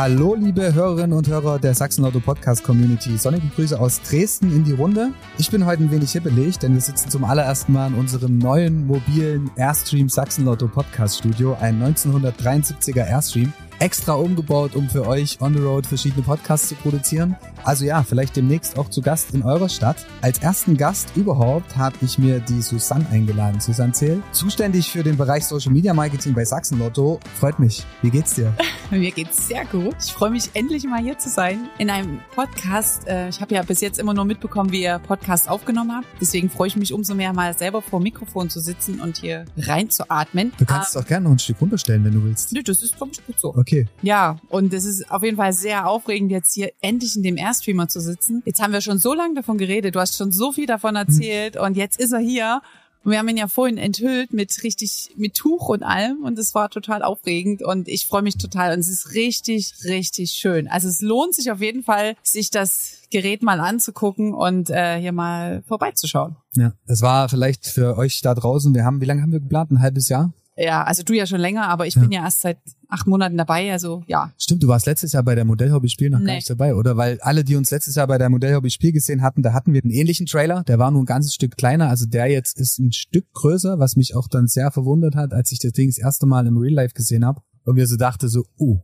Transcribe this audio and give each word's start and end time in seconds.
Hallo, 0.00 0.36
liebe 0.36 0.74
Hörerinnen 0.74 1.12
und 1.12 1.26
Hörer 1.26 1.58
der 1.58 1.74
Sachsen-Lotto 1.74 2.20
Podcast 2.20 2.62
Community. 2.62 3.18
Sonnige 3.18 3.48
Grüße 3.48 3.80
aus 3.80 4.00
Dresden 4.00 4.54
in 4.54 4.62
die 4.62 4.70
Runde. 4.70 5.10
Ich 5.38 5.50
bin 5.50 5.66
heute 5.66 5.82
ein 5.82 5.90
wenig 5.90 6.12
hippelig, 6.12 6.56
denn 6.56 6.74
wir 6.74 6.80
sitzen 6.80 7.10
zum 7.10 7.24
allerersten 7.24 7.72
Mal 7.72 7.88
in 7.88 7.94
unserem 7.94 8.38
neuen 8.38 8.86
mobilen 8.86 9.50
Airstream 9.56 10.08
Sachsen-Lotto 10.08 10.68
Podcast 10.68 11.18
Studio, 11.18 11.56
ein 11.60 11.82
1973er 11.82 13.08
Airstream 13.08 13.52
extra 13.78 14.14
umgebaut, 14.14 14.74
um 14.74 14.88
für 14.88 15.06
euch 15.06 15.40
on 15.40 15.54
the 15.54 15.60
road 15.60 15.86
verschiedene 15.86 16.22
Podcasts 16.22 16.68
zu 16.68 16.74
produzieren. 16.74 17.36
Also 17.64 17.84
ja, 17.84 18.02
vielleicht 18.02 18.36
demnächst 18.36 18.78
auch 18.78 18.88
zu 18.88 19.02
Gast 19.02 19.34
in 19.34 19.42
eurer 19.42 19.68
Stadt. 19.68 20.06
Als 20.22 20.38
ersten 20.38 20.76
Gast 20.76 21.16
überhaupt 21.16 21.76
habe 21.76 21.96
ich 22.00 22.18
mir 22.18 22.40
die 22.40 22.62
Susanne 22.62 23.06
eingeladen. 23.10 23.60
Susanne 23.60 23.92
Zähl, 23.92 24.22
zuständig 24.32 24.90
für 24.90 25.02
den 25.02 25.16
Bereich 25.16 25.44
Social 25.44 25.72
Media 25.72 25.92
Marketing 25.92 26.34
bei 26.34 26.44
Sachsen 26.44 26.78
Lotto. 26.78 27.20
Freut 27.38 27.58
mich. 27.58 27.84
Wie 28.02 28.10
geht's 28.10 28.34
dir? 28.34 28.52
Mir 28.90 29.10
geht's 29.10 29.48
sehr 29.48 29.66
gut. 29.66 29.96
Ich 30.02 30.12
freue 30.14 30.30
mich 30.30 30.48
endlich 30.54 30.84
mal 30.84 31.02
hier 31.02 31.18
zu 31.18 31.28
sein 31.28 31.68
in 31.76 31.90
einem 31.90 32.20
Podcast. 32.34 33.06
Äh, 33.06 33.28
ich 33.28 33.38
habe 33.42 33.54
ja 33.54 33.62
bis 33.62 33.82
jetzt 33.82 33.98
immer 33.98 34.14
nur 34.14 34.24
mitbekommen, 34.24 34.72
wie 34.72 34.82
ihr 34.82 34.98
Podcast 34.98 35.50
aufgenommen 35.50 35.92
habt. 35.94 36.06
Deswegen 36.22 36.48
freue 36.48 36.68
ich 36.68 36.76
mich 36.76 36.94
umso 36.94 37.14
mehr 37.14 37.34
mal 37.34 37.56
selber 37.56 37.82
vor 37.82 38.00
dem 38.00 38.04
Mikrofon 38.04 38.48
zu 38.48 38.60
sitzen 38.60 39.00
und 39.00 39.18
hier 39.18 39.44
reinzuatmen. 39.58 40.52
Du 40.58 40.64
kannst 40.64 40.90
es 40.90 40.96
auch 40.96 41.06
gerne 41.06 41.24
noch 41.24 41.32
ein 41.32 41.38
Stück 41.38 41.60
runterstellen, 41.60 42.02
wenn 42.02 42.14
du 42.14 42.24
willst. 42.24 42.52
Nö, 42.54 42.62
das 42.62 42.82
ist 42.82 42.96
glaube 42.96 43.12
ich 43.12 43.26
gut 43.26 43.38
so. 43.38 43.54
Okay. 43.54 43.67
Okay. 43.68 43.86
Ja, 44.00 44.38
und 44.48 44.72
es 44.72 44.86
ist 44.86 45.10
auf 45.10 45.22
jeden 45.22 45.36
Fall 45.36 45.52
sehr 45.52 45.86
aufregend, 45.88 46.30
jetzt 46.30 46.54
hier 46.54 46.72
endlich 46.80 47.16
in 47.16 47.22
dem 47.22 47.36
Airstreamer 47.36 47.86
zu 47.86 48.00
sitzen. 48.00 48.42
Jetzt 48.46 48.62
haben 48.62 48.72
wir 48.72 48.80
schon 48.80 48.98
so 48.98 49.12
lange 49.12 49.34
davon 49.34 49.58
geredet, 49.58 49.94
du 49.94 50.00
hast 50.00 50.16
schon 50.16 50.32
so 50.32 50.52
viel 50.52 50.64
davon 50.64 50.96
erzählt 50.96 51.56
hm. 51.56 51.62
und 51.62 51.76
jetzt 51.76 52.00
ist 52.00 52.12
er 52.12 52.18
hier. 52.18 52.62
Und 53.04 53.12
wir 53.12 53.18
haben 53.18 53.28
ihn 53.28 53.36
ja 53.36 53.46
vorhin 53.46 53.76
enthüllt 53.76 54.32
mit 54.32 54.62
richtig, 54.64 55.10
mit 55.16 55.34
Tuch 55.34 55.68
und 55.68 55.82
allem 55.82 56.24
und 56.24 56.38
es 56.38 56.54
war 56.54 56.70
total 56.70 57.02
aufregend 57.02 57.62
und 57.62 57.88
ich 57.88 58.06
freue 58.06 58.22
mich 58.22 58.38
total 58.38 58.72
und 58.72 58.80
es 58.80 58.88
ist 58.88 59.14
richtig, 59.14 59.74
richtig 59.84 60.32
schön. 60.32 60.66
Also 60.66 60.88
es 60.88 61.00
lohnt 61.00 61.34
sich 61.34 61.52
auf 61.52 61.60
jeden 61.60 61.84
Fall, 61.84 62.16
sich 62.22 62.50
das 62.50 63.02
Gerät 63.10 63.42
mal 63.42 63.60
anzugucken 63.60 64.34
und 64.34 64.70
äh, 64.70 64.98
hier 64.98 65.12
mal 65.12 65.62
vorbeizuschauen. 65.68 66.36
Ja, 66.54 66.72
es 66.86 67.02
war 67.02 67.28
vielleicht 67.28 67.66
für 67.66 67.98
euch 67.98 68.20
da 68.22 68.34
draußen, 68.34 68.74
wir 68.74 68.84
haben, 68.84 69.00
wie 69.00 69.06
lange 69.06 69.22
haben 69.22 69.32
wir 69.32 69.40
geplant? 69.40 69.70
Ein 69.70 69.80
halbes 69.80 70.08
Jahr? 70.08 70.32
Ja, 70.56 70.82
also 70.82 71.04
du 71.04 71.12
ja 71.12 71.26
schon 71.26 71.40
länger, 71.40 71.68
aber 71.68 71.86
ich 71.86 71.94
ja. 71.94 72.00
bin 72.00 72.10
ja 72.10 72.24
erst 72.24 72.40
seit 72.40 72.58
acht 72.88 73.06
Monaten 73.06 73.36
dabei, 73.36 73.70
also 73.70 74.02
ja. 74.06 74.32
Stimmt, 74.38 74.62
du 74.62 74.68
warst 74.68 74.86
letztes 74.86 75.12
Jahr 75.12 75.22
bei 75.22 75.34
der 75.34 75.44
Modellhobby 75.44 75.88
Spiel 75.88 76.10
noch 76.10 76.18
nee. 76.18 76.26
gar 76.26 76.34
nicht 76.34 76.50
dabei, 76.50 76.74
oder? 76.74 76.96
Weil 76.96 77.20
alle, 77.20 77.44
die 77.44 77.56
uns 77.56 77.70
letztes 77.70 77.94
Jahr 77.94 78.06
bei 78.06 78.18
der 78.18 78.30
Modellhobby 78.30 78.70
Spiel 78.70 78.92
gesehen 78.92 79.22
hatten, 79.22 79.42
da 79.42 79.52
hatten 79.52 79.72
wir 79.72 79.82
einen 79.82 79.92
ähnlichen 79.92 80.26
Trailer, 80.26 80.64
der 80.64 80.78
war 80.78 80.90
nur 80.90 81.02
ein 81.02 81.06
ganzes 81.06 81.34
Stück 81.34 81.56
kleiner, 81.56 81.88
also 81.88 82.06
der 82.06 82.26
jetzt 82.26 82.58
ist 82.58 82.78
ein 82.78 82.92
Stück 82.92 83.26
größer, 83.34 83.78
was 83.78 83.96
mich 83.96 84.16
auch 84.16 84.28
dann 84.28 84.46
sehr 84.46 84.70
verwundert 84.70 85.14
hat, 85.14 85.32
als 85.32 85.52
ich 85.52 85.58
das 85.58 85.72
Ding 85.72 85.88
das 85.88 85.98
erste 85.98 86.26
Mal 86.26 86.46
im 86.46 86.56
Real 86.56 86.74
Life 86.74 86.94
gesehen 86.94 87.24
habe 87.24 87.42
und 87.64 87.74
mir 87.74 87.86
so 87.86 87.96
dachte 87.96 88.28
so, 88.28 88.44
uh, 88.58 88.78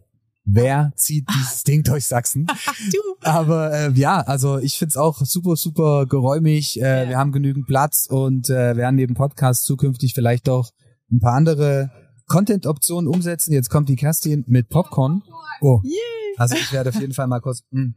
wer 0.45 0.93
zieht 0.97 1.27
dieses 1.35 1.63
Ding 1.65 1.83
durch 1.83 2.05
Sachsen? 2.05 2.47
du. 2.93 2.99
Aber 3.23 3.73
äh, 3.73 3.91
ja, 3.93 4.21
also 4.21 4.59
ich 4.59 4.79
find's 4.79 4.97
auch 4.97 5.25
super, 5.25 5.57
super 5.57 6.07
geräumig. 6.07 6.81
Äh, 6.81 7.05
ja. 7.05 7.09
Wir 7.09 7.19
haben 7.19 7.33
genügend 7.33 7.67
Platz 7.67 8.07
und 8.09 8.51
äh, 8.51 8.77
werden 8.77 8.97
neben 8.97 9.15
Podcast 9.15 9.65
zukünftig 9.65 10.13
vielleicht 10.15 10.49
auch 10.49 10.71
ein 11.11 11.21
paar 11.21 11.35
andere 11.35 11.91
Content-Optionen 12.27 13.09
umsetzen. 13.09 13.53
Jetzt 13.53 13.71
kommt 13.71 13.89
die 13.89 13.97
Kerstin 13.97 14.45
mit 14.47 14.69
Popcorn. 14.69 15.23
Oh. 15.61 15.81
Also 16.37 16.57
ich 16.57 16.73
werde 16.73 16.91
auf 16.91 17.01
jeden 17.01 17.15
Fall 17.15 17.27
mal 17.27 17.41
kurz 17.41 17.63
mh, 17.71 17.81
hm, 17.81 17.95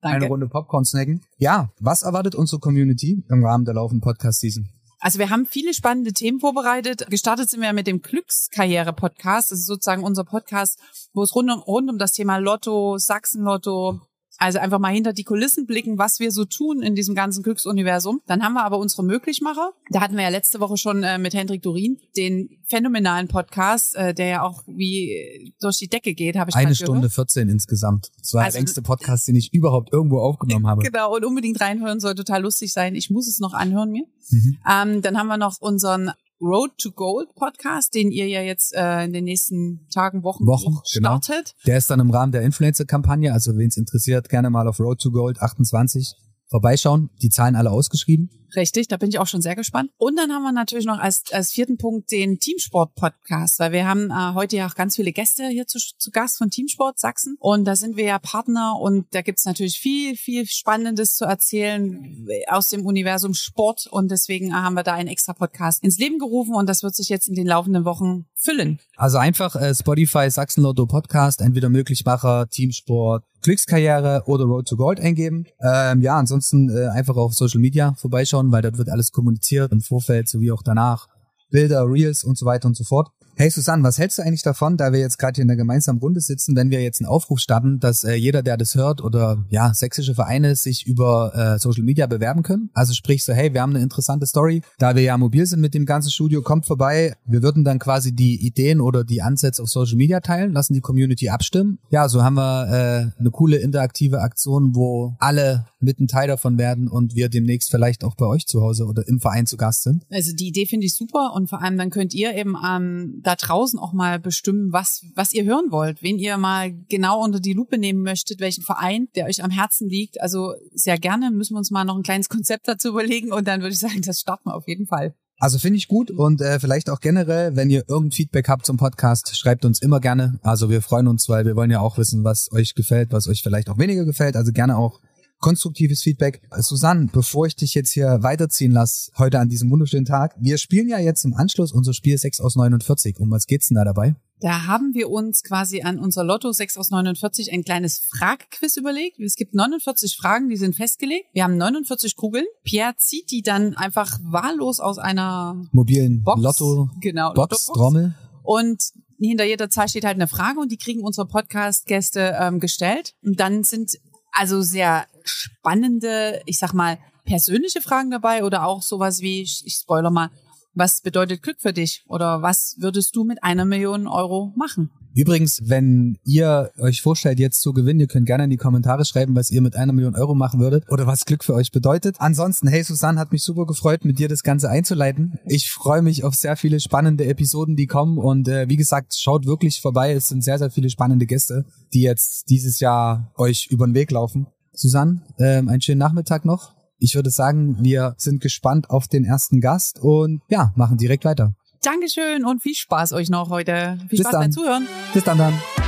eine 0.00 0.26
Runde 0.26 0.48
Popcorn 0.48 0.84
snacken. 0.84 1.22
Ja, 1.38 1.70
was 1.80 2.02
erwartet 2.02 2.34
unsere 2.34 2.60
Community 2.60 3.24
im 3.28 3.44
Rahmen 3.44 3.64
der 3.64 3.74
laufenden 3.74 4.00
Podcast-Season? 4.00 4.68
Also 5.02 5.18
wir 5.18 5.30
haben 5.30 5.46
viele 5.46 5.72
spannende 5.72 6.12
Themen 6.12 6.40
vorbereitet. 6.40 7.06
Gestartet 7.08 7.48
sind 7.48 7.62
wir 7.62 7.72
mit 7.72 7.86
dem 7.86 8.02
Glückskarriere-Podcast. 8.02 9.50
Das 9.50 9.60
ist 9.60 9.66
sozusagen 9.66 10.04
unser 10.04 10.24
Podcast, 10.24 10.78
wo 11.14 11.22
es 11.22 11.34
rund 11.34 11.50
um, 11.50 11.60
rund 11.60 11.90
um 11.90 11.98
das 11.98 12.12
Thema 12.12 12.36
Lotto, 12.36 12.98
Sachsen-Lotto, 12.98 14.00
also 14.40 14.58
einfach 14.58 14.78
mal 14.78 14.92
hinter 14.92 15.12
die 15.12 15.24
Kulissen 15.24 15.66
blicken, 15.66 15.98
was 15.98 16.18
wir 16.18 16.32
so 16.32 16.46
tun 16.46 16.82
in 16.82 16.94
diesem 16.94 17.14
ganzen 17.14 17.42
Glücksuniversum. 17.42 18.22
Dann 18.26 18.42
haben 18.42 18.54
wir 18.54 18.64
aber 18.64 18.78
unsere 18.78 19.04
Möglichmacher. 19.04 19.72
Da 19.90 20.00
hatten 20.00 20.16
wir 20.16 20.22
ja 20.22 20.30
letzte 20.30 20.60
Woche 20.60 20.78
schon 20.78 21.02
äh, 21.02 21.18
mit 21.18 21.34
Hendrik 21.34 21.62
Dorin 21.62 21.98
den 22.16 22.48
phänomenalen 22.64 23.28
Podcast, 23.28 23.94
äh, 23.96 24.14
der 24.14 24.26
ja 24.26 24.42
auch 24.42 24.62
wie 24.66 25.52
durch 25.60 25.76
die 25.76 25.88
Decke 25.88 26.14
geht, 26.14 26.36
habe 26.36 26.50
ich 26.50 26.56
Eine 26.56 26.74
Stunde 26.74 27.08
gehört. 27.08 27.12
14 27.12 27.50
insgesamt. 27.50 28.10
Das 28.18 28.32
war 28.32 28.44
also, 28.44 28.54
der 28.54 28.60
längste 28.60 28.80
Podcast, 28.80 29.28
den 29.28 29.36
ich 29.36 29.52
überhaupt 29.52 29.92
irgendwo 29.92 30.20
aufgenommen 30.20 30.66
habe. 30.66 30.82
Genau, 30.82 31.14
und 31.14 31.24
unbedingt 31.24 31.60
reinhören 31.60 32.00
soll 32.00 32.14
total 32.14 32.40
lustig 32.42 32.72
sein. 32.72 32.94
Ich 32.94 33.10
muss 33.10 33.28
es 33.28 33.40
noch 33.40 33.52
anhören 33.52 33.90
mir. 33.90 34.04
Mhm. 34.30 34.58
Ähm, 34.66 35.02
dann 35.02 35.18
haben 35.18 35.26
wir 35.26 35.36
noch 35.36 35.60
unseren 35.60 36.12
Road 36.40 36.70
to 36.78 36.90
Gold 36.92 37.34
Podcast, 37.34 37.94
den 37.94 38.10
ihr 38.10 38.26
ja 38.26 38.40
jetzt 38.40 38.74
äh, 38.74 39.04
in 39.04 39.12
den 39.12 39.24
nächsten 39.24 39.86
Tagen, 39.92 40.22
Wochen, 40.22 40.46
Wochen 40.46 40.70
genau. 40.70 40.82
startet. 40.84 41.28
Genau. 41.28 41.66
Der 41.66 41.78
ist 41.78 41.90
dann 41.90 42.00
im 42.00 42.10
Rahmen 42.10 42.32
der 42.32 42.42
Influencer-Kampagne, 42.42 43.32
also 43.32 43.56
wen 43.56 43.68
es 43.68 43.76
interessiert, 43.76 44.28
gerne 44.28 44.48
mal 44.48 44.66
auf 44.66 44.80
Road 44.80 45.00
to 45.00 45.10
Gold 45.10 45.40
28 45.40 46.14
vorbeischauen. 46.50 47.10
Die 47.22 47.30
Zahlen 47.30 47.56
alle 47.56 47.70
ausgeschrieben. 47.70 48.30
Richtig, 48.56 48.88
da 48.88 48.96
bin 48.96 49.10
ich 49.10 49.18
auch 49.18 49.26
schon 49.26 49.42
sehr 49.42 49.54
gespannt. 49.54 49.90
Und 49.96 50.16
dann 50.16 50.32
haben 50.32 50.42
wir 50.42 50.52
natürlich 50.52 50.86
noch 50.86 50.98
als, 50.98 51.24
als 51.30 51.52
vierten 51.52 51.76
Punkt 51.76 52.10
den 52.10 52.38
Teamsport-Podcast, 52.38 53.60
weil 53.60 53.72
wir 53.72 53.86
haben 53.86 54.10
äh, 54.10 54.34
heute 54.34 54.56
ja 54.56 54.66
auch 54.66 54.74
ganz 54.74 54.96
viele 54.96 55.12
Gäste 55.12 55.46
hier 55.46 55.66
zu, 55.66 55.78
zu 55.78 56.10
Gast 56.10 56.38
von 56.38 56.50
Teamsport 56.50 56.98
Sachsen. 56.98 57.36
Und 57.38 57.64
da 57.64 57.76
sind 57.76 57.96
wir 57.96 58.04
ja 58.04 58.18
Partner 58.18 58.76
und 58.80 59.06
da 59.12 59.22
gibt's 59.22 59.44
natürlich 59.44 59.78
viel, 59.78 60.16
viel 60.16 60.46
Spannendes 60.46 61.14
zu 61.14 61.24
erzählen 61.24 62.26
aus 62.48 62.68
dem 62.70 62.84
Universum 62.84 63.34
Sport. 63.34 63.86
Und 63.90 64.10
deswegen 64.10 64.50
äh, 64.50 64.54
haben 64.54 64.74
wir 64.74 64.82
da 64.82 64.94
einen 64.94 65.08
extra 65.08 65.32
Podcast 65.32 65.84
ins 65.84 65.98
Leben 65.98 66.18
gerufen 66.18 66.54
und 66.54 66.68
das 66.68 66.82
wird 66.82 66.94
sich 66.94 67.08
jetzt 67.08 67.28
in 67.28 67.34
den 67.34 67.46
laufenden 67.46 67.84
Wochen 67.84 68.26
füllen. 68.34 68.80
Also 68.96 69.18
einfach 69.18 69.54
äh, 69.56 69.74
Spotify 69.74 70.30
Sachsen 70.30 70.62
Lotto 70.62 70.86
Podcast, 70.86 71.40
entweder 71.40 71.68
Möglichmacher, 71.68 72.48
Teamsport, 72.48 73.24
Glückskarriere 73.42 74.22
oder 74.26 74.44
Road 74.44 74.68
to 74.68 74.76
Gold 74.76 75.00
eingeben. 75.00 75.46
Ähm, 75.60 76.02
ja, 76.02 76.16
ansonsten 76.16 76.70
äh, 76.70 76.88
einfach 76.88 77.16
auf 77.16 77.34
Social 77.34 77.60
Media 77.60 77.94
vorbeischauen, 77.94 78.52
weil 78.52 78.62
dort 78.62 78.78
wird 78.78 78.90
alles 78.90 79.12
kommuniziert 79.12 79.72
im 79.72 79.80
Vorfeld 79.80 80.28
sowie 80.28 80.52
auch 80.52 80.62
danach. 80.62 81.08
Bilder, 81.50 81.84
Reels 81.86 82.22
und 82.22 82.38
so 82.38 82.46
weiter 82.46 82.68
und 82.68 82.76
so 82.76 82.84
fort. 82.84 83.10
Hey 83.36 83.48
Susanne, 83.48 83.82
was 83.82 83.98
hältst 83.98 84.18
du 84.18 84.22
eigentlich 84.22 84.42
davon, 84.42 84.76
da 84.76 84.92
wir 84.92 85.00
jetzt 85.00 85.18
gerade 85.18 85.36
hier 85.36 85.42
in 85.42 85.48
der 85.48 85.56
gemeinsamen 85.56 85.98
Runde 85.98 86.20
sitzen, 86.20 86.54
wenn 86.56 86.70
wir 86.70 86.82
jetzt 86.82 87.00
einen 87.00 87.08
Aufruf 87.08 87.38
starten, 87.38 87.80
dass 87.80 88.04
äh, 88.04 88.14
jeder, 88.14 88.42
der 88.42 88.56
das 88.56 88.74
hört 88.74 89.02
oder 89.02 89.44
ja, 89.48 89.72
sächsische 89.72 90.14
Vereine 90.14 90.56
sich 90.56 90.86
über 90.86 91.32
äh, 91.34 91.58
Social 91.58 91.82
Media 91.82 92.06
bewerben 92.06 92.42
können? 92.42 92.68
Also 92.74 92.92
sprich 92.92 93.24
so, 93.24 93.32
hey, 93.32 93.54
wir 93.54 93.62
haben 93.62 93.74
eine 93.74 93.82
interessante 93.82 94.26
Story, 94.26 94.60
da 94.78 94.94
wir 94.94 95.02
ja 95.02 95.16
mobil 95.16 95.46
sind 95.46 95.60
mit 95.60 95.72
dem 95.72 95.86
ganzen 95.86 96.10
Studio, 96.10 96.42
kommt 96.42 96.66
vorbei. 96.66 97.14
Wir 97.24 97.42
würden 97.42 97.64
dann 97.64 97.78
quasi 97.78 98.12
die 98.14 98.46
Ideen 98.46 98.80
oder 98.80 99.04
die 99.04 99.22
Ansätze 99.22 99.62
auf 99.62 99.70
Social 99.70 99.96
Media 99.96 100.20
teilen, 100.20 100.52
lassen 100.52 100.74
die 100.74 100.80
Community 100.82 101.30
abstimmen. 101.30 101.78
Ja, 101.90 102.08
so 102.08 102.22
haben 102.22 102.34
wir 102.34 102.68
äh, 102.68 103.20
eine 103.20 103.30
coole 103.30 103.56
interaktive 103.56 104.20
Aktion, 104.20 104.74
wo 104.74 105.16
alle 105.18 105.66
mit 105.80 105.98
ein 105.98 106.08
Teil 106.08 106.28
davon 106.28 106.58
werden 106.58 106.88
und 106.88 107.14
wir 107.14 107.28
demnächst 107.28 107.70
vielleicht 107.70 108.04
auch 108.04 108.14
bei 108.16 108.26
euch 108.26 108.46
zu 108.46 108.60
Hause 108.60 108.84
oder 108.84 109.06
im 109.08 109.18
Verein 109.18 109.46
zu 109.46 109.56
Gast 109.56 109.82
sind. 109.82 110.04
Also 110.10 110.34
die 110.34 110.48
Idee 110.48 110.66
finde 110.66 110.86
ich 110.86 110.94
super 110.94 111.32
und 111.34 111.48
vor 111.48 111.62
allem 111.62 111.78
dann 111.78 111.90
könnt 111.90 112.14
ihr 112.14 112.36
eben 112.36 112.54
ähm, 112.66 113.19
da 113.22 113.36
draußen 113.36 113.78
auch 113.78 113.92
mal 113.92 114.18
bestimmen, 114.18 114.72
was, 114.72 115.04
was 115.14 115.32
ihr 115.32 115.44
hören 115.44 115.70
wollt, 115.70 116.02
wen 116.02 116.18
ihr 116.18 116.36
mal 116.36 116.72
genau 116.88 117.22
unter 117.22 117.40
die 117.40 117.52
Lupe 117.52 117.78
nehmen 117.78 118.02
möchtet, 118.02 118.40
welchen 118.40 118.62
Verein, 118.62 119.08
der 119.14 119.26
euch 119.26 119.42
am 119.42 119.50
Herzen 119.50 119.88
liegt. 119.88 120.20
Also 120.20 120.54
sehr 120.72 120.98
gerne 120.98 121.30
müssen 121.30 121.54
wir 121.54 121.58
uns 121.58 121.70
mal 121.70 121.84
noch 121.84 121.96
ein 121.96 122.02
kleines 122.02 122.28
Konzept 122.28 122.68
dazu 122.68 122.88
überlegen 122.88 123.32
und 123.32 123.46
dann 123.46 123.60
würde 123.60 123.72
ich 123.72 123.80
sagen, 123.80 124.02
das 124.02 124.20
starten 124.20 124.48
wir 124.48 124.54
auf 124.54 124.68
jeden 124.68 124.86
Fall. 124.86 125.14
Also 125.42 125.58
finde 125.58 125.78
ich 125.78 125.88
gut 125.88 126.10
und 126.10 126.42
äh, 126.42 126.60
vielleicht 126.60 126.90
auch 126.90 127.00
generell, 127.00 127.56
wenn 127.56 127.70
ihr 127.70 127.84
irgendein 127.88 128.12
Feedback 128.12 128.46
habt 128.46 128.66
zum 128.66 128.76
Podcast, 128.76 129.34
schreibt 129.38 129.64
uns 129.64 129.80
immer 129.80 129.98
gerne. 129.98 130.38
Also 130.42 130.68
wir 130.68 130.82
freuen 130.82 131.08
uns, 131.08 131.30
weil 131.30 131.46
wir 131.46 131.56
wollen 131.56 131.70
ja 131.70 131.80
auch 131.80 131.96
wissen, 131.96 132.24
was 132.24 132.52
euch 132.52 132.74
gefällt, 132.74 133.10
was 133.10 133.26
euch 133.26 133.42
vielleicht 133.42 133.70
auch 133.70 133.78
weniger 133.78 134.04
gefällt. 134.04 134.36
Also 134.36 134.52
gerne 134.52 134.76
auch 134.76 135.00
konstruktives 135.40 136.02
Feedback. 136.02 136.42
Susanne, 136.58 137.08
bevor 137.12 137.46
ich 137.46 137.56
dich 137.56 137.74
jetzt 137.74 137.90
hier 137.90 138.22
weiterziehen 138.22 138.72
lasse, 138.72 139.10
heute 139.18 139.40
an 139.40 139.48
diesem 139.48 139.70
wunderschönen 139.70 140.04
Tag, 140.04 140.36
wir 140.38 140.58
spielen 140.58 140.88
ja 140.88 140.98
jetzt 140.98 141.24
im 141.24 141.34
Anschluss 141.34 141.72
unser 141.72 141.94
Spiel 141.94 142.16
6 142.16 142.40
aus 142.40 142.56
49. 142.56 143.18
Um 143.18 143.30
was 143.30 143.46
geht's 143.46 143.68
denn 143.68 143.76
da 143.76 143.84
dabei? 143.84 144.14
Da 144.40 144.66
haben 144.66 144.94
wir 144.94 145.10
uns 145.10 145.42
quasi 145.42 145.82
an 145.82 145.98
unser 145.98 146.24
Lotto 146.24 146.50
6 146.50 146.78
aus 146.78 146.90
49 146.90 147.52
ein 147.52 147.62
kleines 147.62 147.98
Fragquiz 147.98 148.76
überlegt. 148.76 149.20
Es 149.20 149.34
gibt 149.34 149.54
49 149.54 150.16
Fragen, 150.16 150.48
die 150.48 150.56
sind 150.56 150.74
festgelegt. 150.74 151.26
Wir 151.34 151.44
haben 151.44 151.58
49 151.58 152.16
Kugeln. 152.16 152.46
Pierre 152.64 152.94
zieht 152.96 153.30
die 153.30 153.42
dann 153.42 153.76
einfach 153.76 154.18
wahllos 154.22 154.80
aus 154.80 154.98
einer 154.98 155.62
mobilen 155.72 156.22
Box, 156.22 156.40
Lotto 156.40 156.90
genau, 157.00 157.34
Box, 157.34 157.68
Lotto 157.68 157.78
Trommel. 157.78 158.14
Und 158.42 158.92
hinter 159.18 159.44
jeder 159.44 159.68
Zahl 159.68 159.88
steht 159.88 160.06
halt 160.06 160.14
eine 160.14 160.26
Frage 160.26 160.60
und 160.60 160.72
die 160.72 160.78
kriegen 160.78 161.02
unsere 161.02 161.26
Podcast-Gäste 161.26 162.36
ähm, 162.40 162.60
gestellt. 162.60 163.14
Und 163.22 163.38
dann 163.38 163.62
sind 163.64 163.98
also 164.32 164.62
sehr 164.62 165.06
spannende, 165.24 166.42
ich 166.46 166.58
sag 166.58 166.72
mal, 166.72 166.98
persönliche 167.24 167.80
Fragen 167.80 168.10
dabei 168.10 168.44
oder 168.44 168.64
auch 168.64 168.82
sowas 168.82 169.20
wie, 169.20 169.42
ich 169.42 169.74
spoiler 169.80 170.10
mal, 170.10 170.30
was 170.74 171.00
bedeutet 171.00 171.42
Glück 171.42 171.60
für 171.60 171.72
dich? 171.72 172.04
Oder 172.06 172.42
was 172.42 172.76
würdest 172.78 173.16
du 173.16 173.24
mit 173.24 173.42
einer 173.42 173.64
Million 173.64 174.06
Euro 174.06 174.52
machen? 174.56 174.90
Übrigens, 175.14 175.60
wenn 175.64 176.18
ihr 176.24 176.70
euch 176.78 177.02
vorstellt, 177.02 177.40
jetzt 177.40 177.62
zu 177.62 177.72
gewinnen, 177.72 178.00
ihr 178.00 178.06
könnt 178.06 178.26
gerne 178.26 178.44
in 178.44 178.50
die 178.50 178.56
Kommentare 178.56 179.04
schreiben, 179.04 179.34
was 179.34 179.50
ihr 179.50 179.60
mit 179.60 179.74
einer 179.74 179.92
Million 179.92 180.14
Euro 180.14 180.34
machen 180.34 180.60
würdet 180.60 180.84
oder 180.88 181.06
was 181.06 181.24
Glück 181.24 181.42
für 181.42 181.54
euch 181.54 181.72
bedeutet. 181.72 182.16
Ansonsten, 182.18 182.68
hey 182.68 182.82
Susanne, 182.82 183.18
hat 183.18 183.32
mich 183.32 183.42
super 183.42 183.66
gefreut, 183.66 184.04
mit 184.04 184.18
dir 184.18 184.28
das 184.28 184.42
Ganze 184.42 184.70
einzuleiten. 184.70 185.38
Ich 185.46 185.70
freue 185.70 186.02
mich 186.02 186.22
auf 186.24 186.34
sehr 186.34 186.56
viele 186.56 186.80
spannende 186.80 187.26
Episoden, 187.26 187.76
die 187.76 187.86
kommen 187.86 188.18
und 188.18 188.48
äh, 188.48 188.68
wie 188.68 188.76
gesagt, 188.76 189.14
schaut 189.16 189.46
wirklich 189.46 189.80
vorbei. 189.80 190.12
Es 190.12 190.28
sind 190.28 190.44
sehr, 190.44 190.58
sehr 190.58 190.70
viele 190.70 190.90
spannende 190.90 191.26
Gäste, 191.26 191.64
die 191.92 192.02
jetzt 192.02 192.48
dieses 192.48 192.78
Jahr 192.80 193.32
euch 193.36 193.66
über 193.70 193.86
den 193.86 193.94
Weg 193.94 194.10
laufen. 194.10 194.46
Susanne, 194.72 195.22
ähm, 195.38 195.68
einen 195.68 195.82
schönen 195.82 195.98
Nachmittag 195.98 196.44
noch. 196.44 196.74
Ich 196.98 197.14
würde 197.14 197.30
sagen, 197.30 197.78
wir 197.80 198.14
sind 198.18 198.40
gespannt 198.40 198.90
auf 198.90 199.08
den 199.08 199.24
ersten 199.24 199.60
Gast 199.60 199.98
und 200.00 200.42
ja, 200.48 200.72
machen 200.76 200.98
direkt 200.98 201.24
weiter. 201.24 201.54
Dankeschön 201.82 202.44
und 202.44 202.62
viel 202.62 202.74
Spaß 202.74 203.12
euch 203.12 203.30
noch 203.30 203.50
heute. 203.50 203.98
Viel 204.08 204.18
Bis 204.18 204.20
Spaß 204.20 204.32
dann. 204.32 204.40
beim 204.42 204.52
Zuhören. 204.52 204.88
Bis 205.14 205.24
dann 205.24 205.38
dann. 205.38 205.79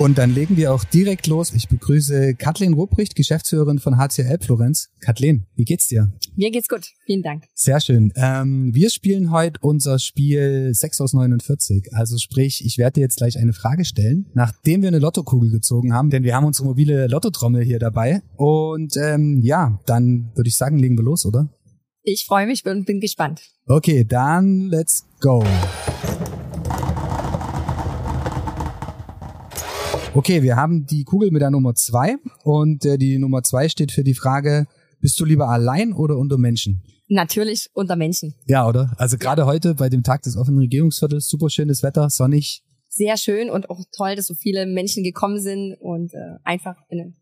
Und 0.00 0.16
dann 0.16 0.34
legen 0.34 0.56
wir 0.56 0.72
auch 0.72 0.82
direkt 0.82 1.26
los. 1.26 1.52
Ich 1.52 1.68
begrüße 1.68 2.34
Kathleen 2.34 2.72
Ruprecht, 2.72 3.14
Geschäftsführerin 3.14 3.78
von 3.78 3.98
HCL 3.98 4.38
Florenz. 4.40 4.88
Kathleen, 5.00 5.44
wie 5.56 5.64
geht's 5.64 5.88
dir? 5.88 6.10
Mir 6.36 6.50
geht's 6.50 6.70
gut. 6.70 6.86
Vielen 7.04 7.20
Dank. 7.20 7.44
Sehr 7.52 7.80
schön. 7.80 8.10
Ähm, 8.16 8.74
wir 8.74 8.88
spielen 8.88 9.30
heute 9.30 9.60
unser 9.60 9.98
Spiel 9.98 10.72
6 10.72 11.02
aus 11.02 11.12
49. 11.12 11.92
Also 11.92 12.16
sprich, 12.16 12.64
ich 12.64 12.78
werde 12.78 12.94
dir 12.94 13.00
jetzt 13.02 13.18
gleich 13.18 13.36
eine 13.36 13.52
Frage 13.52 13.84
stellen, 13.84 14.24
nachdem 14.32 14.80
wir 14.80 14.88
eine 14.88 15.00
Lottokugel 15.00 15.50
gezogen 15.50 15.92
haben, 15.92 16.08
denn 16.08 16.22
wir 16.22 16.34
haben 16.34 16.46
unsere 16.46 16.66
mobile 16.66 17.06
Lottotrommel 17.06 17.62
hier 17.62 17.78
dabei. 17.78 18.22
Und 18.38 18.96
ähm, 18.96 19.40
ja, 19.42 19.80
dann 19.84 20.30
würde 20.34 20.48
ich 20.48 20.56
sagen, 20.56 20.78
legen 20.78 20.96
wir 20.96 21.04
los, 21.04 21.26
oder? 21.26 21.50
Ich 22.02 22.24
freue 22.24 22.46
mich 22.46 22.64
und 22.64 22.86
bin 22.86 23.00
gespannt. 23.00 23.42
Okay, 23.66 24.04
dann 24.04 24.70
let's 24.70 25.04
go. 25.20 25.44
Okay, 30.12 30.42
wir 30.42 30.56
haben 30.56 30.86
die 30.86 31.04
Kugel 31.04 31.30
mit 31.30 31.40
der 31.40 31.50
Nummer 31.50 31.76
zwei 31.76 32.16
und 32.42 32.84
äh, 32.84 32.98
die 32.98 33.16
Nummer 33.18 33.44
zwei 33.44 33.68
steht 33.68 33.92
für 33.92 34.02
die 34.02 34.14
Frage, 34.14 34.66
bist 35.00 35.20
du 35.20 35.24
lieber 35.24 35.48
allein 35.48 35.92
oder 35.92 36.16
unter 36.16 36.36
Menschen? 36.36 36.82
Natürlich 37.06 37.70
unter 37.74 37.94
Menschen. 37.94 38.34
Ja, 38.46 38.66
oder? 38.66 38.92
Also 38.98 39.18
gerade 39.18 39.46
heute 39.46 39.76
bei 39.76 39.88
dem 39.88 40.02
Tag 40.02 40.22
des 40.22 40.36
offenen 40.36 40.58
Regierungsviertels, 40.58 41.28
super 41.28 41.48
schönes 41.48 41.84
Wetter, 41.84 42.10
sonnig. 42.10 42.64
Sehr 42.88 43.16
schön 43.16 43.50
und 43.50 43.70
auch 43.70 43.84
toll, 43.96 44.16
dass 44.16 44.26
so 44.26 44.34
viele 44.34 44.66
Menschen 44.66 45.04
gekommen 45.04 45.38
sind 45.38 45.76
und 45.80 46.12
äh, 46.12 46.38
einfach 46.42 46.74
eine 46.90 47.14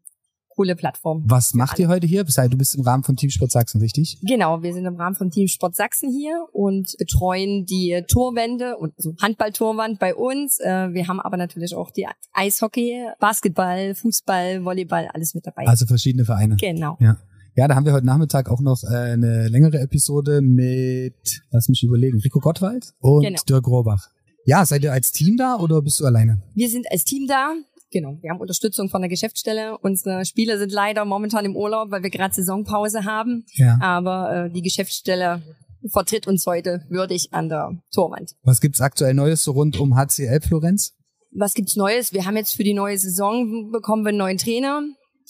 coole 0.59 0.75
Plattform. 0.75 1.23
Was 1.25 1.55
macht 1.55 1.79
ihr 1.79 1.87
heute 1.87 2.09
hier? 2.09 2.25
Du 2.25 2.57
bist 2.57 2.75
im 2.75 2.83
Rahmen 2.83 3.05
von 3.05 3.15
Teamsport 3.15 3.53
Sachsen, 3.53 3.81
richtig? 3.81 4.19
Genau, 4.27 4.61
wir 4.61 4.75
sind 4.75 4.87
im 4.87 4.97
Rahmen 4.97 5.15
von 5.15 5.31
Team 5.31 5.47
Sport 5.47 5.77
Sachsen 5.77 6.11
hier 6.11 6.47
und 6.53 6.97
betreuen 6.99 7.65
die 7.65 8.03
Torwände 8.09 8.77
und 8.77 8.93
so 8.97 9.15
Handballtorwand 9.23 10.01
bei 10.01 10.17
uns. 10.17 10.59
Äh, 10.59 10.93
Wir 10.93 11.07
haben 11.07 11.21
aber 11.21 11.37
natürlich 11.37 11.77
auch 11.77 11.93
die 11.93 12.09
Eishockey, 12.33 13.07
Basketball, 13.21 13.95
Fußball, 13.95 14.65
Volleyball, 14.65 15.09
alles 15.15 15.33
mit 15.35 15.47
dabei. 15.47 15.65
Also 15.69 15.87
verschiedene 15.87 16.25
Vereine. 16.25 16.57
genau. 16.57 16.97
Ja. 17.01 17.19
Ja, 17.55 17.69
da 17.69 17.75
haben 17.77 17.87
wir 17.87 17.93
heute 17.93 18.07
Nachmittag 18.07 18.49
auch 18.51 18.61
noch 18.61 18.83
äh, 18.83 18.95
eine 19.13 19.47
längere 19.49 19.79
Episode 19.79 20.41
mit, 20.43 21.15
lass 21.53 21.69
mich 21.69 21.85
überlegen, 21.85 22.19
Rico 22.21 22.41
Gottwald 22.41 22.95
und 23.01 23.23
Genau. 23.25 23.41
Dirk 23.49 23.67
Rohrbach. 23.69 24.09
Ja, 24.45 24.65
seid 24.65 24.83
ihr 24.83 24.93
als 24.93 25.13
Team 25.13 25.37
da 25.37 25.57
oder 25.57 25.83
bist 25.83 26.01
du 26.01 26.07
alleine? 26.07 26.41
Wir 26.55 26.69
sind 26.71 26.87
als 26.91 27.05
Team 27.05 27.27
da. 27.29 27.53
Genau, 27.91 28.19
wir 28.21 28.31
haben 28.31 28.41
Unterstützung 28.41 28.91
von 28.91 29.01
der 29.01 29.09
Geschäftsstelle. 29.09 29.79
Unsere 29.79 30.25
Spieler 30.25 30.59
sind 30.59 30.73
leider 30.73 31.05
momentan 31.05 31.45
im 31.45 31.57
Urlaub, 31.57 31.91
weil 31.91 32.03
wir 32.03 32.11
gerade 32.11 32.35
Saisonpause 32.35 33.05
haben. 33.05 33.45
Ja. 33.55 33.79
Aber 33.81 34.47
äh, 34.47 34.51
die 34.51 34.63
Geschäftsstelle 34.63 35.43
vertritt 35.91 36.27
uns 36.27 36.47
heute 36.47 36.85
würdig 36.91 37.33
an 37.33 37.49
der 37.49 37.81
Torwand. 37.93 38.35
Was 38.43 38.61
gibt's 38.61 38.81
aktuell 38.81 39.15
Neues 39.15 39.43
so 39.43 39.53
rund 39.53 39.79
um 39.81 39.97
HCL 39.97 40.41
Florenz? 40.41 40.95
Was 41.31 41.55
gibt's 41.55 41.77
Neues? 41.77 42.13
Wir 42.13 42.27
haben 42.27 42.37
jetzt 42.37 42.55
für 42.55 42.65
die 42.65 42.75
neue 42.75 42.99
Saison 42.99 43.71
bekommen 43.71 44.05
wir 44.05 44.11
einen 44.11 44.19
neuen 44.19 44.39
Trainer. 44.39 44.83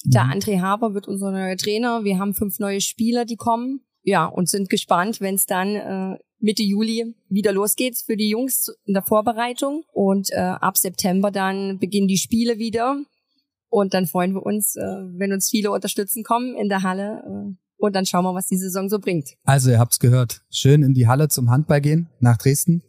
Der 0.04 0.24
Mhm. 0.24 0.30
André 0.32 0.60
Haber 0.60 0.94
wird 0.94 1.08
unser 1.08 1.30
neuer 1.30 1.56
Trainer. 1.56 2.04
Wir 2.04 2.18
haben 2.18 2.34
fünf 2.34 2.58
neue 2.58 2.80
Spieler, 2.80 3.24
die 3.24 3.36
kommen. 3.36 3.80
Ja, 4.02 4.26
und 4.26 4.48
sind 4.48 4.70
gespannt, 4.70 5.20
wenn 5.20 5.34
es 5.34 5.46
dann 5.46 5.74
äh, 5.74 6.18
Mitte 6.40 6.62
Juli 6.62 7.14
wieder 7.28 7.52
losgeht 7.52 7.98
für 7.98 8.16
die 8.16 8.30
Jungs 8.30 8.72
in 8.84 8.94
der 8.94 9.02
Vorbereitung. 9.02 9.84
Und 9.92 10.30
äh, 10.32 10.36
ab 10.36 10.76
September 10.76 11.30
dann 11.30 11.78
beginnen 11.78 12.08
die 12.08 12.18
Spiele 12.18 12.58
wieder. 12.58 13.02
Und 13.68 13.94
dann 13.94 14.06
freuen 14.06 14.34
wir 14.34 14.44
uns, 14.44 14.76
äh, 14.76 14.80
wenn 14.80 15.32
uns 15.32 15.50
viele 15.50 15.70
unterstützen 15.70 16.24
kommen 16.24 16.56
in 16.56 16.68
der 16.68 16.82
Halle. 16.82 17.22
Äh, 17.26 17.54
und 17.78 17.94
dann 17.94 18.06
schauen 18.06 18.24
wir, 18.24 18.34
was 18.34 18.46
die 18.46 18.56
Saison 18.56 18.88
so 18.88 18.98
bringt. 18.98 19.34
Also 19.44 19.70
ihr 19.70 19.78
habt's 19.78 20.00
gehört, 20.00 20.42
schön 20.50 20.82
in 20.82 20.94
die 20.94 21.06
Halle 21.06 21.28
zum 21.28 21.50
Handball 21.50 21.80
gehen, 21.80 22.08
nach 22.18 22.36
Dresden. 22.36 22.82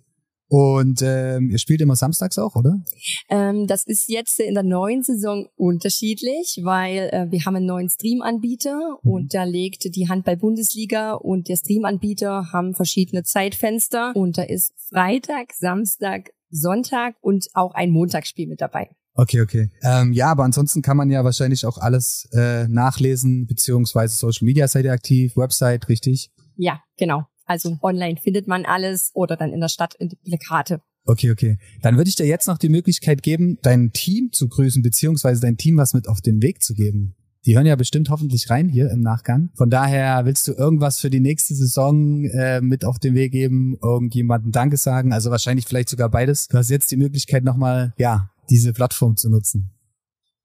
Und 0.51 1.01
ähm, 1.03 1.51
ihr 1.51 1.59
spielt 1.59 1.79
immer 1.79 1.95
samstags 1.95 2.39
auch, 2.39 2.55
oder? 2.55 2.81
Ähm, 3.29 3.67
das 3.67 3.83
ist 3.85 4.09
jetzt 4.09 4.39
in 4.39 4.55
der 4.55 4.63
neuen 4.63 5.03
Saison 5.03 5.47
unterschiedlich, 5.55 6.59
weil 6.63 7.09
äh, 7.11 7.27
wir 7.29 7.45
haben 7.45 7.55
einen 7.55 7.67
neuen 7.67 7.89
Streamanbieter 7.89 8.79
Mhm. 9.03 9.11
und 9.11 9.33
da 9.33 9.43
legt 9.43 9.95
die 9.95 10.09
Handball-Bundesliga 10.09 11.13
und 11.13 11.47
der 11.49 11.55
Streamanbieter 11.55 12.51
haben 12.51 12.73
verschiedene 12.73 13.23
Zeitfenster 13.23 14.11
und 14.15 14.37
da 14.37 14.43
ist 14.43 14.73
Freitag, 14.89 15.53
Samstag, 15.53 16.31
Sonntag 16.49 17.15
und 17.21 17.47
auch 17.53 17.73
ein 17.75 17.91
Montagsspiel 17.91 18.47
mit 18.47 18.59
dabei. 18.61 18.89
Okay, 19.13 19.41
okay. 19.41 19.69
Ähm, 19.83 20.13
ja, 20.13 20.31
aber 20.31 20.43
ansonsten 20.43 20.81
kann 20.81 20.97
man 20.97 21.09
ja 21.09 21.23
wahrscheinlich 21.23 21.65
auch 21.65 21.77
alles 21.77 22.27
äh, 22.33 22.67
nachlesen, 22.67 23.45
beziehungsweise 23.47 24.15
Social 24.15 24.45
Media 24.45 24.67
seid 24.67 24.85
ihr 24.85 24.93
aktiv, 24.93 25.35
Website, 25.35 25.89
richtig? 25.89 26.31
Ja, 26.55 26.81
genau. 26.97 27.25
Also 27.49 27.79
online 27.81 28.17
findet 28.21 28.47
man 28.47 28.63
alles 28.63 29.09
oder 29.15 29.35
dann 29.35 29.51
in 29.51 29.59
der 29.59 29.69
Stadt 29.69 29.95
in 29.95 30.09
die 30.09 30.15
Plakate. 30.15 30.81
Okay, 31.05 31.31
okay. 31.31 31.57
Dann 31.81 31.97
würde 31.97 32.07
ich 32.07 32.15
dir 32.15 32.27
jetzt 32.27 32.47
noch 32.47 32.59
die 32.59 32.69
Möglichkeit 32.69 33.23
geben, 33.23 33.57
dein 33.63 33.91
Team 33.91 34.31
zu 34.31 34.47
grüßen, 34.47 34.83
beziehungsweise 34.83 35.41
dein 35.41 35.57
Team 35.57 35.77
was 35.77 35.95
mit 35.95 36.07
auf 36.07 36.21
den 36.21 36.43
Weg 36.43 36.61
zu 36.61 36.75
geben. 36.75 37.15
Die 37.47 37.55
hören 37.55 37.65
ja 37.65 37.75
bestimmt 37.75 38.11
hoffentlich 38.11 38.51
rein 38.51 38.69
hier 38.69 38.91
im 38.91 39.01
Nachgang. 39.01 39.49
Von 39.55 39.71
daher 39.71 40.25
willst 40.25 40.47
du 40.47 40.51
irgendwas 40.51 40.99
für 40.99 41.09
die 41.09 41.21
nächste 41.21 41.55
Saison 41.55 42.23
äh, 42.25 42.61
mit 42.61 42.85
auf 42.85 42.99
den 42.99 43.15
Weg 43.15 43.31
geben, 43.31 43.77
irgendjemanden 43.81 44.51
Danke 44.51 44.77
sagen, 44.77 45.11
also 45.11 45.31
wahrscheinlich 45.31 45.65
vielleicht 45.65 45.89
sogar 45.89 46.09
beides. 46.09 46.49
Du 46.49 46.57
hast 46.57 46.69
jetzt 46.69 46.91
die 46.91 46.97
Möglichkeit 46.97 47.43
nochmal, 47.43 47.95
ja, 47.97 48.29
diese 48.51 48.73
Plattform 48.73 49.17
zu 49.17 49.31
nutzen. 49.31 49.71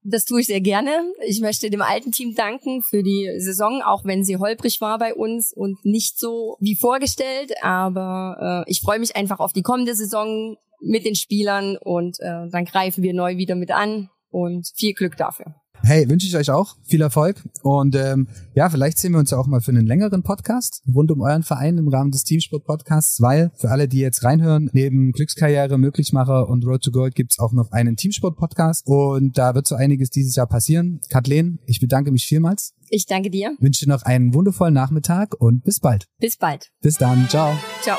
Das 0.06 0.27
tue 0.27 0.43
ich 0.43 0.47
sehr 0.47 0.61
gerne. 0.61 0.91
Ich 1.27 1.41
möchte 1.41 1.71
dem 1.71 1.81
alten 1.81 2.12
Team 2.12 2.35
danken 2.35 2.83
für 2.83 3.03
die 3.03 3.33
Saison, 3.39 3.81
auch 3.81 4.05
wenn 4.05 4.23
sie 4.23 4.37
holprig 4.37 4.83
war 4.83 4.99
bei 4.99 5.15
uns 5.15 5.53
und 5.53 5.83
nicht 5.83 6.19
so 6.19 6.59
wie 6.61 6.77
vorgestellt. 6.77 7.55
Aber 7.62 8.65
äh, 8.67 8.71
ich 8.71 8.83
freue 8.83 8.99
mich 8.99 9.17
einfach 9.17 9.41
auf 9.41 9.55
die 9.55 9.62
kommende 9.62 9.95
Saison 9.95 10.59
mit 10.83 11.06
den 11.06 11.15
Spielern 11.15 11.79
und 11.79 12.21
äh, 12.21 12.49
dann 12.51 12.67
greifen 12.67 13.03
wir 13.03 13.15
neu 13.15 13.39
wieder 13.39 13.55
mit 13.55 13.71
an 13.71 14.11
und 14.31 14.71
viel 14.77 14.93
Glück 14.93 15.17
dafür. 15.17 15.55
Hey, 15.86 16.08
wünsche 16.08 16.26
ich 16.26 16.34
euch 16.34 16.50
auch 16.50 16.76
viel 16.82 17.02
Erfolg 17.02 17.42
und 17.62 17.94
ähm, 17.94 18.26
ja, 18.54 18.70
vielleicht 18.70 18.96
sehen 18.96 19.12
wir 19.12 19.19
uns 19.19 19.32
ja 19.32 19.38
auch 19.38 19.46
mal 19.46 19.60
für 19.60 19.70
einen 19.70 19.86
längeren 19.86 20.22
Podcast 20.22 20.82
rund 20.93 21.10
um 21.10 21.20
euren 21.20 21.43
Verein 21.43 21.76
im 21.76 21.88
Rahmen 21.88 22.10
des 22.10 22.24
Teamsport 22.24 22.64
Podcasts, 22.64 23.20
weil 23.20 23.50
für 23.55 23.70
alle, 23.70 23.86
die 23.86 23.98
jetzt 23.98 24.24
reinhören, 24.24 24.70
neben 24.72 25.12
Glückskarriere, 25.12 25.76
Möglichmacher 25.76 26.48
und 26.48 26.64
Road 26.64 26.82
to 26.82 26.91
Gold 26.91 27.14
gibt's 27.14 27.38
auch 27.38 27.53
noch 27.53 27.70
einen 27.70 27.96
Teamsport 27.96 28.36
Podcast 28.38 28.86
und 28.86 29.36
da 29.36 29.55
wird 29.55 29.67
so 29.67 29.74
einiges 29.74 30.08
dieses 30.08 30.34
Jahr 30.36 30.46
passieren. 30.46 31.00
Kathleen, 31.10 31.58
ich 31.67 31.81
bedanke 31.81 32.10
mich 32.12 32.24
vielmals, 32.24 32.72
Ich 32.88 33.05
danke 33.05 33.29
dir. 33.29 33.55
wünsche 33.60 33.84
dir 33.84 33.91
noch 33.91 34.05
einen 34.05 34.32
wundervollen 34.32 34.72
Nachmittag 34.74 35.34
und 35.38 35.64
bis 35.64 35.81
bald. 35.81 36.06
Bis 36.19 36.38
bald. 36.38 36.70
Bis 36.81 36.96
dann, 36.96 37.29
ciao. 37.29 37.53
Ciao. 37.82 37.98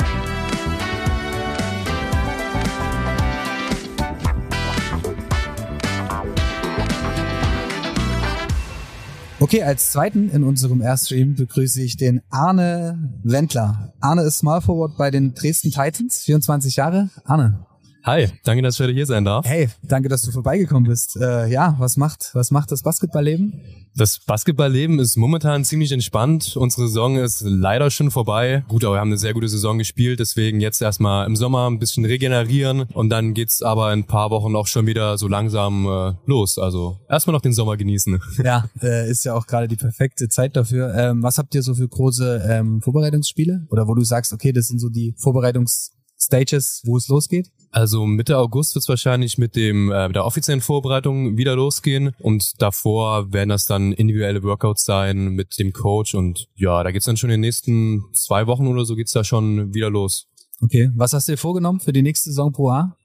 Okay, 9.45 9.61
als 9.61 9.91
zweiten 9.91 10.31
in 10.31 10.43
unserem 10.43 10.81
Airstream 10.81 11.35
begrüße 11.35 11.79
ich 11.79 11.97
den 11.97 12.19
Arne 12.31 12.97
Wendler. 13.21 13.93
Arne 13.99 14.23
ist 14.23 14.39
Small 14.39 14.59
Forward 14.59 14.97
bei 14.97 15.11
den 15.11 15.35
Dresden 15.35 15.69
Titans, 15.69 16.23
24 16.23 16.77
Jahre. 16.77 17.11
Arne, 17.25 17.63
Hi, 18.05 18.27
danke, 18.43 18.61
dass 18.61 18.75
ich 18.75 18.81
heute 18.81 18.93
hier 18.93 19.07
sein 19.07 19.25
darf. 19.25 19.47
Hey, 19.47 19.67
danke, 19.81 20.09
dass 20.09 20.21
du 20.21 20.29
vorbeigekommen 20.29 20.87
bist. 20.87 21.17
Äh, 21.17 21.47
ja, 21.47 21.75
was 21.79 21.97
macht, 21.97 22.29
was 22.33 22.51
macht 22.51 22.71
das 22.71 22.83
Basketballleben? 22.83 23.63
Das 23.95 24.19
Basketballleben 24.19 24.99
ist 24.99 25.17
momentan 25.17 25.65
ziemlich 25.65 25.91
entspannt. 25.91 26.55
Unsere 26.55 26.85
Saison 26.87 27.17
ist 27.17 27.41
leider 27.41 27.89
schon 27.89 28.11
vorbei. 28.11 28.63
Gut, 28.67 28.85
aber 28.85 28.97
wir 28.97 28.99
haben 28.99 29.07
eine 29.07 29.17
sehr 29.17 29.33
gute 29.33 29.47
Saison 29.47 29.79
gespielt, 29.79 30.19
deswegen 30.19 30.61
jetzt 30.61 30.83
erstmal 30.83 31.25
im 31.25 31.35
Sommer 31.35 31.67
ein 31.67 31.79
bisschen 31.79 32.05
regenerieren 32.05 32.83
und 32.93 33.09
dann 33.09 33.33
geht's 33.33 33.63
aber 33.63 33.91
in 33.91 34.01
ein 34.01 34.05
paar 34.05 34.29
Wochen 34.29 34.55
auch 34.55 34.67
schon 34.67 34.85
wieder 34.85 35.17
so 35.17 35.27
langsam 35.27 35.87
äh, 35.87 36.13
los. 36.27 36.59
Also 36.59 36.99
erstmal 37.09 37.33
noch 37.33 37.41
den 37.41 37.53
Sommer 37.53 37.75
genießen. 37.75 38.21
Ja, 38.43 38.69
äh, 38.83 39.09
ist 39.09 39.23
ja 39.23 39.33
auch 39.33 39.47
gerade 39.47 39.67
die 39.67 39.77
perfekte 39.77 40.29
Zeit 40.29 40.55
dafür. 40.55 40.93
Ähm, 40.93 41.23
was 41.23 41.39
habt 41.39 41.55
ihr 41.55 41.63
so 41.63 41.73
für 41.73 41.87
große 41.87 42.45
ähm, 42.47 42.81
Vorbereitungsspiele? 42.83 43.65
Oder 43.71 43.87
wo 43.87 43.95
du 43.95 44.03
sagst, 44.03 44.31
okay, 44.31 44.51
das 44.51 44.67
sind 44.67 44.77
so 44.77 44.89
die 44.89 45.15
Vorbereitungs 45.17 45.95
Stages, 46.25 46.81
wo 46.85 46.97
es 46.97 47.07
losgeht? 47.07 47.49
Also 47.71 48.05
Mitte 48.05 48.37
August 48.37 48.75
wird 48.75 48.83
es 48.83 48.89
wahrscheinlich 48.89 49.37
mit 49.37 49.55
dem 49.55 49.91
äh, 49.91 50.09
der 50.09 50.25
offiziellen 50.25 50.61
Vorbereitung 50.61 51.37
wieder 51.37 51.55
losgehen 51.55 52.15
und 52.19 52.53
davor 52.61 53.33
werden 53.33 53.49
das 53.49 53.65
dann 53.65 53.91
individuelle 53.91 54.43
Workouts 54.43 54.85
sein 54.85 55.29
mit 55.29 55.57
dem 55.59 55.73
Coach 55.73 56.15
und 56.15 56.47
ja, 56.55 56.83
da 56.83 56.91
geht's 56.91 57.05
dann 57.05 57.17
schon 57.17 57.29
in 57.29 57.35
den 57.35 57.41
nächsten 57.41 58.03
zwei 58.13 58.47
Wochen 58.47 58.67
oder 58.67 58.85
so 58.85 58.95
geht's 58.95 59.11
da 59.11 59.23
schon 59.23 59.73
wieder 59.73 59.89
los. 59.89 60.27
Okay, 60.61 60.89
was 60.95 61.13
hast 61.13 61.27
du 61.27 61.33
dir 61.33 61.37
vorgenommen 61.37 61.79
für 61.79 61.91
die 61.91 62.01
nächste 62.01 62.29
Saison 62.29 62.51
Pro 62.51 62.69
A? 62.69 62.95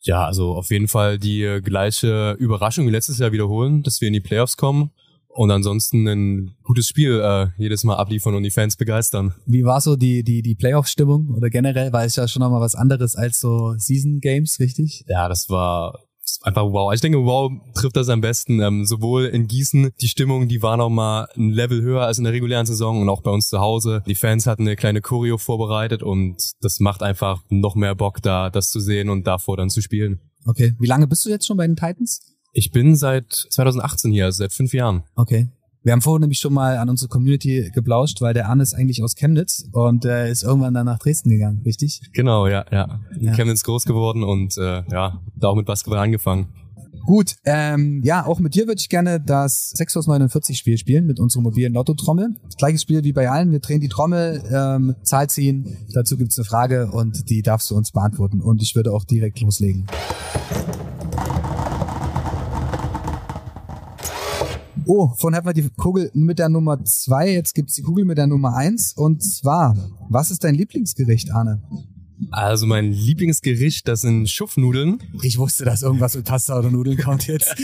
Ja, 0.00 0.24
also 0.24 0.54
auf 0.54 0.70
jeden 0.70 0.88
Fall 0.88 1.18
die 1.18 1.60
gleiche 1.62 2.32
Überraschung 2.38 2.86
wie 2.86 2.90
letztes 2.90 3.18
Jahr 3.18 3.32
wiederholen, 3.32 3.82
dass 3.82 4.00
wir 4.00 4.08
in 4.08 4.14
die 4.14 4.20
Playoffs 4.20 4.56
kommen 4.56 4.90
und 5.34 5.50
ansonsten 5.50 6.06
ein 6.06 6.54
gutes 6.62 6.86
Spiel 6.86 7.20
äh, 7.20 7.48
jedes 7.58 7.84
Mal 7.84 7.96
abliefern 7.96 8.34
und 8.34 8.44
die 8.44 8.50
Fans 8.50 8.76
begeistern. 8.76 9.34
Wie 9.46 9.64
war 9.64 9.80
so 9.80 9.96
die 9.96 10.22
die 10.22 10.42
die 10.42 10.54
Playoff-Stimmung 10.54 11.34
oder 11.36 11.50
generell 11.50 11.92
war 11.92 12.04
es 12.04 12.16
ja 12.16 12.28
schon 12.28 12.40
nochmal 12.40 12.60
was 12.60 12.74
anderes 12.74 13.16
als 13.16 13.40
so 13.40 13.74
Season 13.76 14.20
Games, 14.20 14.60
richtig? 14.60 15.04
Ja, 15.08 15.28
das 15.28 15.50
war 15.50 15.98
einfach 16.42 16.62
wow. 16.62 16.92
Ich 16.94 17.00
denke, 17.00 17.18
wow 17.18 17.50
trifft 17.74 17.96
das 17.96 18.08
am 18.08 18.20
besten. 18.20 18.60
Ähm, 18.60 18.84
sowohl 18.84 19.24
in 19.26 19.48
Gießen, 19.48 19.90
die 20.00 20.08
Stimmung, 20.08 20.48
die 20.48 20.62
war 20.62 20.76
noch 20.76 20.88
mal 20.88 21.26
ein 21.36 21.50
Level 21.50 21.82
höher 21.82 22.02
als 22.02 22.18
in 22.18 22.24
der 22.24 22.32
regulären 22.32 22.66
Saison 22.66 23.02
und 23.02 23.08
auch 23.08 23.22
bei 23.22 23.30
uns 23.30 23.48
zu 23.48 23.58
Hause. 23.58 24.02
Die 24.06 24.14
Fans 24.14 24.46
hatten 24.46 24.62
eine 24.62 24.76
kleine 24.76 25.00
Choreo 25.00 25.36
vorbereitet 25.36 26.02
und 26.02 26.52
das 26.60 26.78
macht 26.78 27.02
einfach 27.02 27.42
noch 27.48 27.74
mehr 27.74 27.96
Bock 27.96 28.22
da, 28.22 28.50
das 28.50 28.70
zu 28.70 28.78
sehen 28.78 29.10
und 29.10 29.26
davor 29.26 29.56
dann 29.56 29.68
zu 29.68 29.80
spielen. 29.80 30.20
Okay. 30.46 30.74
Wie 30.78 30.86
lange 30.86 31.06
bist 31.06 31.24
du 31.26 31.30
jetzt 31.30 31.46
schon 31.46 31.56
bei 31.56 31.66
den 31.66 31.76
Titans? 31.76 32.33
Ich 32.56 32.70
bin 32.70 32.94
seit 32.94 33.32
2018 33.50 34.12
hier, 34.12 34.26
also 34.26 34.38
seit 34.38 34.52
fünf 34.52 34.72
Jahren. 34.72 35.02
Okay. 35.16 35.48
Wir 35.82 35.92
haben 35.92 36.00
vorhin 36.00 36.20
nämlich 36.20 36.38
schon 36.38 36.54
mal 36.54 36.78
an 36.78 36.88
unsere 36.88 37.08
Community 37.08 37.70
geblauscht, 37.74 38.22
weil 38.22 38.32
der 38.32 38.48
Arne 38.48 38.62
ist 38.62 38.74
eigentlich 38.74 39.02
aus 39.02 39.16
Chemnitz 39.16 39.68
und 39.72 40.04
äh, 40.04 40.30
ist 40.30 40.44
irgendwann 40.44 40.72
dann 40.72 40.86
nach 40.86 41.00
Dresden 41.00 41.30
gegangen, 41.30 41.62
richtig? 41.66 42.00
Genau, 42.12 42.46
ja, 42.46 42.64
ja. 42.70 43.00
Ja. 43.18 43.32
Chemnitz 43.34 43.64
groß 43.64 43.84
geworden 43.84 44.22
und 44.22 44.56
äh, 44.56 44.84
ja, 44.90 45.20
da 45.34 45.48
auch 45.48 45.56
mit 45.56 45.66
Basketball 45.66 45.98
angefangen. 45.98 46.46
Gut, 47.04 47.34
ähm, 47.44 48.00
ja, 48.04 48.24
auch 48.24 48.38
mit 48.38 48.54
dir 48.54 48.66
würde 48.68 48.78
ich 48.78 48.88
gerne 48.88 49.20
das 49.20 49.70
6 49.70 49.96
aus 49.96 50.06
49 50.06 50.56
Spiel 50.56 50.78
spielen 50.78 51.06
mit 51.06 51.18
unserer 51.18 51.42
mobilen 51.42 51.74
Lotto-Trommel. 51.74 52.36
Gleiches 52.56 52.82
Spiel 52.82 53.02
wie 53.02 53.12
bei 53.12 53.28
allen. 53.28 53.50
Wir 53.50 53.58
drehen 53.58 53.80
die 53.80 53.88
Trommel, 53.88 54.42
ähm, 54.50 54.94
Zahl 55.02 55.28
ziehen. 55.28 55.76
Dazu 55.92 56.16
gibt's 56.16 56.38
eine 56.38 56.46
Frage 56.46 56.90
und 56.92 57.28
die 57.28 57.42
darfst 57.42 57.70
du 57.70 57.76
uns 57.76 57.90
beantworten. 57.90 58.40
Und 58.40 58.62
ich 58.62 58.74
würde 58.74 58.92
auch 58.92 59.04
direkt 59.04 59.40
loslegen. 59.40 59.86
Oh, 64.86 65.08
vorhin 65.16 65.36
hatten 65.36 65.46
wir 65.46 65.54
die 65.54 65.68
Kugel 65.70 66.10
mit 66.14 66.38
der 66.38 66.48
Nummer 66.48 66.84
zwei. 66.84 67.32
Jetzt 67.32 67.54
gibt's 67.54 67.74
die 67.74 67.82
Kugel 67.82 68.04
mit 68.04 68.18
der 68.18 68.26
Nummer 68.26 68.54
eins. 68.54 68.92
Und 68.92 69.22
zwar, 69.22 69.76
was 70.10 70.30
ist 70.30 70.44
dein 70.44 70.54
Lieblingsgericht, 70.54 71.32
Arne? 71.32 71.62
Also 72.30 72.66
mein 72.66 72.92
Lieblingsgericht, 72.92 73.86
das 73.88 74.02
sind 74.02 74.28
Schupfnudeln. 74.28 75.02
Ich 75.22 75.38
wusste, 75.38 75.64
dass 75.64 75.82
irgendwas 75.82 76.14
mit 76.14 76.24
Pasta 76.24 76.58
oder 76.58 76.70
Nudeln 76.70 76.96
kommt 76.96 77.26
jetzt. 77.26 77.54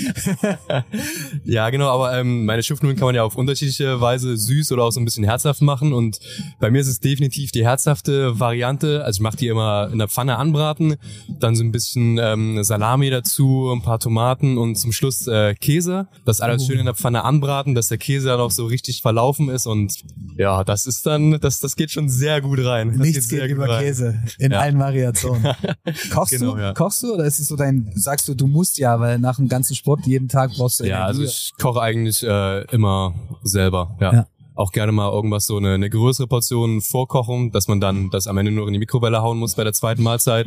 ja, 1.44 1.70
genau, 1.70 1.88
aber 1.88 2.18
ähm, 2.18 2.44
meine 2.44 2.62
Schupfnudeln 2.62 2.98
kann 2.98 3.06
man 3.06 3.14
ja 3.14 3.24
auf 3.24 3.36
unterschiedliche 3.36 4.00
Weise 4.00 4.36
süß 4.36 4.72
oder 4.72 4.84
auch 4.84 4.90
so 4.90 5.00
ein 5.00 5.04
bisschen 5.04 5.24
herzhaft 5.24 5.62
machen. 5.62 5.92
Und 5.92 6.20
bei 6.58 6.70
mir 6.70 6.80
ist 6.80 6.88
es 6.88 7.00
definitiv 7.00 7.52
die 7.52 7.64
herzhafte 7.64 8.38
Variante. 8.38 9.04
Also 9.04 9.18
ich 9.18 9.22
mache 9.22 9.36
die 9.36 9.48
immer 9.48 9.90
in 9.92 9.98
der 9.98 10.08
Pfanne 10.08 10.36
anbraten, 10.36 10.96
dann 11.28 11.54
so 11.54 11.64
ein 11.64 11.72
bisschen 11.72 12.18
ähm, 12.18 12.62
Salami 12.62 13.10
dazu, 13.10 13.72
ein 13.72 13.82
paar 13.82 13.98
Tomaten 13.98 14.58
und 14.58 14.76
zum 14.76 14.92
Schluss 14.92 15.26
äh, 15.26 15.54
Käse. 15.54 16.08
Das 16.24 16.40
alles 16.40 16.62
oh. 16.62 16.66
schön 16.66 16.78
in 16.78 16.86
der 16.86 16.94
Pfanne 16.94 17.24
anbraten, 17.24 17.74
dass 17.74 17.88
der 17.88 17.98
Käse 17.98 18.28
dann 18.28 18.40
auch 18.40 18.50
so 18.50 18.66
richtig 18.66 19.02
verlaufen 19.02 19.48
ist. 19.48 19.66
Und 19.66 19.94
ja, 20.36 20.64
das 20.64 20.86
ist 20.86 21.06
dann, 21.06 21.38
das, 21.40 21.60
das 21.60 21.76
geht 21.76 21.90
schon 21.90 22.08
sehr 22.08 22.40
gut 22.40 22.64
rein. 22.64 22.88
Das 22.90 22.98
Nichts 22.98 23.28
geht, 23.28 23.40
geht 23.40 23.50
über 23.50 23.68
rein. 23.68 23.84
Käse 23.84 24.22
in 24.38 24.49
ja. 24.52 24.60
allen 24.60 24.78
Variationen. 24.78 25.42
Kochst 26.12 26.32
genau, 26.32 26.54
du? 26.54 26.60
Ja. 26.60 26.72
Kochst 26.74 27.02
du 27.02 27.14
oder 27.14 27.24
ist 27.24 27.38
es 27.38 27.48
so 27.48 27.56
dein, 27.56 27.90
sagst 27.94 28.28
du, 28.28 28.34
du 28.34 28.46
musst 28.46 28.78
ja, 28.78 28.98
weil 29.00 29.18
nach 29.18 29.36
dem 29.36 29.48
ganzen 29.48 29.74
Sport 29.74 30.06
jeden 30.06 30.28
Tag 30.28 30.52
brauchst 30.56 30.80
du 30.80 30.84
Ja, 30.84 31.04
also 31.04 31.22
ich 31.22 31.52
koche 31.60 31.80
eigentlich 31.80 32.22
äh, 32.22 32.64
immer 32.72 33.14
selber, 33.42 33.96
ja. 34.00 34.12
ja. 34.12 34.26
Auch 34.54 34.72
gerne 34.72 34.92
mal 34.92 35.10
irgendwas 35.10 35.46
so 35.46 35.56
eine, 35.56 35.74
eine 35.74 35.88
größere 35.88 36.26
Portion 36.26 36.82
vorkochen, 36.82 37.50
dass 37.50 37.66
man 37.66 37.80
dann 37.80 38.10
das 38.10 38.26
am 38.26 38.36
Ende 38.36 38.50
nur 38.50 38.66
in 38.66 38.74
die 38.74 38.78
Mikrowelle 38.78 39.22
hauen 39.22 39.38
muss 39.38 39.54
bei 39.54 39.64
der 39.64 39.72
zweiten 39.72 40.02
Mahlzeit. 40.02 40.46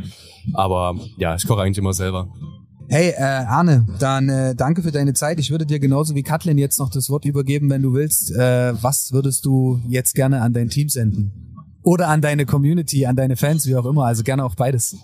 Aber 0.54 0.96
ja, 1.18 1.34
ich 1.36 1.48
koche 1.48 1.62
eigentlich 1.64 1.80
immer 1.80 1.94
selber. 1.94 2.28
Hey, 2.90 3.10
äh, 3.18 3.24
Arne, 3.24 3.88
dann 4.00 4.30
äh, 4.30 4.56
danke 4.56 4.84
für 4.84 4.92
deine 4.92 5.14
Zeit. 5.14 5.40
Ich 5.40 5.50
würde 5.50 5.66
dir 5.66 5.80
genauso 5.80 6.16
wie 6.16 6.22
Katlin 6.22 6.58
jetzt 6.58 6.80
noch 6.80 6.92
das 6.92 7.10
Wort 7.10 7.26
übergeben, 7.26 7.70
wenn 7.70 7.82
du 7.82 7.94
willst. 7.94 8.36
Äh, 8.36 8.74
was 8.84 9.14
würdest 9.14 9.46
du 9.46 9.82
jetzt 9.88 10.14
gerne 10.14 10.42
an 10.42 10.54
dein 10.54 10.70
Team 10.70 10.90
senden? 10.90 11.53
Oder 11.84 12.08
an 12.08 12.22
deine 12.22 12.46
Community, 12.46 13.06
an 13.06 13.16
deine 13.16 13.36
Fans, 13.36 13.68
wie 13.68 13.76
auch 13.76 13.86
immer. 13.86 14.06
Also 14.06 14.24
gerne 14.24 14.44
auch 14.44 14.56
beides. 14.56 14.98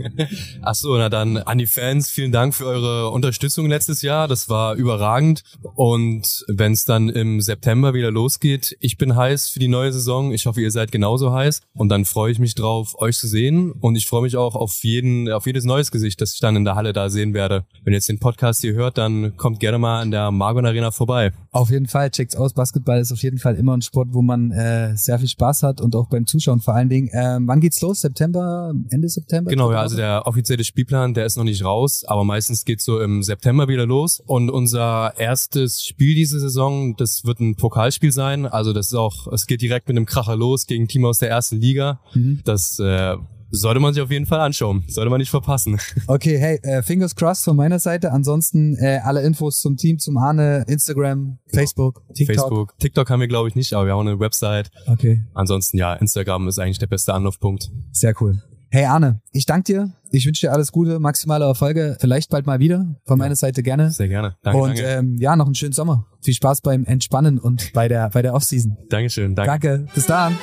Ach 0.62 0.74
so, 0.74 0.96
na 0.96 1.08
dann 1.08 1.36
an 1.36 1.58
die 1.58 1.66
Fans, 1.66 2.10
vielen 2.10 2.32
Dank 2.32 2.54
für 2.54 2.66
eure 2.66 3.10
Unterstützung 3.10 3.66
letztes 3.66 4.02
Jahr. 4.02 4.28
Das 4.28 4.48
war 4.48 4.74
überragend. 4.74 5.42
Und 5.74 6.44
wenn 6.48 6.72
es 6.72 6.84
dann 6.84 7.08
im 7.08 7.40
September 7.40 7.94
wieder 7.94 8.10
losgeht, 8.10 8.76
ich 8.80 8.98
bin 8.98 9.14
heiß 9.16 9.48
für 9.48 9.60
die 9.60 9.68
neue 9.68 9.92
Saison. 9.92 10.32
Ich 10.32 10.46
hoffe, 10.46 10.60
ihr 10.60 10.70
seid 10.70 10.92
genauso 10.92 11.32
heiß. 11.32 11.62
Und 11.74 11.88
dann 11.88 12.04
freue 12.04 12.32
ich 12.32 12.38
mich 12.38 12.54
drauf, 12.54 13.00
euch 13.00 13.16
zu 13.16 13.28
sehen. 13.28 13.72
Und 13.72 13.96
ich 13.96 14.06
freue 14.06 14.22
mich 14.22 14.36
auch 14.36 14.56
auf 14.56 14.82
jeden, 14.82 15.30
auf 15.30 15.46
jedes 15.46 15.64
neues 15.64 15.90
Gesicht, 15.90 16.20
das 16.20 16.34
ich 16.34 16.40
dann 16.40 16.56
in 16.56 16.64
der 16.64 16.74
Halle 16.74 16.92
da 16.92 17.08
sehen 17.08 17.34
werde. 17.34 17.64
Wenn 17.84 17.92
ihr 17.92 17.98
jetzt 17.98 18.08
den 18.08 18.18
Podcast 18.18 18.60
hier 18.60 18.74
hört, 18.74 18.98
dann 18.98 19.36
kommt 19.36 19.60
gerne 19.60 19.78
mal 19.78 20.00
an 20.00 20.10
der 20.10 20.30
Margon 20.30 20.66
Arena 20.66 20.90
vorbei. 20.90 21.32
Auf 21.52 21.70
jeden 21.70 21.86
Fall, 21.86 22.10
checkt's 22.10 22.36
aus. 22.36 22.52
Basketball 22.52 22.98
ist 22.98 23.12
auf 23.12 23.22
jeden 23.22 23.38
Fall 23.38 23.54
immer 23.54 23.76
ein 23.76 23.82
Sport, 23.82 24.08
wo 24.10 24.22
man 24.22 24.50
äh, 24.50 24.96
sehr 24.96 25.18
viel 25.18 25.28
Spaß 25.28 25.62
hat 25.62 25.80
und 25.80 25.94
auch 25.94 26.08
beim 26.16 26.26
Zuschauen 26.26 26.60
vor 26.60 26.74
allen 26.74 26.88
Dingen. 26.88 27.10
Ähm, 27.12 27.46
wann 27.46 27.60
geht's 27.60 27.80
los? 27.80 28.00
September, 28.00 28.72
Ende 28.90 29.08
September? 29.08 29.50
Genau, 29.50 29.70
ja, 29.70 29.80
also 29.80 29.96
der 29.96 30.26
offizielle 30.26 30.64
Spielplan, 30.64 31.14
der 31.14 31.26
ist 31.26 31.36
noch 31.36 31.44
nicht 31.44 31.64
raus, 31.64 32.04
aber 32.06 32.24
meistens 32.24 32.64
geht's 32.64 32.84
so 32.84 33.00
im 33.00 33.22
September 33.22 33.68
wieder 33.68 33.86
los. 33.86 34.22
Und 34.26 34.50
unser 34.50 35.14
erstes 35.18 35.84
Spiel 35.84 36.14
diese 36.14 36.40
Saison, 36.40 36.96
das 36.96 37.24
wird 37.24 37.40
ein 37.40 37.56
Pokalspiel 37.56 38.12
sein. 38.12 38.46
Also 38.46 38.72
das 38.72 38.88
ist 38.88 38.94
auch, 38.94 39.30
es 39.32 39.46
geht 39.46 39.62
direkt 39.62 39.88
mit 39.88 39.96
einem 39.96 40.06
Kracher 40.06 40.36
los 40.36 40.66
gegen 40.66 40.84
ein 40.84 40.88
Team 40.88 41.04
aus 41.04 41.18
der 41.18 41.28
ersten 41.28 41.60
Liga. 41.60 42.00
Mhm. 42.14 42.40
Das 42.44 42.78
äh, 42.78 43.16
sollte 43.50 43.80
man 43.80 43.94
sich 43.94 44.02
auf 44.02 44.10
jeden 44.10 44.26
Fall 44.26 44.40
anschauen. 44.40 44.84
Sollte 44.88 45.10
man 45.10 45.18
nicht 45.18 45.30
verpassen. 45.30 45.78
Okay, 46.08 46.38
hey, 46.38 46.58
äh, 46.62 46.82
fingers 46.82 47.14
crossed 47.16 47.44
von 47.44 47.56
meiner 47.56 47.78
Seite. 47.78 48.12
Ansonsten 48.12 48.76
äh, 48.76 49.00
alle 49.02 49.22
Infos 49.22 49.60
zum 49.60 49.76
Team, 49.76 49.98
zum 49.98 50.16
Arne, 50.16 50.64
Instagram, 50.68 51.38
Facebook, 51.52 52.02
TikTok. 52.14 52.36
Facebook, 52.36 52.78
TikTok 52.78 53.10
haben 53.10 53.20
wir 53.20 53.28
glaube 53.28 53.48
ich 53.48 53.54
nicht, 53.54 53.72
aber 53.72 53.86
wir 53.86 53.94
haben 53.94 54.06
eine 54.06 54.20
Website. 54.20 54.70
Okay. 54.86 55.24
Ansonsten 55.34 55.78
ja, 55.78 55.94
Instagram 55.94 56.48
ist 56.48 56.58
eigentlich 56.58 56.78
der 56.78 56.86
beste 56.86 57.12
Anlaufpunkt. 57.12 57.70
Sehr 57.92 58.14
cool. 58.20 58.42
Hey 58.70 58.84
Arne, 58.84 59.20
ich 59.32 59.46
danke 59.46 59.72
dir. 59.72 59.92
Ich 60.10 60.26
wünsche 60.26 60.46
dir 60.46 60.52
alles 60.52 60.72
Gute, 60.72 60.98
maximale 60.98 61.44
Erfolge. 61.44 61.96
Vielleicht 62.00 62.30
bald 62.30 62.46
mal 62.46 62.58
wieder. 62.58 62.96
Von 63.04 63.18
meiner 63.18 63.36
Seite 63.36 63.62
gerne. 63.62 63.90
Sehr 63.90 64.08
gerne. 64.08 64.36
Danke, 64.42 64.60
und 64.60 64.68
danke. 64.68 64.82
Ähm, 64.82 65.16
ja, 65.18 65.36
noch 65.36 65.46
einen 65.46 65.54
schönen 65.54 65.72
Sommer. 65.72 66.06
Viel 66.20 66.34
Spaß 66.34 66.60
beim 66.60 66.84
Entspannen 66.84 67.38
und 67.38 67.72
bei 67.72 67.88
der 67.88 68.10
bei 68.10 68.22
der 68.22 68.34
Offseason. 68.34 68.76
Dankeschön. 68.88 69.34
Danke. 69.34 69.68
Danke. 69.68 69.92
Bis 69.94 70.06
dann. 70.06 70.36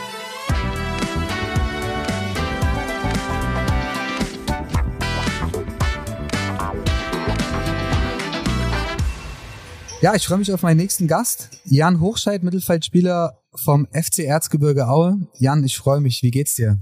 Ja, 10.03 10.13
ich 10.15 10.27
freue 10.27 10.39
mich 10.39 10.51
auf 10.51 10.63
meinen 10.63 10.75
nächsten 10.75 11.07
Gast, 11.07 11.47
Jan 11.63 12.01
Hochscheid, 12.01 12.43
Mittelfeldspieler 12.43 13.39
vom 13.55 13.87
FC 13.93 14.25
Erzgebirge 14.25 14.89
Aue. 14.89 15.29
Jan, 15.39 15.63
ich 15.63 15.77
freue 15.77 16.01
mich. 16.01 16.21
Wie 16.23 16.29
geht's 16.29 16.55
dir? 16.55 16.77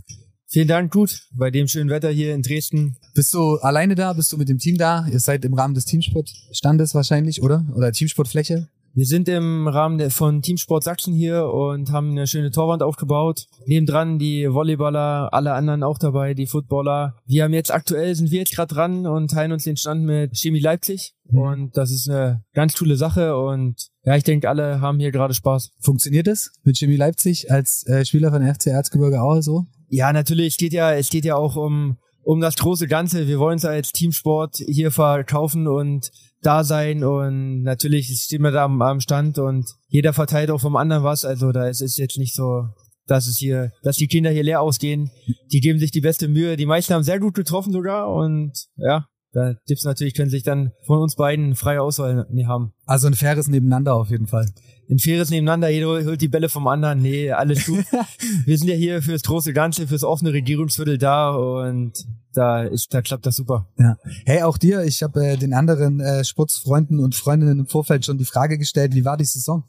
Vielen 0.48 0.68
Dank, 0.68 0.92
gut. 0.92 1.28
Bei 1.32 1.51
dem 1.51 1.68
schönen 1.68 1.92
Wetter 1.92 2.10
hier 2.10 2.34
in 2.34 2.42
Dresden. 2.42 2.98
Bist 3.13 3.32
du 3.36 3.58
alleine 3.58 3.94
da? 3.94 4.13
Bist 4.13 4.34
du 4.34 4.38
mit 4.38 4.50
dem 4.50 4.58
Team 4.58 4.80
da? 4.80 5.06
Ihr 5.06 5.20
seid 5.20 5.46
im 5.46 5.54
Rahmen 5.54 5.75
des 5.75 5.86
Teamsportstandes 5.86 6.96
wahrscheinlich, 6.96 7.44
oder? 7.44 7.63
Oder 7.75 7.92
Teamsportfläche? 7.92 8.70
Wir 8.93 9.05
sind 9.05 9.29
im 9.29 9.69
Rahmen 9.69 10.12
von 10.12 10.41
Teamsport 10.41 10.83
Sachsen 10.83 11.13
hier 11.13 11.45
und 11.45 11.91
haben 11.91 12.12
eine 12.12 12.27
schöne 12.27 12.51
Torwand 12.51 12.83
aufgebaut. 12.83 13.48
Nebendran 13.65 14.19
die 14.19 14.48
Volleyballer, 14.51 15.29
alle 15.31 15.53
anderen 15.53 15.83
auch 15.83 15.98
dabei, 15.98 16.33
die 16.33 16.45
Footballer. 16.45 17.15
Wir 17.25 17.45
haben 17.45 17.53
jetzt 17.53 17.74
aktuell, 17.74 18.13
sind 18.15 18.31
wir 18.31 18.39
jetzt 18.39 18.53
gerade 18.53 18.74
dran 18.74 19.07
und 19.07 19.31
teilen 19.31 19.53
uns 19.53 19.63
den 19.63 19.77
Stand 19.77 20.03
mit 20.03 20.38
Chemie 20.38 20.60
Leipzig. 20.60 21.13
Mhm. 21.29 21.39
Und 21.39 21.77
das 21.77 21.89
ist 21.91 22.10
eine 22.10 22.43
ganz 22.53 22.75
coole 22.75 22.98
Sache 22.98 23.38
und 23.38 23.88
ja, 24.03 24.17
ich 24.17 24.24
denke, 24.24 24.50
alle 24.50 24.81
haben 24.81 25.00
hier 25.00 25.12
gerade 25.12 25.33
Spaß. 25.33 25.71
Funktioniert 25.79 26.27
es 26.27 26.51
mit 26.63 26.77
Chemie 26.77 26.98
Leipzig 26.98 27.50
als 27.50 27.86
äh, 27.88 28.03
Spieler 28.03 28.31
von 28.31 28.43
FC 28.43 28.67
Erzgebirge 28.67 29.21
Aue 29.21 29.41
so? 29.41 29.67
Ja, 29.88 30.12
natürlich. 30.12 30.53
Es 30.53 30.57
geht 30.57 30.74
ja, 30.74 30.93
es 30.93 31.10
geht 31.10 31.24
ja 31.24 31.36
auch 31.36 31.55
um 31.55 31.98
um 32.24 32.40
das 32.42 32.56
große 32.56 32.88
Ganze. 32.88 33.28
Wir 33.28 33.40
wollen 33.40 33.58
es 33.58 33.66
als 33.66 33.92
Teamsport 33.92 34.58
hier 34.58 34.92
verkaufen 34.92 35.68
und 35.68 36.12
da 36.42 36.63
sein 36.63 37.04
und 37.04 37.63
natürlich 37.63 38.08
stehen 38.08 38.42
wir 38.42 38.51
da 38.51 38.66
am, 38.66 38.82
am 38.82 39.00
Stand 39.00 39.38
und 39.38 39.66
jeder 39.88 40.13
verteilt 40.13 40.50
auch 40.50 40.62
vom 40.62 40.75
anderen 40.75 41.04
was. 41.04 41.24
Also 41.24 41.51
da 41.51 41.68
ist 41.68 41.82
es 41.82 41.98
jetzt 41.98 42.18
nicht 42.18 42.34
so, 42.36 42.66
dass 43.06 43.28
es 43.28 43.38
hier, 43.38 43.72
dass 43.84 43.98
die 43.98 44.08
Kinder 44.08 44.32
hier 44.32 44.44
leer 44.44 44.62
ausgehen. 44.62 45.12
Die 45.51 45.60
geben 45.60 45.80
sich 45.80 45.92
die 45.92 46.01
beste 46.01 46.28
Mühe. 46.28 46.58
Die 46.58 46.66
meisten 46.66 46.94
haben 46.94 47.04
sehr 47.04 47.20
gut 47.20 47.36
getroffen 47.36 47.72
sogar 47.72 48.12
und 48.12 48.54
ja, 48.75 49.06
da 49.34 49.54
Tipps 49.68 49.84
natürlich 49.84 50.13
können 50.13 50.30
sich 50.30 50.44
dann 50.44 50.72
von 50.86 51.00
uns 51.00 51.16
beiden 51.16 51.56
freie 51.56 51.82
Auswahl 51.82 52.28
haben. 52.48 52.74
Also 52.86 53.08
ein 53.08 53.13
faires 53.13 53.48
Nebeneinander 53.48 53.96
auf 53.96 54.10
jeden 54.10 54.28
Fall. 54.28 54.48
Ein 54.91 55.00
faires 55.00 55.29
Nebeneinander, 55.29 55.69
jeder 55.69 55.88
holt 55.88 56.19
die 56.19 56.27
Bälle 56.27 56.50
vom 56.50 56.67
anderen. 56.67 57.01
Nee, 57.01 57.31
alles 57.31 57.65
gut. 57.65 57.86
Wir 58.45 58.57
sind 58.57 58.67
ja 58.67 58.75
hier 58.75 59.01
fürs 59.01 59.24
große 59.24 59.53
Ganze, 59.53 59.88
fürs 59.88 60.03
offene 60.03 60.33
Regierungsviertel 60.33 60.98
da 60.98 61.31
und 61.31 61.93
da 62.33 62.63
ist, 62.63 62.93
da 62.93 63.01
klappt 63.01 63.25
das 63.25 63.38
super. 63.38 63.67
Ja. 63.79 63.98
Hey, 64.25 64.41
auch 64.43 64.57
dir, 64.57 64.83
ich 64.83 65.01
habe 65.01 65.25
äh, 65.25 65.38
den 65.38 65.53
anderen 65.53 66.01
äh, 66.01 66.25
Sportsfreunden 66.25 67.00
und 67.00 67.15
Freundinnen 67.15 67.60
im 67.60 67.67
Vorfeld 67.67 68.05
schon 68.05 68.17
die 68.17 68.25
Frage 68.25 68.57
gestellt, 68.57 68.93
wie 68.93 69.05
war 69.05 69.15
die 69.15 69.24
Saison? 69.24 69.63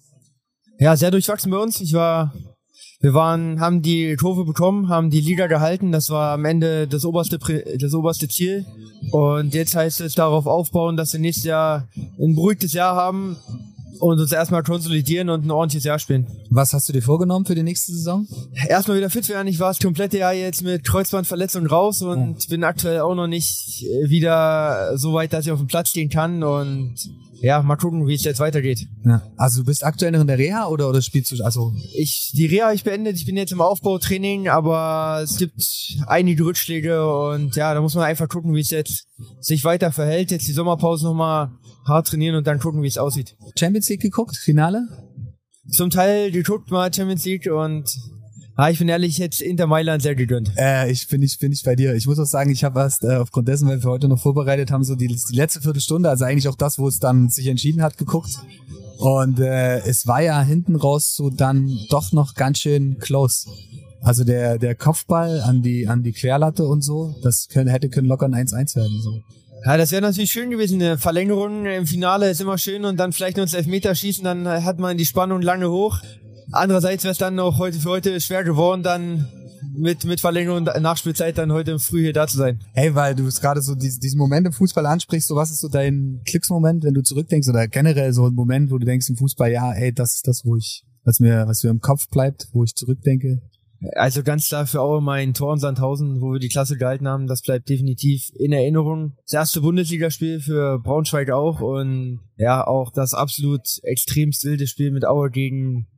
Ja, 0.81 0.97
sehr 0.97 1.13
durchwachsen 1.13 1.53
bei 1.53 1.59
uns. 1.59 1.81
Ich 1.81 1.93
war 1.93 2.33
wir 3.01 3.15
waren, 3.15 3.59
haben 3.59 3.83
die 3.83 4.15
Kurve 4.15 4.45
bekommen, 4.45 4.89
haben 4.89 5.11
die 5.11 5.21
Liga 5.21 5.49
gehalten. 5.49 5.91
Das 5.91 6.09
war 6.09 6.35
am 6.35 6.45
Ende 6.45 6.87
das 6.87 7.05
oberste, 7.05 7.39
das 7.79 7.95
oberste 7.95 8.29
Ziel. 8.29 8.65
Und 9.11 9.55
jetzt 9.55 9.75
heißt 9.75 10.01
es 10.01 10.15
darauf 10.15 10.47
aufbauen, 10.47 10.97
dass 10.97 11.13
wir 11.13 11.19
nächstes 11.19 11.45
Jahr 11.45 11.89
ein 12.21 12.37
beruhigtes 12.37 12.75
Jahr 12.75 12.95
haben 12.95 13.37
und 13.99 14.21
uns 14.21 14.33
erstmal 14.33 14.63
konsolidieren 14.63 15.29
und 15.29 15.45
ein 15.45 15.51
ordentliches 15.51 15.85
Jahr 15.85 15.99
spielen. 15.99 16.27
Was 16.51 16.73
hast 16.73 16.89
du 16.89 16.93
dir 16.93 17.03
vorgenommen 17.03 17.45
für 17.45 17.55
die 17.55 17.63
nächste 17.63 17.93
Saison? 17.93 18.27
Erstmal 18.69 18.97
wieder 18.97 19.11
fit 19.11 19.29
werden. 19.29 19.49
Ich 19.49 19.59
war 19.61 19.69
das 19.69 19.79
komplette 19.79 20.19
Jahr 20.19 20.33
jetzt 20.33 20.63
mit 20.63 20.85
Kreuzbandverletzung 20.85 21.67
raus 21.67 22.03
und 22.03 22.37
oh. 22.39 22.51
bin 22.51 22.65
aktuell 22.65 23.01
auch 23.01 23.15
noch 23.15 23.27
nicht 23.27 23.85
wieder 24.05 24.97
so 24.97 25.13
weit, 25.13 25.33
dass 25.33 25.47
ich 25.47 25.53
auf 25.53 25.59
dem 25.59 25.69
Platz 25.69 25.91
stehen 25.91 26.09
kann 26.09 26.43
und 26.43 26.95
ja, 27.43 27.61
mal 27.61 27.77
gucken, 27.77 28.07
wie 28.07 28.15
es 28.15 28.23
jetzt 28.23 28.39
weitergeht. 28.39 28.87
Ja. 29.05 29.21
Also 29.37 29.61
du 29.61 29.67
bist 29.67 29.85
aktuell 29.85 30.13
noch 30.13 30.21
in 30.21 30.29
der 30.29 30.39
Reha 30.39 30.69
oder, 30.69 30.89
oder 30.89 31.03
spielst 31.03 31.33
du, 31.33 31.43
also? 31.45 31.75
Ich, 31.93 32.31
die 32.35 32.47
Reha 32.47 32.73
ich 32.73 32.85
beendet, 32.85 33.17
ich 33.17 33.27
bin 33.27 33.37
jetzt 33.37 33.51
im 33.51 33.61
Aufbautraining, 33.61 34.49
aber 34.49 35.21
es 35.25 35.39
gibt 35.39 35.61
einige 36.07 36.45
Rückschläge 36.45 37.05
und 37.05 37.57
ja, 37.57 37.75
da 37.75 37.81
muss 37.81 37.97
man 37.97 38.05
einfach 38.05 38.29
gucken, 38.29 38.55
wie 38.55 38.61
es 38.61 38.71
jetzt 38.71 39.09
sich 39.41 39.65
weiter 39.65 39.91
verhält. 39.91 40.31
Jetzt 40.31 40.47
die 40.47 40.53
Sommerpause 40.53 41.05
nochmal 41.05 41.51
hart 41.85 42.07
trainieren 42.07 42.37
und 42.37 42.47
dann 42.47 42.61
gucken, 42.61 42.83
wie 42.83 42.89
es 42.89 42.99
aussieht. 42.99 43.37
Champions 43.59 43.89
League 43.89 44.03
geguckt, 44.03 44.37
Finale? 44.37 44.87
Zum 45.69 45.91
Teil 45.91 46.31
geguckt 46.31 46.71
mal 46.71 46.95
Champions 46.95 47.25
League 47.25 47.51
und 47.51 47.93
Ah, 48.55 48.69
ich 48.69 48.79
bin 48.79 48.89
ehrlich 48.89 49.17
jetzt 49.17 49.41
Inter 49.41 49.67
Mailand 49.67 50.03
sehr 50.03 50.15
gegönnt. 50.15 50.53
Äh, 50.57 50.91
ich 50.91 51.09
bin 51.09 51.23
ich 51.23 51.39
bin 51.39 51.53
ich 51.53 51.63
bei 51.63 51.75
dir. 51.75 51.95
Ich 51.95 52.07
muss 52.07 52.19
auch 52.19 52.27
sagen, 52.27 52.51
ich 52.51 52.65
habe 52.65 52.81
erst 52.81 53.03
äh, 53.03 53.15
aufgrund 53.15 53.49
dessen, 53.49 53.67
weil 53.67 53.83
wir 53.83 53.91
heute 53.91 54.09
noch 54.09 54.21
vorbereitet 54.21 54.71
haben, 54.71 54.85
so 54.85 54.95
die, 54.95 55.07
die 55.07 55.35
letzte 55.35 55.63
Viertelstunde, 55.63 56.11
also 56.11 56.27
eigentlich 56.27 56.49
auch 56.49 56.57
das, 56.57 56.79
wo 56.79 56.87
es 56.87 56.99
dann 56.99 57.31
sich 57.31 57.47
entschieden 57.47 57.83
hat, 57.83 57.97
geguckt. 57.97 58.39
Und 58.99 59.41
äh, 59.41 59.79
es 59.81 60.07
war 60.07 60.21
ja 60.21 60.43
hinten 60.43 60.77
raus 60.77 61.17
so 61.17 61.31
dann 61.31 61.71
doch 61.89 62.13
noch 62.13 62.35
ganz 62.35 62.59
schön 62.59 62.99
close. 62.99 63.49
Also 64.03 64.23
der 64.23 64.59
der 64.59 64.75
Kopfball 64.75 65.41
an 65.41 65.63
die 65.63 65.89
an 65.89 66.03
die 66.03 66.13
Querlatte 66.13 66.67
und 66.67 66.83
so, 66.83 67.15
das 67.23 67.49
können, 67.49 67.71
hätte 67.71 67.89
können 67.89 68.09
locker 68.09 68.27
ein 68.27 68.35
1-1 68.35 68.77
werden 68.77 69.01
so. 69.01 69.23
Ja, 69.65 69.77
das 69.77 69.93
wäre 69.93 70.03
natürlich 70.03 70.33
schön 70.33 70.51
gewesen. 70.51 70.83
Eine 70.83 70.99
Verlängerung 70.99 71.67
im 71.67 71.87
Finale 71.87 72.29
ist 72.31 72.41
immer 72.41 72.59
schön 72.59 72.85
und 72.85 72.99
dann 72.99 73.13
vielleicht 73.13 73.37
noch 73.37 73.45
ins 73.45 73.55
Elfmeter 73.55 73.95
schießen, 73.95 74.25
dann 74.25 74.47
hat 74.47 74.79
man 74.79 74.99
die 74.99 75.07
Spannung 75.07 75.41
lange 75.41 75.71
hoch. 75.71 76.01
Andererseits 76.53 77.03
wäre 77.05 77.13
es 77.13 77.19
dann 77.19 77.39
auch 77.41 77.59
heute 77.59 77.81
für 77.81 77.89
heute 77.89 78.21
schwer 78.21 78.45
geworden, 78.45 78.83
dann 78.83 79.27
mit, 79.75 80.05
mit 80.05 80.21
Verlängerung 80.21 80.59
und 80.59 80.83
Nachspielzeit 80.83 81.39
dann 81.39 81.51
heute 81.51 81.79
früh 81.79 82.03
hier 82.03 82.13
da 82.13 82.27
zu 82.27 82.37
sein. 82.37 82.61
Hey, 82.75 82.95
weil 82.95 83.15
du 83.15 83.25
gerade 83.25 83.63
so 83.63 83.75
diesen, 83.75 84.01
diesen 84.01 84.19
Moment 84.19 84.47
im 84.47 84.53
Fußball 84.53 84.85
ansprichst, 84.85 85.29
so 85.29 85.37
was 85.37 85.51
ist 85.51 85.61
so 85.61 85.69
dein 85.69 86.21
Klicksmoment, 86.27 86.85
wenn 86.85 86.93
du 86.93 87.03
zurückdenkst 87.03 87.49
oder 87.49 87.67
generell 87.69 88.13
so 88.13 88.27
ein 88.27 88.35
Moment, 88.35 88.71
wo 88.71 88.77
du 88.77 88.85
denkst 88.85 89.09
im 89.09 89.17
Fußball, 89.17 89.51
ja, 89.51 89.73
ey, 89.73 89.95
das 89.95 90.17
ist 90.17 90.29
das, 90.29 90.45
wo 90.45 90.57
ich, 90.57 90.85
was 91.05 91.21
mir, 91.21 91.47
was 91.47 91.63
mir 91.63 91.71
im 91.71 91.81
Kopf 91.81 92.09
bleibt, 92.09 92.49
wo 92.53 92.65
ich 92.65 92.75
zurückdenke? 92.75 93.41
Also 93.97 94.23
ganz 94.23 94.47
klar 94.47 94.67
für 94.67 94.81
Aue 94.81 95.01
mein 95.01 95.35
Tor 95.35 95.55
in 95.55 95.59
Sandhausen, 95.59 96.21
wo 96.21 96.33
wir 96.33 96.39
die 96.39 96.49
Klasse 96.49 96.77
gehalten 96.77 97.09
haben, 97.09 97.27
das 97.27 97.43
bleibt 97.43 97.69
definitiv 97.69 98.31
in 98.35 98.53
Erinnerung. 98.53 99.17
Das 99.25 99.33
erste 99.33 99.61
Bundesligaspiel 99.61 100.39
für 100.41 100.79
Braunschweig 100.79 101.31
auch 101.31 101.61
und 101.61 102.21
ja, 102.37 102.65
auch 102.65 102.93
das 102.93 103.15
absolut 103.15 103.81
extremst 103.83 104.45
wilde 104.45 104.67
Spiel 104.67 104.93
mit 104.93 105.05
Aue 105.05 105.31
gegen 105.31 105.89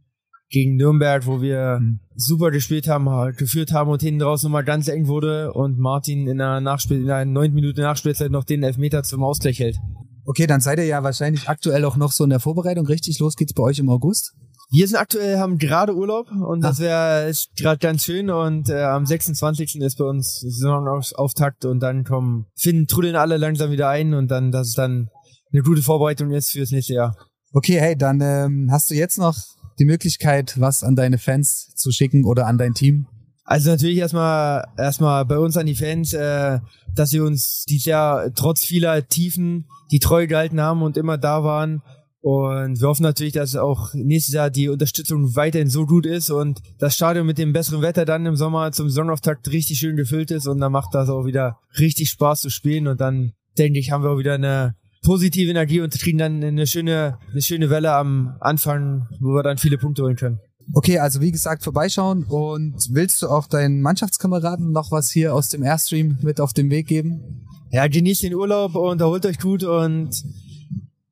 gegen 0.51 0.77
Nürnberg, 0.77 1.27
wo 1.27 1.41
wir 1.41 1.79
mhm. 1.81 2.01
super 2.15 2.51
gespielt 2.51 2.89
haben, 2.89 3.07
geführt 3.37 3.73
haben 3.73 3.91
und 3.91 4.03
hinten 4.03 4.21
draußen 4.21 4.49
nochmal 4.49 4.65
ganz 4.65 4.89
eng 4.89 5.07
wurde 5.07 5.53
und 5.53 5.79
Martin 5.79 6.27
in 6.29 6.39
der 6.39 6.61
Nachspiel, 6.61 6.99
in 6.99 7.07
der 7.07 7.25
neun 7.25 7.53
Minuten 7.53 7.81
Nachspielzeit 7.81 8.31
noch 8.31 8.45
den 8.45 8.63
Elfmeter 8.63 9.03
zum 9.03 9.23
Ausgleich 9.23 9.59
hält. 9.59 9.79
Okay, 10.27 10.47
dann 10.47 10.61
seid 10.61 10.79
ihr 10.79 10.87
ja 10.87 11.03
wahrscheinlich 11.03 11.49
aktuell 11.49 11.85
auch 11.85 11.97
noch 11.97 12.13
so 12.13 12.25
in 12.25 12.31
der 12.31 12.41
Vorbereitung. 12.41 12.87
Richtig, 12.87 13.19
los 13.19 13.37
geht's 13.37 13.53
bei 13.53 13.63
euch 13.63 13.79
im 13.79 13.91
August? 13.91 14.35
Wir 14.71 14.89
sind 14.89 14.97
aktuell, 14.97 15.39
haben 15.39 15.59
gerade 15.59 15.95
Urlaub 15.95 16.31
und 16.31 16.63
das 16.63 16.79
wäre 16.81 17.31
gerade 17.57 17.79
ganz 17.79 18.05
schön 18.05 18.31
und 18.31 18.71
äh, 18.71 18.83
am 18.83 19.05
26. 19.05 19.77
ist 19.77 19.99
bei 19.99 20.05
uns 20.05 20.41
Saisonauftakt 20.41 21.65
und 21.65 21.81
dann 21.81 22.05
kommen, 22.05 22.47
finden, 22.57 22.87
trudeln 22.87 23.15
alle 23.15 23.37
langsam 23.37 23.71
wieder 23.71 23.89
ein 23.91 24.15
und 24.15 24.31
dann, 24.31 24.51
dass 24.51 24.69
es 24.69 24.75
dann 24.75 25.11
eine 25.53 25.63
gute 25.63 25.83
Vorbereitung 25.83 26.31
ist 26.31 26.51
fürs 26.51 26.71
nächste 26.71 26.95
Jahr. 26.95 27.17
Okay, 27.53 27.79
hey, 27.79 27.97
dann 27.97 28.21
ähm, 28.21 28.69
hast 28.73 28.91
du 28.91 28.95
jetzt 28.95 29.19
noch 29.19 29.37
die 29.79 29.85
Möglichkeit, 29.85 30.59
was 30.59 30.83
an 30.83 30.97
deine 30.97 31.19
Fans 31.19 31.75
zu 31.75 31.91
schicken 31.91 32.25
oder 32.25 32.47
an 32.47 32.59
dein 32.59 32.75
Team? 32.75 33.07
Also 33.45 33.71
natürlich 33.71 33.99
erstmal 33.99 34.65
erstmal 34.79 35.25
bei 35.27 35.39
uns 35.39 35.57
an 35.57 35.67
die 35.67 35.75
Fans, 35.75 36.15
äh, 36.15 36.61
dass 36.95 37.11
sie 37.11 37.21
uns 37.21 37.65
dieses 37.69 37.85
Jahr 37.85 38.33
trotz 38.35 38.65
vieler 38.65 39.07
Tiefen 39.07 39.67
die 39.91 39.99
Treue 39.99 40.27
gehalten 40.27 40.61
haben 40.61 40.83
und 40.83 40.97
immer 40.97 41.19
da 41.19 41.45
waren. 41.45 41.83
Und 42.23 42.81
wir 42.81 42.89
hoffen 42.89 43.03
natürlich, 43.03 43.35
dass 43.35 43.55
auch 43.55 43.93
nächstes 43.93 44.35
Jahr 44.35 44.49
die 44.49 44.71
Unterstützung 44.71 45.37
weiterhin 45.37 45.69
so 45.69 45.85
gut 45.85 46.07
ist 46.07 46.31
und 46.31 46.63
das 46.79 46.95
Stadion 46.95 47.27
mit 47.27 47.37
dem 47.37 47.53
besseren 47.53 47.83
Wetter 47.83 48.07
dann 48.07 48.25
im 48.25 48.35
Sommer 48.35 48.73
zum 48.73 48.89
Saisonauftakt 48.89 49.51
richtig 49.53 49.79
schön 49.79 49.95
gefüllt 49.95 50.31
ist 50.31 50.47
und 50.47 50.59
dann 50.59 50.73
macht 50.73 50.95
das 50.95 51.11
auch 51.11 51.27
wieder 51.27 51.59
richtig 51.79 52.09
Spaß 52.09 52.41
zu 52.41 52.49
spielen 52.49 52.87
und 52.87 52.99
dann 52.99 53.35
denke 53.59 53.79
ich, 53.79 53.91
haben 53.91 54.03
wir 54.03 54.11
auch 54.11 54.19
wieder 54.19 54.35
eine 54.35 54.75
positive 55.05 55.51
Energie 55.51 55.81
und 55.81 55.93
kriegen 55.93 56.19
dann 56.19 56.43
eine 56.43 56.67
schöne, 56.67 57.19
eine 57.31 57.43
schöne 57.43 57.71
Welle 57.71 57.93
am 57.95 58.37
Anfang, 58.41 59.07
wo 59.21 59.29
wir 59.29 59.43
dann 59.43 59.59
viele 59.59 59.79
Punkte 59.79 60.03
holen 60.03 60.17
können. 60.17 60.41
Okay, 60.73 60.99
also 60.99 61.21
wie 61.21 61.31
gesagt, 61.31 61.63
vorbeischauen 61.63 62.25
und 62.25 62.75
willst 62.91 63.21
du 63.23 63.29
auch 63.29 63.47
deinen 63.47 63.83
Mannschaftskameraden 63.83 64.73
noch 64.73 64.91
was 64.91 65.11
hier 65.11 65.35
aus 65.35 65.49
dem 65.49 65.63
Airstream 65.63 66.19
mit 66.23 66.41
auf 66.41 66.53
den 66.55 66.71
Weg 66.71 66.87
geben? 66.87 67.47
Ja, 67.71 67.87
genießt 67.87 68.23
den 68.23 68.35
Urlaub 68.35 68.75
und 68.75 69.01
erholt 69.01 69.27
euch 69.27 69.39
gut 69.39 69.63
und 69.63 70.11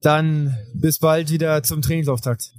dann 0.01 0.57
bis 0.75 0.99
bald 0.99 1.31
wieder 1.31 1.63
zum 1.63 1.83
Trainingsauftakt. 1.83 2.53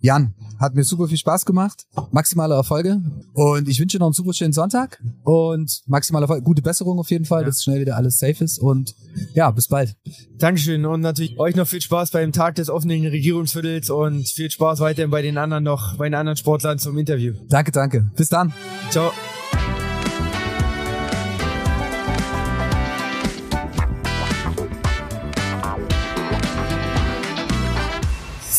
Jan, 0.00 0.34
hat 0.58 0.74
mir 0.74 0.84
super 0.84 1.08
viel 1.08 1.18
Spaß 1.18 1.44
gemacht. 1.44 1.86
Maximale 2.10 2.54
Erfolge. 2.54 3.00
Und 3.34 3.68
ich 3.68 3.80
wünsche 3.80 3.96
dir 3.96 4.00
noch 4.00 4.08
einen 4.08 4.14
super 4.14 4.32
schönen 4.32 4.52
Sonntag. 4.52 5.02
Und 5.24 5.82
maximale 5.86 6.24
Erfolge. 6.24 6.42
Gute 6.42 6.62
Besserung 6.62 6.98
auf 6.98 7.10
jeden 7.10 7.24
Fall, 7.24 7.42
ja. 7.42 7.46
dass 7.46 7.62
schnell 7.62 7.80
wieder 7.80 7.96
alles 7.96 8.18
safe 8.18 8.42
ist. 8.42 8.58
Und 8.58 8.94
ja, 9.34 9.50
bis 9.50 9.68
bald. 9.68 9.96
Dankeschön. 10.38 10.84
Und 10.84 11.00
natürlich 11.00 11.38
euch 11.38 11.56
noch 11.56 11.66
viel 11.66 11.80
Spaß 11.80 12.10
beim 12.10 12.32
Tag 12.32 12.56
des 12.56 12.70
offenen 12.70 13.06
Regierungsviertels 13.06 13.90
und 13.90 14.28
viel 14.28 14.50
Spaß 14.50 14.80
weiterhin 14.80 15.10
bei 15.10 15.22
den 15.22 15.38
anderen 15.38 15.64
noch, 15.64 15.96
bei 15.96 16.08
den 16.08 16.14
anderen 16.14 16.36
Sportlern 16.36 16.78
zum 16.78 16.96
Interview. 16.98 17.34
Danke, 17.48 17.72
danke. 17.72 18.10
Bis 18.16 18.28
dann. 18.28 18.52
Ciao. 18.90 19.12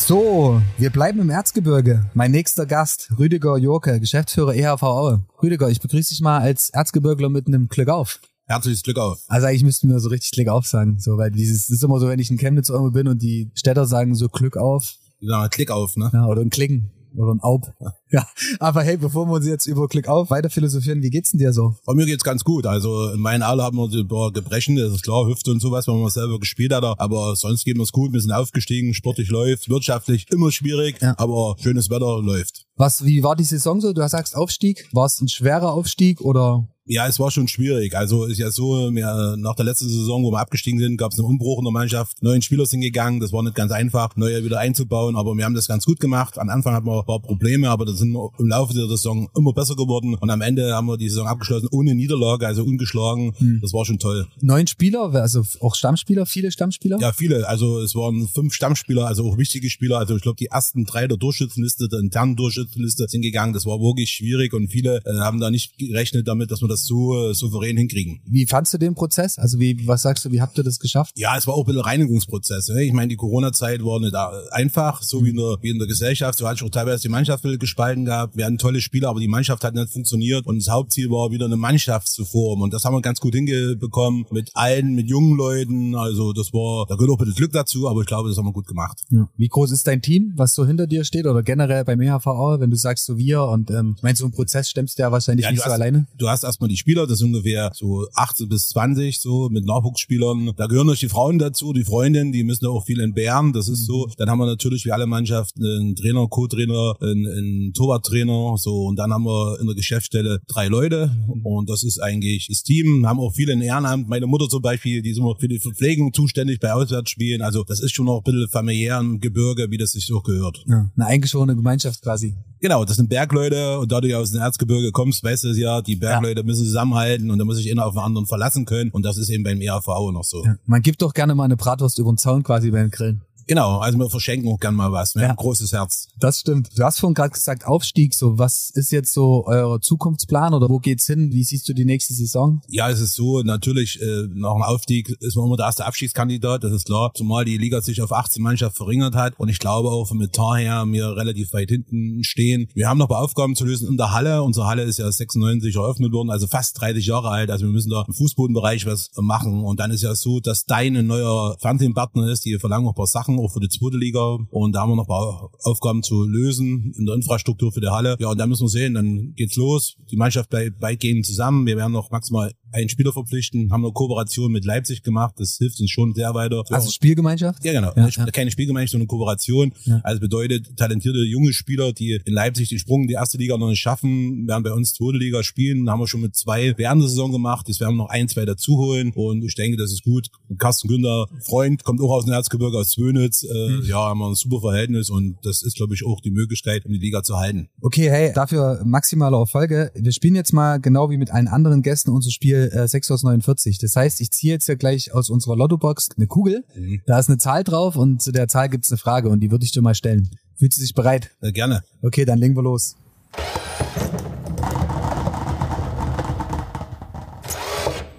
So, 0.08 0.62
wir 0.78 0.90
bleiben 0.90 1.20
im 1.20 1.30
Erzgebirge. 1.30 2.06
Mein 2.14 2.32
nächster 2.32 2.66
Gast, 2.66 3.12
Rüdiger 3.20 3.58
Jorke, 3.58 4.00
Geschäftsführer 4.00 4.56
EHV 4.56 4.82
Aue. 4.84 5.26
Rüdiger, 5.44 5.68
ich 5.68 5.82
begrüße 5.82 6.12
dich 6.12 6.22
mal 6.22 6.40
als 6.40 6.70
Erzgebirgler 6.70 7.28
mit 7.28 7.48
einem 7.48 7.68
Glück 7.68 7.90
auf. 7.90 8.22
Herzliches 8.46 8.84
Glück 8.84 9.00
auf. 9.00 9.20
Also 9.28 9.48
eigentlich 9.48 9.66
müssten 9.66 9.90
wir 9.90 10.00
so 10.00 10.08
richtig 10.08 10.32
Glück 10.32 10.48
auf 10.48 10.66
sagen, 10.66 10.98
so, 10.98 11.18
weil 11.18 11.32
dieses 11.32 11.70
ist 11.70 11.84
immer 11.84 12.00
so, 12.00 12.08
wenn 12.08 12.20
ich 12.20 12.32
in 12.32 12.38
Chemnitz 12.38 12.70
irgendwo 12.70 12.92
bin 12.92 13.10
und 13.10 13.22
die 13.22 13.52
Städter 13.54 13.86
sagen 13.86 14.16
so 14.16 14.30
Glück 14.30 14.56
auf. 14.56 14.96
Sagen 15.20 15.50
Klick 15.50 15.72
auf, 15.72 15.98
ne? 15.98 16.10
Ja, 16.14 16.26
oder 16.26 16.42
ein 16.42 16.52
Klicken. 16.52 16.90
Oder 17.16 17.34
ein 17.34 17.42
Aub. 17.42 17.74
Ja, 18.10 18.26
aber 18.60 18.84
hey, 18.84 18.96
bevor 18.96 19.26
wir 19.26 19.34
uns 19.34 19.46
jetzt 19.46 19.66
über 19.66 19.90
Klick 19.90 20.08
auf 20.08 20.30
weiter 20.30 20.50
philosophieren, 20.50 21.04
wie 21.04 21.10
geht's 21.10 21.32
denn 21.32 21.40
dir 21.40 21.52
so? 21.52 21.76
Bei 21.86 21.94
mir 21.94 22.06
geht's 22.06 22.24
ganz 22.24 22.46
gut. 22.46 22.66
Also 22.66 23.10
in 23.10 23.20
meinen 23.20 23.42
Alter 23.42 23.64
haben 23.64 23.76
wir 23.76 23.92
über 23.92 24.32
Gebrechen, 24.32 24.78
das 24.78 24.94
ist 24.94 25.04
klar, 25.04 25.28
Hüfte 25.28 25.52
und 25.52 25.60
sowas, 25.60 25.88
wenn 25.88 26.00
man 26.00 26.10
selber 26.10 26.40
gespielt 26.40 26.74
hat. 26.74 26.86
Aber 26.86 27.36
sonst 27.36 27.66
geht 27.66 27.76
mir's 27.76 27.92
gut. 27.92 28.14
Wir 28.14 28.22
sind 28.22 28.32
aufgestiegen, 28.32 28.94
sportlich 28.94 29.28
läuft, 29.28 29.68
wirtschaftlich 29.68 30.32
immer 30.32 30.54
schwierig, 30.54 31.02
ja. 31.02 31.16
aber 31.18 31.58
schönes 31.62 31.90
Wetter 31.90 32.22
läuft. 32.22 32.66
Was, 32.78 33.04
wie 33.04 33.24
war 33.24 33.36
die 33.36 33.44
Saison 33.44 33.82
so? 33.82 33.92
Du 33.92 34.08
sagst 34.08 34.38
Aufstieg. 34.38 34.88
War 34.94 35.08
es 35.08 35.20
ein 35.20 35.28
schwerer 35.28 35.74
Aufstieg 35.74 36.22
oder? 36.22 36.66
Ja, 36.88 37.06
es 37.08 37.20
war 37.20 37.32
schon 37.32 37.48
schwierig. 37.48 37.96
Also 37.96 38.26
ist 38.26 38.38
ja 38.38 38.50
so, 38.50 38.94
wir, 38.94 39.36
nach 39.38 39.56
der 39.56 39.66
letzten 39.66 39.90
Saison, 39.90 40.24
wo 40.24 40.32
wir 40.32 40.40
abgestiegen 40.40 40.80
sind, 40.80 40.98
gab 40.98 41.12
es 41.12 41.20
einen 41.20 41.28
Umbruch 41.28 41.60
in 41.60 41.66
der 41.66 41.74
Mannschaft. 41.74 42.24
Neun 42.24 42.42
Spieler 42.42 42.66
sind 42.66 42.82
gegangen. 42.82 43.20
Das 43.20 43.34
war 43.34 43.44
nicht 43.44 43.56
ganz 43.56 43.72
einfach, 43.72 44.16
neue 44.16 44.44
wieder 44.46 44.60
einzubauen. 44.60 45.18
Aber 45.18 45.36
wir 45.36 45.44
haben 45.44 45.54
das 45.54 45.68
ganz 45.68 45.86
gut 45.86 46.00
gemacht. 46.00 46.38
Am 46.40 46.50
Anfang 46.50 46.74
hatten 46.74 46.86
wir 46.86 47.00
ein 47.00 47.06
paar 47.06 47.20
Probleme, 47.20 47.70
aber 47.70 47.86
das 47.86 47.98
sind 47.98 48.14
wir 48.14 48.30
im 48.40 48.48
Laufe 48.48 48.74
der 48.74 48.88
Saison 48.88 49.30
immer 49.36 49.52
besser 49.52 49.76
geworden. 49.76 50.16
Und 50.16 50.30
am 50.30 50.42
Ende 50.42 50.74
haben 50.74 50.88
wir 50.88 50.98
die 50.98 51.10
Saison 51.10 51.28
abgeschlossen 51.28 51.68
ohne 51.72 51.94
Niederlage, 51.94 52.48
also 52.48 52.64
ungeschlagen. 52.64 53.34
Hm. 53.38 53.60
Das 53.62 53.74
war 53.74 53.86
schon 53.86 54.00
toll. 54.00 54.26
Neun 54.42 54.68
Spieler, 54.68 55.14
also 55.14 55.44
auch 55.60 55.76
Stammspieler, 55.76 56.26
viele 56.26 56.52
Stammspieler? 56.52 57.00
Ja, 57.00 57.12
viele. 57.12 57.48
Also 57.50 57.82
es 57.82 57.96
waren 57.96 58.28
fünf 58.28 58.54
Stammspieler, 58.54 59.08
also 59.08 59.28
auch 59.28 59.38
wichtige 59.38 59.70
Spieler. 59.70 59.98
Also 59.98 60.16
ich 60.16 60.22
glaube, 60.22 60.38
die 60.38 60.48
ersten 60.48 60.86
drei 60.86 61.08
der 61.08 61.18
Durchschnittsliste, 61.18 61.90
der 61.90 62.00
internen 62.00 62.36
Durchschnittsliste 62.36 63.08
sind 63.10 63.24
gegangen. 63.24 63.54
Das 63.54 63.66
war 63.66 63.80
wirklich 63.80 64.12
schwierig 64.12 64.54
und 64.54 64.70
viele 64.70 65.02
äh, 65.06 65.20
haben 65.20 65.40
da 65.40 65.52
nicht 65.52 65.78
gerechnet 65.78 66.28
damit, 66.28 66.52
dass 66.52 66.62
wir 66.62 66.68
das 66.68 66.77
das 66.78 66.86
so 66.86 67.30
äh, 67.30 67.34
souverän 67.34 67.78
hinkriegen. 67.78 68.20
Wie 68.26 68.46
fandst 68.46 68.74
du 68.74 68.78
den 68.78 68.94
Prozess? 68.96 69.38
Also 69.38 69.60
wie, 69.60 69.86
was 69.88 70.02
sagst 70.04 70.26
du, 70.26 70.32
wie 70.32 70.42
habt 70.42 70.58
ihr 70.58 70.64
das 70.64 70.80
geschafft? 70.80 71.14
Ja, 71.18 71.38
es 71.38 71.48
war 71.48 71.54
auch 71.56 71.64
ein 71.64 71.66
bisschen 71.66 71.82
Reinigungsprozess. 71.82 72.70
Ne? 72.70 72.84
Ich 72.84 72.94
meine, 72.94 73.10
die 73.10 73.16
Corona-Zeit 73.16 73.84
war 73.84 74.00
nicht 74.00 74.14
äh, 74.14 74.52
einfach, 74.56 75.02
so 75.04 75.24
wie 75.26 75.30
in, 75.30 75.38
der, 75.38 75.58
wie 75.62 75.70
in 75.70 75.80
der 75.80 75.88
Gesellschaft. 75.88 76.38
So 76.40 76.48
hat 76.48 76.58
sich 76.58 76.66
auch 76.66 76.72
teilweise 76.72 77.02
die 77.04 77.10
Mannschaft 77.10 77.46
ein 77.46 77.58
gespalten 77.60 78.06
gehabt. 78.06 78.38
Wir 78.38 78.46
hatten 78.46 78.58
tolle 78.58 78.82
Spieler, 78.82 79.10
aber 79.10 79.20
die 79.20 79.28
Mannschaft 79.28 79.64
hat 79.64 79.74
nicht 79.76 79.90
funktioniert. 79.92 80.46
Und 80.46 80.58
das 80.60 80.70
Hauptziel 80.70 81.10
war 81.10 81.32
wieder 81.32 81.46
eine 81.46 81.58
Mannschaft 81.58 82.10
zu 82.10 82.26
formen. 82.26 82.64
Und 82.64 82.74
das 82.74 82.84
haben 82.86 82.94
wir 82.96 83.02
ganz 83.02 83.20
gut 83.20 83.34
hingebekommen 83.36 84.26
mit 84.32 84.52
allen, 84.54 84.94
mit 84.96 85.10
jungen 85.10 85.36
Leuten. 85.38 85.96
Also 85.96 86.34
das 86.34 86.54
war, 86.54 86.86
da 86.88 86.96
gehört 86.96 87.12
auch 87.12 87.16
ein 87.20 87.26
bisschen 87.26 87.36
Glück 87.36 87.52
dazu, 87.54 87.88
aber 87.88 88.02
ich 88.02 88.08
glaube, 88.08 88.30
das 88.30 88.38
haben 88.38 88.46
wir 88.46 88.54
gut 88.54 88.68
gemacht. 88.68 89.02
Ja. 89.10 89.28
Wie 89.38 89.48
groß 89.48 89.72
ist 89.72 89.88
dein 89.88 90.02
Team, 90.02 90.34
was 90.36 90.54
so 90.54 90.66
hinter 90.66 90.88
dir 90.88 91.04
steht 91.04 91.26
oder 91.26 91.44
generell 91.44 91.84
beim 91.86 92.02
EHV, 92.02 92.26
wenn 92.60 92.70
du 92.70 92.76
sagst 92.78 93.06
so 93.06 93.18
wir 93.18 93.44
und 93.44 93.70
ähm, 93.72 93.94
ich 93.98 94.04
meine, 94.04 94.16
so 94.16 94.26
einen 94.26 94.34
Prozess 94.34 94.70
stemmst 94.70 94.98
du 94.98 95.04
ja 95.04 95.12
wahrscheinlich 95.12 95.44
Ja, 95.46 95.52
nicht 95.52 95.60
du 95.60 95.64
so 95.64 95.70
hast- 95.70 95.74
alleine. 95.74 96.08
Du 96.18 96.30
hast 96.30 96.44
erstmal 96.44 96.67
die 96.68 96.78
Spieler, 96.78 97.08
das 97.08 97.20
sind 97.20 97.28
ungefähr 97.28 97.72
so 97.74 98.08
18 98.14 98.50
bis 98.50 98.70
20, 98.70 99.20
so 99.20 99.50
mit 99.50 99.66
Nachwuchsspielern. 99.66 100.52
Da 100.56 100.68
gehören 100.68 100.88
noch 100.88 100.96
die 100.96 101.10
Frauen 101.10 101.40
dazu, 101.40 101.74
die 101.74 101.84
Freundinnen, 101.84 102.32
die 102.32 102.44
müssen 102.44 102.66
auch 102.68 102.86
viel 102.86 103.00
entbehren, 103.00 103.54
das 103.54 103.68
ist 103.68 103.86
so. 103.86 104.08
Dann 104.18 104.30
haben 104.30 104.40
wir 104.40 104.46
natürlich 104.46 104.86
wie 104.86 104.92
alle 104.92 105.06
Mannschaften 105.06 105.66
einen 105.66 105.96
Trainer, 105.96 106.28
Co-Trainer, 106.28 106.96
einen, 107.02 107.28
einen 107.28 107.74
Torwarttrainer, 107.74 108.58
so. 108.58 108.86
Und 108.86 108.98
dann 108.98 109.12
haben 109.12 109.26
wir 109.26 109.60
in 109.60 109.68
der 109.68 109.76
Geschäftsstelle 109.76 110.40
drei 110.48 110.68
Leute 110.68 111.12
und 111.44 111.70
das 111.70 111.84
ist 111.84 112.02
eigentlich 112.02 112.48
das 112.48 112.64
Team. 112.64 113.08
Haben 113.08 113.20
auch 113.20 113.34
viele 113.34 113.54
in 113.54 113.62
Ehrenamt. 113.62 114.08
Meine 114.08 114.28
Mutter 114.28 114.48
zum 114.48 114.62
Beispiel, 114.62 115.02
die 115.02 115.12
ist 115.12 115.18
immer 115.18 115.36
für 115.40 115.48
die 115.48 115.60
Verpflegung 115.60 116.14
zuständig 116.14 116.60
bei 116.60 116.74
Auswärtsspielen. 116.74 117.42
Also 117.42 117.64
das 117.64 117.80
ist 117.80 117.94
schon 117.94 118.06
noch 118.06 118.20
ein 118.20 118.24
bisschen 118.24 118.50
familiär 118.50 119.00
im 119.00 119.20
Gebirge, 119.20 119.68
wie 119.70 119.78
das 119.78 119.92
sich 119.92 120.06
so 120.06 120.22
gehört. 120.22 120.64
Ja. 120.68 120.90
Eine 120.96 121.06
eingeschworene 121.06 121.56
Gemeinschaft 121.56 122.02
quasi. 122.02 122.36
Genau, 122.60 122.86
das 122.86 122.96
sind 122.98 123.10
Bergleute 123.10 123.80
und 123.80 123.92
da 123.92 124.02
du 124.02 124.08
ja 124.08 124.18
aus 124.18 124.32
dem 124.32 124.42
Erzgebirge 124.42 124.92
kommst, 124.92 125.24
weißt 125.24 125.44
du 125.44 125.50
es 125.50 125.58
ja, 125.58 125.82
die 125.82 125.96
Bergleute 125.96 126.44
müssen 126.44 126.66
zusammenhalten 126.66 127.30
und 127.30 127.38
da 127.38 127.46
muss 127.46 127.58
sich 127.58 127.72
einer 127.72 127.86
auf 127.86 127.94
den 127.94 128.02
anderen 128.02 128.26
verlassen 128.26 128.66
können 128.66 128.90
und 128.92 129.04
das 129.06 129.18
ist 129.18 129.30
eben 129.30 129.44
beim 129.44 129.62
auch 129.70 130.12
noch 130.12 130.24
so. 130.24 130.44
Ja. 130.44 130.56
Man 130.66 130.82
gibt 130.82 131.02
doch 131.02 131.14
gerne 131.14 131.36
mal 131.36 131.44
eine 131.44 131.58
Bratwurst 131.58 132.00
über 132.00 132.12
den 132.12 132.18
Zaun 132.18 132.44
quasi 132.44 132.72
beim 132.72 132.90
Grillen. 132.90 133.22
Genau, 133.48 133.78
also 133.80 133.98
wir 133.98 134.10
verschenken 134.10 134.50
auch 134.52 134.60
gern 134.60 134.76
mal 134.76 134.92
was, 134.92 135.16
wir 135.16 135.22
Ja. 135.22 135.28
haben 135.30 135.36
ein 135.38 135.42
großes 135.42 135.72
Herz. 135.72 136.08
Das 136.20 136.40
stimmt. 136.40 136.70
Du 136.78 136.84
hast 136.84 137.00
vorhin 137.00 137.14
gerade 137.14 137.30
gesagt, 137.32 137.66
Aufstieg. 137.66 138.14
So, 138.14 138.38
was 138.38 138.70
ist 138.74 138.92
jetzt 138.92 139.14
so 139.14 139.46
euer 139.48 139.80
Zukunftsplan 139.82 140.54
oder 140.54 140.70
wo 140.70 140.80
geht's 140.80 141.06
hin? 141.06 141.32
Wie 141.32 141.44
siehst 141.44 141.68
du 141.70 141.74
die 141.74 141.86
nächste 141.86 142.14
Saison? 142.14 142.62
Ja, 142.68 142.90
es 142.90 143.00
ist 143.00 143.14
so, 143.14 143.42
natürlich 143.42 144.02
äh, 144.02 144.28
nach 144.34 144.54
dem 144.54 144.64
Aufstieg 144.64 145.10
ist 145.22 145.36
man 145.38 145.46
immer 145.46 145.58
der 145.58 145.68
erste 145.68 145.86
Abstiegskandidat, 145.86 146.64
das 146.64 146.74
ist 146.74 146.86
klar, 146.86 147.12
zumal 147.16 147.46
die 147.46 147.58
Liga 147.58 147.82
sich 147.82 148.02
auf 148.02 148.12
18 148.12 148.44
Mannschaften 148.44 148.76
verringert 148.78 149.16
hat 149.16 149.34
und 149.40 149.50
ich 149.50 149.60
glaube 149.60 149.90
auch 149.90 150.06
vom 150.08 150.22
Etat 150.22 150.58
her 150.58 150.84
wir 150.88 151.16
relativ 151.16 151.54
weit 151.54 151.70
hinten 151.70 152.24
stehen. 152.24 152.68
Wir 152.74 152.90
haben 152.90 152.98
noch 152.98 153.06
ein 153.06 153.10
paar 153.10 153.24
Aufgaben 153.24 153.56
zu 153.56 153.66
lösen 153.66 153.88
in 153.88 153.98
der 153.98 154.12
Halle, 154.12 154.44
unsere 154.44 154.68
Halle 154.68 154.84
ist 154.84 154.98
ja 155.00 155.10
96 155.12 155.76
eröffnet 155.76 156.12
worden, 156.12 156.30
also 156.30 156.48
fast 156.48 156.80
30 156.82 157.06
Jahre 157.06 157.30
alt, 157.30 157.50
also 157.50 157.66
wir 157.66 157.72
müssen 157.72 157.90
da 157.90 158.04
im 158.08 158.14
Fußbodenbereich 158.14 158.86
was 158.86 159.10
machen 159.18 159.64
und 159.64 159.80
dann 159.80 159.92
ist 159.92 160.04
ja 160.04 160.14
so, 160.16 160.40
dass 160.40 160.66
dein 160.66 160.96
ein 160.98 161.08
neuer 161.08 161.56
Fernsehpartner 161.60 162.30
ist, 162.30 162.46
die 162.46 162.58
verlangen 162.60 162.88
auch 162.88 162.92
ein 162.92 162.96
paar 162.96 163.08
Sachen, 163.08 163.37
auch 163.40 163.52
für 163.52 163.60
die 163.60 163.70
zweite 163.70 163.98
Liga 163.98 164.38
und 164.50 164.74
da 164.74 164.82
haben 164.82 164.92
wir 164.92 164.96
noch 164.96 165.04
ein 165.04 165.08
paar 165.08 165.50
Aufgaben 165.64 166.04
zu 166.04 166.24
lösen 166.26 166.94
in 166.98 167.06
der 167.06 167.16
Infrastruktur 167.16 167.72
für 167.72 167.82
die 167.82 167.88
Halle. 167.90 168.18
Ja, 168.20 168.30
und 168.32 168.38
dann 168.38 168.50
müssen 168.50 168.64
wir 168.66 168.70
sehen, 168.70 168.94
dann 168.94 169.34
geht's 169.36 169.56
los. 169.56 169.96
Die 170.12 170.18
Mannschaft 170.18 170.50
bleibt 170.50 170.82
weitgehend 170.82 171.26
zusammen. 171.26 171.66
Wir 171.66 171.78
werden 171.78 171.92
noch 171.94 172.12
maximal 172.12 172.52
einen 172.74 172.90
Spieler 172.90 173.14
verpflichten, 173.14 173.72
haben 173.72 173.84
eine 173.86 173.94
Kooperation 173.94 174.52
mit 174.52 174.66
Leipzig 174.66 175.02
gemacht. 175.02 175.36
Das 175.38 175.56
hilft 175.58 175.80
uns 175.80 175.90
schon 175.90 176.14
sehr 176.14 176.34
weiter. 176.34 176.64
Also 176.70 176.92
Spielgemeinschaft? 176.92 177.64
Ja, 177.64 177.72
genau. 177.72 177.88
Ja, 177.96 178.04
Eine- 178.04 178.12
ja. 178.12 178.26
Keine 178.32 178.52
Spielgemeinschaft, 178.52 178.92
sondern 178.92 179.08
Kooperation. 179.08 179.72
Ja. 179.86 180.02
Also 180.04 180.20
bedeutet, 180.20 180.76
talentierte 180.78 181.20
junge 181.24 181.54
Spieler, 181.54 181.94
die 181.94 182.20
in 182.26 182.34
Leipzig 182.34 182.70
den 182.70 182.78
Sprung 182.80 183.04
in 183.04 183.08
die 183.08 183.14
erste 183.14 183.38
Liga 183.38 183.58
noch 183.58 183.70
nicht 183.70 183.80
schaffen, 183.80 184.48
werden 184.48 184.64
bei 184.64 184.74
uns 184.74 184.94
zweite 184.94 185.18
Liga 185.18 185.44
spielen. 185.44 185.90
Haben 185.90 186.02
wir 186.02 186.08
schon 186.08 186.22
mit 186.22 186.36
zwei 186.36 186.74
während 186.78 187.02
der 187.02 187.10
Saison 187.10 187.32
gemacht. 187.32 187.68
Jetzt 187.70 187.80
werden 187.80 187.96
wir 187.96 188.04
noch 188.04 188.10
ein, 188.10 188.28
zwei 188.28 188.46
dazu 188.46 188.78
holen. 188.78 189.12
Und 189.16 189.44
ich 189.44 189.56
denke, 189.56 189.78
das 189.78 189.92
ist 189.94 190.04
gut. 190.04 190.28
Carsten 190.58 190.90
Günther, 190.90 191.28
Freund, 191.46 191.84
kommt 191.86 192.02
auch 192.02 192.12
aus 192.12 192.26
dem 192.26 192.34
Erzgebirge, 192.34 192.78
aus 192.78 192.90
Zwönitz. 193.32 193.44
Äh, 193.44 193.68
Mhm. 193.68 193.84
Ja, 193.86 193.98
haben 193.98 194.20
wir 194.20 194.28
ein 194.30 194.36
super 194.36 194.62
Verhältnis 194.62 195.10
und 195.10 195.38
das 195.44 195.62
ist, 195.62 195.76
glaube 195.76 195.94
ich, 195.94 196.06
auch 196.06 196.22
die 196.22 196.32
Möglichkeit, 196.32 196.86
um 196.86 196.92
die 196.92 197.00
Liga 197.00 197.24
zu 197.24 197.38
halten. 197.38 197.70
Okay, 197.82 198.10
hey, 198.10 198.32
dafür 198.34 198.82
maximale 198.86 199.36
Erfolge. 199.38 199.92
Wir 199.96 200.12
spielen 200.12 200.36
jetzt 200.36 200.54
mal 200.54 200.80
genau 200.80 201.10
wie 201.10 201.18
mit 201.18 201.32
allen 201.32 201.48
anderen 201.48 201.82
Gästen 201.82 202.12
unser 202.12 202.32
Spiel 202.32 202.70
äh, 202.74 202.88
6 202.88 203.12
aus 203.12 203.24
49. 203.24 203.78
Das 203.80 203.96
heißt, 203.96 204.22
ich 204.22 204.32
ziehe 204.32 204.54
jetzt 204.54 204.68
ja 204.68 204.76
gleich 204.76 205.14
aus 205.14 205.30
unserer 205.30 205.56
Lottobox 205.56 206.10
eine 206.16 206.28
Kugel. 206.28 206.64
Mhm. 206.76 207.02
Da 207.06 207.20
ist 207.20 207.30
eine 207.30 207.38
Zahl 207.38 207.64
drauf 207.64 207.96
und 207.96 208.22
zu 208.22 208.32
der 208.32 208.48
Zahl 208.48 208.70
gibt's 208.70 208.92
eine 208.92 208.98
Frage 208.98 209.30
und 209.30 209.40
die 209.42 209.52
würde 209.52 209.66
ich 209.66 209.72
dir 209.72 209.82
mal 209.82 209.96
stellen. 209.96 210.30
Fühlst 210.56 210.78
du 210.78 210.82
dich 210.82 210.94
bereit? 210.94 211.32
Äh, 211.42 211.52
gerne. 211.52 211.84
Okay, 212.02 212.26
dann 212.26 212.40
legen 212.40 212.56
wir 212.56 212.64
los. 212.64 212.96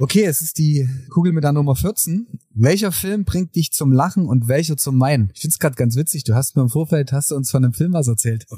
Okay, 0.00 0.24
es 0.24 0.40
ist 0.40 0.58
die 0.58 0.88
Kugel 1.10 1.32
mit 1.32 1.42
der 1.42 1.52
Nummer 1.52 1.74
14. 1.74 2.28
Welcher 2.60 2.90
Film 2.90 3.24
bringt 3.24 3.54
dich 3.54 3.70
zum 3.70 3.92
Lachen 3.92 4.26
und 4.26 4.48
welcher 4.48 4.76
zum 4.76 4.96
Meinen? 4.98 5.30
Ich 5.32 5.42
find's 5.42 5.60
grad 5.60 5.76
ganz 5.76 5.94
witzig. 5.94 6.24
Du 6.24 6.34
hast 6.34 6.56
mir 6.56 6.62
im 6.62 6.68
Vorfeld, 6.68 7.12
hast 7.12 7.30
du 7.30 7.36
uns 7.36 7.52
von 7.52 7.62
einem 7.64 7.72
Film 7.72 7.92
was 7.92 8.08
erzählt. 8.08 8.46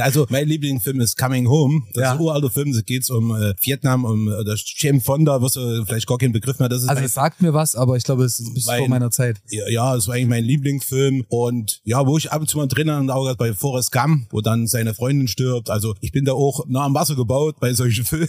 Also 0.00 0.26
mein 0.30 0.48
Lieblingsfilm 0.48 1.00
ist 1.00 1.16
Coming 1.18 1.48
Home. 1.48 1.82
Das 1.94 2.02
Ja. 2.02 2.12
ist 2.12 2.18
ein 2.18 2.24
uralter 2.24 2.50
Film. 2.50 2.72
Da 2.72 2.80
geht's 2.80 3.10
um 3.10 3.34
äh, 3.34 3.52
Vietnam, 3.60 4.04
um 4.04 4.28
äh, 4.28 4.42
das 4.44 4.62
Jane 4.76 5.00
Fonda, 5.00 5.40
wirst 5.42 5.56
du 5.56 5.84
vielleicht 5.86 6.06
gar 6.06 6.16
keinen 6.18 6.32
Begriff 6.32 6.58
mehr. 6.58 6.68
Das 6.70 6.82
ist 6.82 6.88
Also 6.88 7.02
es 7.04 7.14
sagt 7.14 7.42
mir 7.42 7.52
was, 7.54 7.74
aber 7.74 7.96
ich 7.96 8.04
glaube, 8.04 8.24
es 8.24 8.40
ist 8.40 8.52
bis 8.54 8.66
Mein- 8.66 8.78
vor 8.80 8.88
meiner 8.88 9.10
Zeit. 9.10 9.40
ja, 9.50 9.68
ja, 9.68 9.94
das 9.94 10.08
war 10.08 10.14
eigentlich 10.14 10.28
mein 10.28 10.44
Lieblingsfilm. 10.44 11.24
Und 11.28 11.80
ja, 11.84 12.06
wo 12.06 12.16
ich 12.16 12.32
ab 12.32 12.40
und 12.40 12.48
zu 12.48 12.56
mal 12.58 12.66
drin 12.68 12.88
Auge 13.10 13.28
hatte, 13.30 13.38
bei 13.38 13.52
Forrest 13.52 13.92
Gump, 13.92 14.26
wo 14.30 14.40
dann 14.40 14.66
seine 14.66 14.94
Freundin 14.94 15.28
stirbt. 15.28 15.68
Also 15.70 15.94
ich 16.00 16.10
bin 16.12 16.24
da 16.24 16.32
auch 16.32 16.64
nah 16.66 16.84
am 16.84 16.94
Wasser 16.94 17.14
gebaut 17.14 17.56
bei 17.60 17.72
solchen 17.74 18.04
Filmen. 18.06 18.28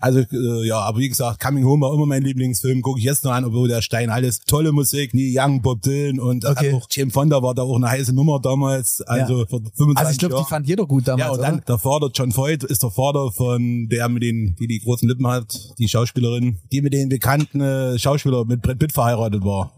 also 0.00 0.20
äh, 0.20 0.66
ja, 0.66 0.80
aber 0.80 0.98
wie 0.98 1.08
gesagt, 1.08 1.40
Coming 1.40 1.64
Home 1.64 1.84
war 1.86 1.94
immer 1.94 2.06
mein 2.06 2.22
Lieblingsfilm. 2.22 2.80
Gucke 2.82 2.98
ich 2.98 3.04
jetzt 3.04 3.24
noch 3.24 3.32
an, 3.32 3.44
obwohl 3.44 3.68
der 3.68 3.75
Stein 3.82 4.10
alles 4.10 4.40
tolle 4.40 4.72
Musik, 4.72 5.14
Neil 5.14 5.32
Young, 5.34 5.62
Bob 5.62 5.82
Dylan 5.82 6.18
und 6.20 6.44
Okay. 6.44 6.72
auch 6.74 6.86
Jane 6.90 7.10
Fonda 7.10 7.42
war 7.42 7.54
da 7.54 7.62
auch 7.62 7.76
eine 7.76 7.88
heiße 7.88 8.12
Nummer 8.14 8.40
damals. 8.40 9.00
Also 9.02 9.46
vor 9.46 9.60
25 9.60 9.96
Also 9.98 10.10
ich 10.12 10.18
glaube, 10.18 10.36
die 10.44 10.48
fand 10.48 10.66
jeder 10.66 10.86
gut 10.86 11.08
damals, 11.08 11.26
Ja, 11.26 11.32
und 11.32 11.40
dann 11.42 11.54
oder? 11.56 11.64
der 11.64 11.78
Vater, 11.78 12.10
John 12.14 12.34
Voight, 12.36 12.64
ist 12.64 12.82
der 12.82 12.90
Vater 12.90 13.30
von 13.32 13.88
der 13.88 14.08
mit 14.08 14.22
den, 14.22 14.56
die 14.58 14.66
die 14.66 14.80
großen 14.80 15.08
Lippen 15.08 15.26
hat, 15.26 15.58
die 15.78 15.88
Schauspielerin, 15.88 16.58
die 16.72 16.80
mit 16.82 16.92
den 16.92 17.08
bekannten 17.08 17.60
äh, 17.60 17.98
Schauspieler 17.98 18.44
mit 18.44 18.62
Brad 18.62 18.78
Pitt 18.78 18.92
verheiratet 18.92 19.44
war. 19.44 19.72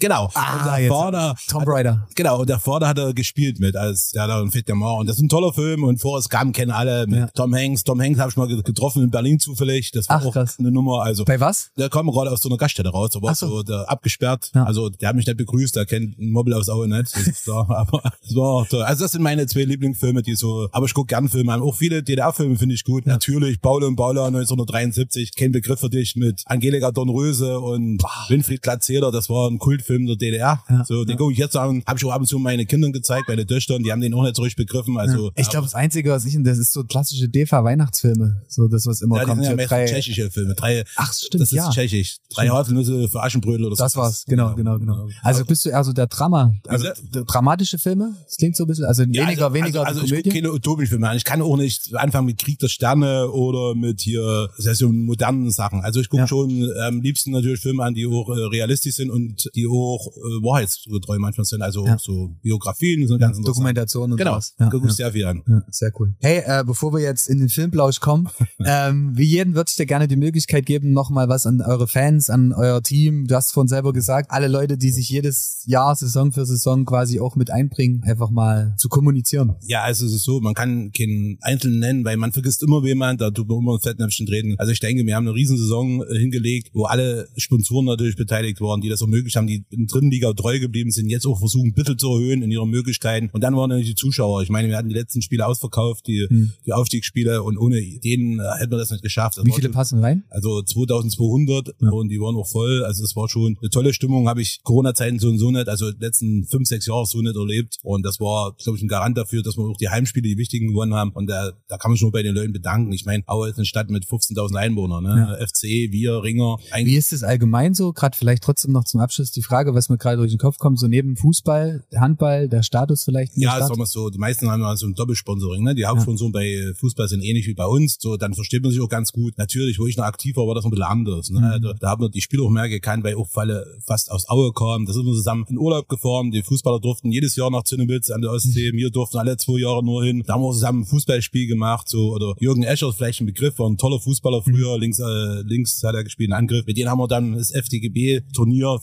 Genau. 0.00 0.30
Ah, 0.34 0.74
und 0.74 0.80
der. 0.80 0.88
Vater, 0.88 1.34
Tomb 1.48 1.64
Raider. 1.68 2.08
genau, 2.14 2.40
und 2.40 2.48
der 2.48 2.58
Vater 2.58 2.88
hat 2.88 2.98
er 2.98 3.14
gespielt 3.14 3.60
mit, 3.60 3.76
als 3.76 4.10
der 4.10 4.26
da 4.26 4.40
in 4.40 4.50
Fit 4.50 4.68
Und 4.70 5.06
das 5.08 5.16
ist 5.16 5.22
ein 5.22 5.28
toller 5.28 5.52
Film 5.52 5.84
und 5.84 6.00
Forrest 6.00 6.30
Gump 6.30 6.54
kennen 6.56 6.70
alle 6.72 7.06
mit 7.06 7.18
Ja. 7.20 7.26
Tom 7.34 7.54
Hanks. 7.54 7.84
Tom 7.84 8.00
Hanks 8.00 8.18
habe 8.18 8.30
ich 8.30 8.36
mal 8.36 8.48
ge- 8.48 8.62
getroffen 8.62 9.02
in 9.04 9.10
Berlin 9.10 9.38
zufällig. 9.38 9.90
Das 9.92 10.08
war 10.08 10.16
Ach, 10.20 10.26
auch 10.26 10.32
krass. 10.32 10.56
eine 10.58 10.70
Nummer. 10.72 11.02
Also 11.02 11.24
Bei 11.24 11.38
was? 11.38 11.70
der 11.78 11.88
kam 11.90 12.06
gerade 12.10 12.30
aus 12.30 12.40
so 12.40 12.48
einer 12.48 12.58
Gaststätte 12.58 12.88
raus, 12.90 13.10
der 13.10 13.22
war 13.22 13.30
Ach 13.32 13.36
so. 13.36 13.46
so 13.48 13.62
der, 13.62 13.88
abgesperrt. 13.90 14.50
Ja. 14.54 14.64
Also 14.64 14.88
der 14.88 15.10
hat 15.10 15.16
mich 15.16 15.26
nicht 15.26 15.36
begrüßt, 15.36 15.76
der 15.76 15.86
kennt 15.86 16.18
einen 16.18 16.30
Mobbel 16.32 16.54
aus 16.54 16.68
Aue 16.68 16.88
nicht. 16.88 17.14
Das 17.14 17.42
klar, 17.44 17.66
aber 17.70 18.02
es 18.26 18.34
war 18.34 18.66
toll. 18.68 18.82
Also 18.82 19.04
das 19.04 19.12
sind 19.12 19.22
meine 19.22 19.46
zwei 19.46 19.64
Lieblingsfilme, 19.64 20.22
die 20.22 20.34
so, 20.34 20.68
aber 20.72 20.86
ich 20.86 20.94
gucke 20.94 21.08
gern 21.08 21.28
Filme 21.28 21.52
an. 21.52 21.60
Auch 21.62 21.74
viele 21.76 22.02
DDR-Filme 22.02 22.56
finde 22.56 22.74
ich 22.74 22.84
gut. 22.84 23.06
Natürlich, 23.06 23.60
Paul 23.60 23.84
und 23.84 23.96
Paula 23.96 24.26
1973, 24.26 25.34
kein 25.34 25.52
Begriff 25.52 25.80
für 25.80 25.90
dich 25.90 26.16
mit 26.16 26.42
Angelika 26.46 26.90
Dornröse 26.90 27.60
und 27.60 28.02
Winfried 28.28 28.62
Glatzeder, 28.62 29.10
das 29.10 29.28
war 29.28 29.48
ein 29.50 29.58
Kultfilm 29.58 29.89
der 29.98 30.16
DDR. 30.16 30.62
Ja. 30.68 30.84
So, 30.84 31.04
den 31.04 31.16
gucke 31.16 31.32
ich 31.32 31.38
jetzt 31.38 31.56
an, 31.56 31.82
habe 31.86 31.98
ich 31.98 32.04
auch 32.04 32.12
ab 32.12 32.20
und 32.20 32.26
zu 32.26 32.38
meinen 32.38 32.66
Kindern 32.66 32.92
gezeigt, 32.92 33.28
meine 33.28 33.46
Töchtern, 33.46 33.82
die 33.82 33.92
haben 33.92 34.00
den 34.00 34.14
auch 34.14 34.22
nicht 34.22 34.36
so 34.36 34.42
richtig 34.42 34.66
begriffen. 34.66 34.98
Also 34.98 35.30
Ich 35.36 35.48
glaube, 35.48 35.66
das 35.66 35.74
Einzige, 35.74 36.10
was 36.10 36.24
ich, 36.24 36.36
das 36.42 36.58
ist 36.58 36.72
so 36.72 36.84
klassische 36.84 37.28
DEFA-Weihnachtsfilme. 37.28 38.42
So 38.48 38.68
das, 38.68 38.86
was 38.86 39.00
immer 39.02 39.18
ja, 39.18 39.24
kommt. 39.24 39.42
ja 39.44 39.54
drei, 39.56 39.86
tschechische 39.86 40.30
Filme. 40.30 40.54
Drei, 40.54 40.84
Ach, 40.96 41.12
stimmt, 41.12 41.42
das 41.42 41.52
ist 41.52 41.56
ja. 41.56 41.70
tschechisch. 41.70 42.16
Drei 42.34 42.48
Haselnüsse 42.48 43.08
für 43.08 43.22
Aschenbrödel 43.22 43.66
oder 43.66 43.76
so. 43.76 43.82
das 43.84 43.96
war's, 43.96 44.24
genau, 44.26 44.54
genau, 44.54 44.78
genau. 44.78 45.08
Also 45.22 45.44
bist 45.44 45.64
du 45.64 45.70
eher 45.70 45.84
so 45.84 45.92
der 45.92 46.06
Drama, 46.06 46.52
also 46.66 46.88
Also- 46.88 47.24
dramatische 47.24 47.78
Filme? 47.78 48.14
Das 48.24 48.36
klingt 48.36 48.56
so 48.56 48.64
ein 48.64 48.66
bisschen, 48.66 48.84
also 48.84 49.02
Ja, 49.02 49.26
weniger, 49.26 49.44
also, 49.46 49.54
weniger 49.54 49.86
also, 49.86 50.00
also 50.00 50.14
ich 50.14 50.22
gucke 50.22 50.34
keine 50.34 50.52
Utopien-Filme 50.52 51.08
an. 51.08 51.16
Ich 51.16 51.24
kann 51.24 51.42
auch 51.42 51.56
nicht 51.56 51.94
anfangen 51.96 52.26
mit 52.26 52.38
Krieg 52.38 52.58
der 52.58 52.68
Sterne 52.68 53.30
oder 53.30 53.74
mit 53.74 54.00
hier, 54.00 54.48
das 54.56 54.66
heißt 54.66 54.80
so 54.80 54.90
modernen 54.90 55.50
Sachen. 55.50 55.80
Also 55.80 56.00
ich 56.00 56.08
gucke 56.08 56.22
Ja. 56.22 56.26
schon 56.26 56.70
am 56.82 57.00
liebsten 57.00 57.30
natürlich 57.32 57.60
Filme 57.60 57.82
an, 57.84 57.94
die 57.94 58.06
auch 58.06 58.28
äh, 58.30 58.40
realistisch 58.50 58.94
sind 58.96 59.10
und 59.10 59.50
die 59.54 59.66
auch 59.66 59.79
äh, 59.80 60.42
wahrheitsgetreu 60.44 61.18
manchmal 61.18 61.44
sind. 61.44 61.62
Also 61.62 61.86
Ja. 61.86 61.96
so 61.98 62.34
Biografien 62.42 63.06
sind 63.06 63.18
ganz 63.18 63.36
interessant. 63.36 63.56
Dokumentation 63.56 64.12
und 64.12 64.18
Genau, 64.18 64.32
sowas. 64.32 64.54
Ja, 64.58 64.68
gucke 64.68 64.86
ich 64.86 64.92
ja. 64.92 64.96
sehr 64.96 65.12
viel 65.12 65.24
an. 65.26 65.42
Ja, 65.46 65.62
sehr 65.70 65.92
cool. 65.98 66.14
Hey, 66.20 66.42
äh, 66.44 66.64
bevor 66.64 66.92
wir 66.92 67.00
jetzt 67.00 67.28
in 67.28 67.38
den 67.38 67.48
Filmplausch 67.48 68.00
kommen, 68.00 68.28
ähm, 68.64 69.12
wie 69.16 69.24
jeden 69.24 69.54
würde 69.54 69.68
ich 69.70 69.76
dir 69.76 69.86
gerne 69.86 70.08
die 70.08 70.16
Möglichkeit 70.16 70.66
geben, 70.66 70.92
nochmal 70.92 71.28
was 71.28 71.46
an 71.46 71.60
eure 71.60 71.86
Fans, 71.88 72.30
an 72.30 72.52
euer 72.52 72.82
Team. 72.82 73.26
Du 73.26 73.34
hast 73.34 73.52
vorhin 73.52 73.68
selber 73.68 73.92
gesagt, 73.92 74.30
alle 74.30 74.48
Leute, 74.48 74.76
die 74.78 74.90
sich 74.90 75.08
jedes 75.08 75.62
Jahr, 75.66 75.94
Saison 75.96 76.32
für 76.32 76.46
Saison 76.46 76.84
quasi 76.84 77.20
auch 77.20 77.36
mit 77.36 77.50
einbringen, 77.50 78.02
einfach 78.04 78.30
mal 78.30 78.74
zu 78.76 78.88
kommunizieren. 78.88 79.54
Ja, 79.66 79.82
also 79.82 80.06
es 80.06 80.12
ist 80.12 80.24
so, 80.24 80.40
man 80.40 80.54
kann 80.54 80.92
keinen 80.92 81.38
Einzelnen 81.40 81.78
nennen, 81.80 82.04
weil 82.04 82.16
man 82.16 82.32
vergisst 82.32 82.62
immer 82.62 82.84
jemand, 82.84 83.20
da 83.20 83.30
tut 83.30 83.48
man 83.48 83.58
immer 83.58 83.74
ein 83.74 83.80
Fettnäpfchen 83.80 84.26
treten. 84.26 84.54
Also 84.58 84.72
ich 84.72 84.80
denke, 84.80 85.04
wir 85.06 85.14
haben 85.16 85.26
eine 85.26 85.34
Riesensaison 85.34 86.02
äh, 86.02 86.18
hingelegt, 86.18 86.70
wo 86.72 86.84
alle 86.84 87.28
Sponsoren 87.36 87.86
natürlich 87.86 88.16
beteiligt 88.16 88.60
waren, 88.60 88.80
die 88.80 88.88
das 88.88 89.00
ermöglicht 89.00 89.36
haben, 89.36 89.46
die 89.46 89.64
in 89.70 89.86
dritten 89.86 90.10
Liga 90.10 90.32
treu 90.32 90.58
geblieben 90.58 90.90
sind, 90.90 91.08
jetzt 91.08 91.26
auch 91.26 91.38
versuchen, 91.38 91.68
ein 91.70 91.74
bisschen 91.74 91.98
zu 91.98 92.08
erhöhen 92.14 92.42
in 92.42 92.50
ihren 92.50 92.68
Möglichkeiten. 92.70 93.30
Und 93.32 93.42
dann 93.42 93.54
waren 93.56 93.70
natürlich 93.70 93.90
die 93.90 93.94
Zuschauer. 93.94 94.42
Ich 94.42 94.48
meine, 94.50 94.68
wir 94.68 94.76
hatten 94.76 94.88
die 94.88 94.94
letzten 94.94 95.22
Spiele 95.22 95.46
ausverkauft, 95.46 96.06
die, 96.06 96.26
Hm. 96.28 96.52
die 96.66 96.72
Aufstiegsspiele 96.72 97.42
und 97.42 97.56
ohne 97.58 97.80
denen 98.00 98.40
äh, 98.40 98.42
hätten 98.58 98.70
wir 98.72 98.78
das 98.78 98.90
nicht 98.90 99.02
geschafft. 99.02 99.38
Das 99.38 99.44
Wie 99.44 99.52
viele 99.52 99.68
schon- 99.68 99.72
passen 99.72 100.00
rein? 100.00 100.24
Also 100.30 100.62
2200 100.62 101.74
Ja. 101.80 101.90
und 101.90 102.08
die 102.08 102.20
waren 102.20 102.36
auch 102.36 102.46
voll. 102.48 102.84
Also 102.84 103.04
es 103.04 103.14
war 103.16 103.28
schon 103.28 103.56
eine 103.60 103.70
tolle 103.70 103.92
Stimmung. 103.92 104.28
Habe 104.28 104.42
ich 104.42 104.60
Corona-Zeiten 104.62 105.18
so 105.18 105.28
und 105.28 105.38
so 105.38 105.50
nicht, 105.50 105.68
also 105.68 105.92
die 105.92 106.00
letzten 106.04 106.44
fünf, 106.44 106.68
sechs 106.68 106.86
Jahre 106.86 107.06
so 107.06 107.20
nicht 107.20 107.36
erlebt. 107.36 107.76
Und 107.82 108.04
das 108.04 108.20
war, 108.20 108.54
glaube 108.62 108.76
ich, 108.76 108.82
ein 108.82 108.88
Garant 108.88 109.16
dafür, 109.16 109.42
dass 109.42 109.56
wir 109.56 109.64
auch 109.64 109.76
die 109.76 109.88
Heimspiele, 109.88 110.28
die 110.28 110.36
wichtigen 110.38 110.68
gewonnen 110.68 110.94
haben. 110.94 111.12
Und 111.12 111.28
da, 111.28 111.52
da 111.68 111.76
kann 111.78 111.90
man 111.92 111.98
schon 111.98 112.10
bei 112.12 112.22
den 112.22 112.34
Leuten 112.34 112.52
bedanken. 112.52 112.92
Ich 112.92 113.04
meine, 113.04 113.22
Aue 113.26 113.48
ist 113.50 113.56
eine 113.56 113.66
Stadt 113.66 113.90
mit 113.90 114.04
15.000 114.04 114.56
Einwohnern. 114.56 115.04
Ne? 115.04 115.38
FC, 115.46 115.90
wir, 115.92 116.22
Ringer. 116.22 116.56
Wie 116.84 116.96
ist 116.96 117.12
es 117.12 117.22
allgemein 117.22 117.74
so? 117.74 117.92
Gerade 117.92 118.16
vielleicht 118.16 118.42
trotzdem 118.42 118.72
noch 118.72 118.84
zum 118.84 119.00
Abschluss 119.00 119.30
die 119.30 119.42
Frage, 119.42 119.49
was 119.50 119.88
mir 119.88 119.98
gerade 119.98 120.16
durch 120.16 120.30
den 120.30 120.38
Kopf 120.38 120.58
kommt, 120.58 120.78
so 120.78 120.86
neben 120.86 121.16
Fußball, 121.16 121.84
Handball, 121.94 122.48
der 122.48 122.62
Status 122.62 123.04
vielleicht 123.04 123.36
ja, 123.36 123.50
Stadt? 123.50 123.68
sagen 123.68 123.80
wir 123.80 123.86
so, 123.86 124.10
die 124.10 124.18
meisten 124.18 124.50
haben 124.50 124.60
ja 124.60 124.76
so 124.76 124.86
ein 124.86 124.94
Doppelsponsoring. 124.94 125.62
Ne? 125.62 125.74
Die 125.74 125.86
Hauptsponsoren 125.86 126.32
bei 126.32 126.72
Fußball 126.76 127.08
sind 127.08 127.22
ähnlich 127.22 127.46
wie 127.46 127.54
bei 127.54 127.66
uns. 127.66 127.96
So, 127.98 128.16
dann 128.16 128.34
versteht 128.34 128.62
man 128.62 128.72
sich 128.72 128.80
auch 128.80 128.88
ganz 128.88 129.12
gut. 129.12 129.36
Natürlich, 129.38 129.78
wo 129.78 129.86
ich 129.86 129.96
noch 129.96 130.04
aktiv 130.04 130.36
war, 130.36 130.46
war 130.46 130.54
das 130.54 130.64
ein 130.64 130.70
bisschen 130.70 130.84
anders. 130.84 131.30
Ne? 131.30 131.40
Mhm. 131.40 131.44
Also, 131.44 131.72
da 131.74 131.90
haben 131.90 132.02
wir 132.02 132.08
die 132.08 132.20
Spieler 132.20 132.44
auch 132.44 132.50
mehr 132.50 132.68
gekannt, 132.68 133.04
weil 133.04 133.14
auch 133.14 133.28
Falle 133.28 133.78
fast 133.86 134.10
aus 134.10 134.28
Aue 134.28 134.52
kamen. 134.52 134.86
Da 134.86 134.92
sind 134.92 135.04
wir 135.04 135.12
zusammen 135.12 135.44
in 135.48 135.58
Urlaub 135.58 135.88
gefahren. 135.88 136.30
Die 136.30 136.42
Fußballer 136.42 136.80
durften 136.80 137.10
jedes 137.10 137.36
Jahr 137.36 137.50
nach 137.50 137.64
Zinnewitz 137.64 138.10
an 138.10 138.22
der 138.22 138.30
Ostsee. 138.30 138.72
Wir 138.72 138.90
durften 138.90 139.18
alle 139.18 139.36
zwei 139.36 139.60
Jahre 139.60 139.84
nur 139.84 140.04
hin. 140.04 140.22
Da 140.26 140.34
haben 140.34 140.42
wir 140.42 140.52
zusammen 140.52 140.82
ein 140.82 140.86
Fußballspiel 140.86 141.46
gemacht. 141.46 141.88
So, 141.88 142.12
oder 142.14 142.34
Jürgen 142.38 142.62
Escher 142.62 142.92
vielleicht 142.92 143.20
ein 143.20 143.26
Begriff, 143.26 143.58
war 143.58 143.68
ein 143.68 143.76
toller 143.76 144.00
Fußballer 144.00 144.42
früher. 144.42 144.78
Links, 144.78 144.98
äh, 144.98 145.42
links 145.42 145.82
hat 145.82 145.94
er 145.94 146.04
gespielt, 146.04 146.30
einen 146.32 146.44
Angriff. 146.44 146.66
Mit 146.66 146.76
denen 146.76 146.90
haben 146.90 146.98
wir 146.98 147.08
dann 147.08 147.34
das 147.34 147.50
FDGB-Turnier, 147.50 148.78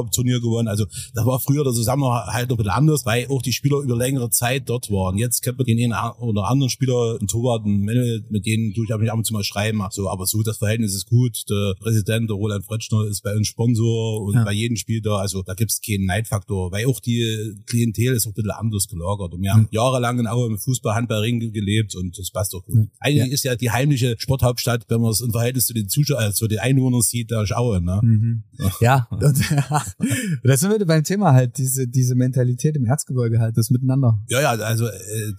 Ferien-Urlaub-Turnier 0.00 0.40
gewonnen. 0.40 0.68
Also 0.68 0.86
das 1.14 1.26
war 1.26 1.40
früher 1.40 1.64
der 1.64 1.72
Zusammenhalt 1.72 2.48
noch 2.48 2.56
ein 2.56 2.58
bisschen 2.58 2.72
anders, 2.72 3.06
weil 3.06 3.26
auch 3.28 3.42
die 3.42 3.52
Spieler 3.52 3.78
über 3.80 3.96
längere 3.96 4.30
Zeit 4.30 4.68
dort 4.68 4.90
waren. 4.90 5.18
Jetzt 5.18 5.42
kennt 5.42 5.58
man 5.58 5.66
den 5.66 5.92
einen 5.92 6.12
oder 6.20 6.48
anderen 6.48 6.70
Spieler, 6.70 7.16
einen 7.18 7.28
Torwart, 7.28 7.64
einen 7.64 7.80
Mendel, 7.80 8.24
mit 8.30 8.46
denen 8.46 8.72
tue 8.74 8.84
ich 8.84 8.92
ab 8.92 9.00
und 9.16 9.26
zu 9.26 9.32
mal 9.32 9.44
schreiben. 9.44 9.82
So, 9.90 10.08
aber 10.08 10.26
so, 10.26 10.42
das 10.42 10.58
Verhältnis 10.58 10.94
ist 10.94 11.06
gut. 11.06 11.44
Der 11.48 11.74
Präsident, 11.80 12.28
der 12.30 12.36
Roland 12.36 12.64
Fretschner, 12.64 13.06
ist 13.06 13.22
bei 13.22 13.34
uns 13.34 13.48
Sponsor 13.48 14.22
und 14.22 14.34
Ja. 14.34 14.44
bei 14.44 14.52
jedem 14.52 14.76
Spiel 14.76 15.00
da. 15.00 15.16
Also 15.16 15.42
da 15.42 15.54
gibt's 15.54 15.80
keinen 15.80 16.06
Neidfaktor, 16.06 16.72
weil 16.72 16.86
auch 16.86 17.00
die 17.00 17.54
Klientel 17.66 18.14
ist 18.14 18.26
auch 18.26 18.30
ein 18.30 18.34
bisschen 18.34 18.50
anders 18.50 18.88
gelagert. 18.88 19.34
Und 19.34 19.42
wir 19.42 19.52
haben 19.52 19.68
jahrelang 19.70 20.18
in 20.18 20.26
Aue 20.26 20.46
im 20.46 20.58
Fußball, 20.58 20.94
Handball, 20.94 21.20
Ring 21.20 21.52
gelebt 21.52 21.94
und 21.94 22.18
das 22.18 22.30
passt 22.30 22.52
doch 22.54 22.64
gut. 22.64 22.88
Eigentlich 22.98 23.32
ist 23.32 23.44
ja 23.44 23.56
die 23.56 23.70
heimliche 23.70 24.16
Sporthauptstadt, 24.18 24.84
wenn 24.88 25.00
man 25.00 25.10
es 25.10 25.20
im 25.20 25.30
Verhältnis 25.32 25.66
zu 25.66 25.74
den 25.74 25.88
Zuschauern, 25.88 26.30
äh, 26.30 26.32
zu 26.32 26.46
den 26.48 26.58
Einwohnern 26.58 27.00
sieht, 27.02 27.30
da 27.30 27.42
ist 27.42 27.52
Aue, 27.54 27.80
ne? 27.80 28.00
Mhm. 28.02 28.42
Ja, 28.80 29.08
und, 29.10 29.20
da 30.44 30.56
sind 30.56 30.70
wir 30.70 30.84
beim 30.86 31.04
Thema 31.04 31.32
halt, 31.32 31.58
diese, 31.58 31.86
diese 31.86 32.14
Mentalität 32.14 32.76
im 32.76 32.86
Erzgebirge 32.86 33.38
halt, 33.40 33.56
das 33.56 33.70
Miteinander. 33.70 34.18
Ja, 34.28 34.40
ja, 34.40 34.50
also 34.50 34.86
äh, 34.86 34.90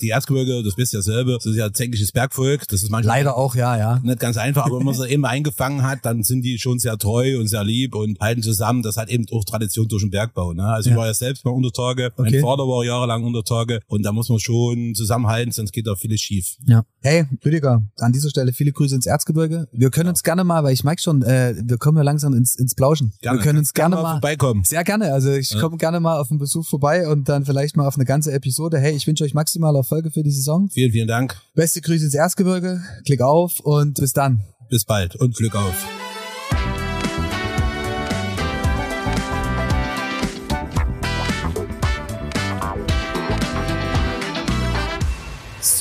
die 0.01 0.09
Erzgebirge, 0.09 0.63
das 0.63 0.77
wisst 0.77 0.93
ihr 0.93 1.01
selber, 1.01 1.35
das 1.35 1.45
ist 1.45 1.55
ja 1.55 1.71
zänkliches 1.71 2.11
Bergvolk, 2.11 2.67
das 2.67 2.83
ist 2.83 2.89
manchmal 2.89 3.17
Leider 3.17 3.35
auch, 3.37 3.55
ja, 3.55 3.77
ja. 3.77 3.99
nicht 4.03 4.19
ganz 4.19 4.37
einfach, 4.37 4.65
aber 4.65 4.79
wenn 4.79 4.85
man 4.85 4.95
sie 4.95 5.07
eben 5.09 5.25
eingefangen 5.25 5.83
hat, 5.83 5.99
dann 6.03 6.23
sind 6.23 6.43
die 6.43 6.57
schon 6.59 6.79
sehr 6.79 6.97
treu 6.97 7.39
und 7.39 7.47
sehr 7.47 7.63
lieb 7.63 7.95
und 7.95 8.19
halten 8.19 8.41
zusammen. 8.41 8.83
Das 8.83 8.97
hat 8.97 9.09
eben 9.09 9.25
auch 9.31 9.43
Tradition 9.43 9.87
durch 9.87 10.03
den 10.03 10.11
Bergbau. 10.11 10.53
Ne? 10.53 10.63
Also 10.65 10.89
Ja. 10.89 10.95
ich 10.95 10.99
war 10.99 11.07
ja 11.07 11.13
selbst 11.13 11.43
mal 11.45 11.51
unter 11.51 11.71
Tage, 11.71 12.11
mein 12.17 12.27
Okay. 12.27 12.41
Vater 12.41 12.63
war 12.63 12.85
jahrelang 12.85 13.23
unter 13.23 13.43
Tage 13.43 13.79
und 13.87 14.03
da 14.03 14.11
muss 14.11 14.29
man 14.29 14.39
schon 14.39 14.93
zusammenhalten, 14.95 15.51
sonst 15.51 15.71
geht 15.73 15.87
da 15.87 15.95
vieles 15.95 16.21
schief. 16.21 16.55
Ja. 16.65 16.83
Hey, 17.01 17.25
Rüdiger, 17.43 17.83
an 17.97 18.13
dieser 18.13 18.29
Stelle 18.29 18.53
viele 18.53 18.71
Grüße 18.71 18.95
ins 18.95 19.05
Erzgebirge. 19.05 19.67
Wir 19.71 19.89
können 19.89 20.09
uns 20.09 20.23
gerne 20.23 20.43
mal, 20.43 20.63
weil 20.63 20.73
ich 20.73 20.83
merke 20.83 21.01
schon, 21.01 21.23
äh, 21.23 21.55
wir 21.63 21.77
kommen 21.77 21.97
ja 21.97 22.03
langsam 22.03 22.33
ins, 22.33 22.55
ins 22.55 22.75
Plauschen. 22.75 23.13
Gerne. 23.21 23.39
Wir 23.39 23.43
können 23.43 23.59
uns 23.59 23.73
gerne 23.73 23.95
mal, 23.95 24.19
vorbeikommen. 24.41 24.63
sehr 24.63 24.84
gerne, 24.84 25.13
also 25.13 25.32
ich 25.32 25.51
Ja. 25.51 25.60
komme 25.60 25.77
gerne 25.77 25.99
mal 25.99 26.19
auf 26.19 26.30
einen 26.30 26.39
Besuch 26.39 26.65
vorbei 26.67 27.08
und 27.08 27.30
dann 27.30 27.45
vielleicht 27.45 27.75
mal 27.77 27.88
auf 27.88 27.95
eine 27.95 28.06
ganze 28.06 28.32
Episode. 28.32 28.80
Hey, 28.80 28.93
ich 28.95 29.08
wünsche 29.08 29.23
euch 29.23 29.34
maximale 29.34 29.77
Erfolge 29.77 30.12
für 30.12 30.23
die 30.23 30.32
Saison. 30.32 30.69
Vielen, 30.69 30.91
vielen 30.91 31.08
Dank. 31.08 31.39
Beste 31.56 31.82
Grüße 31.82 32.06
ins 32.06 32.13
Erzgebirge, 32.15 32.82
klick 33.06 33.21
auf 33.21 33.60
und 33.62 33.99
bis 33.99 34.13
dann. 34.13 34.41
Bis 34.69 34.86
bald 34.86 35.15
und 35.15 35.36
Glück 35.36 35.56
auf. 35.56 36.11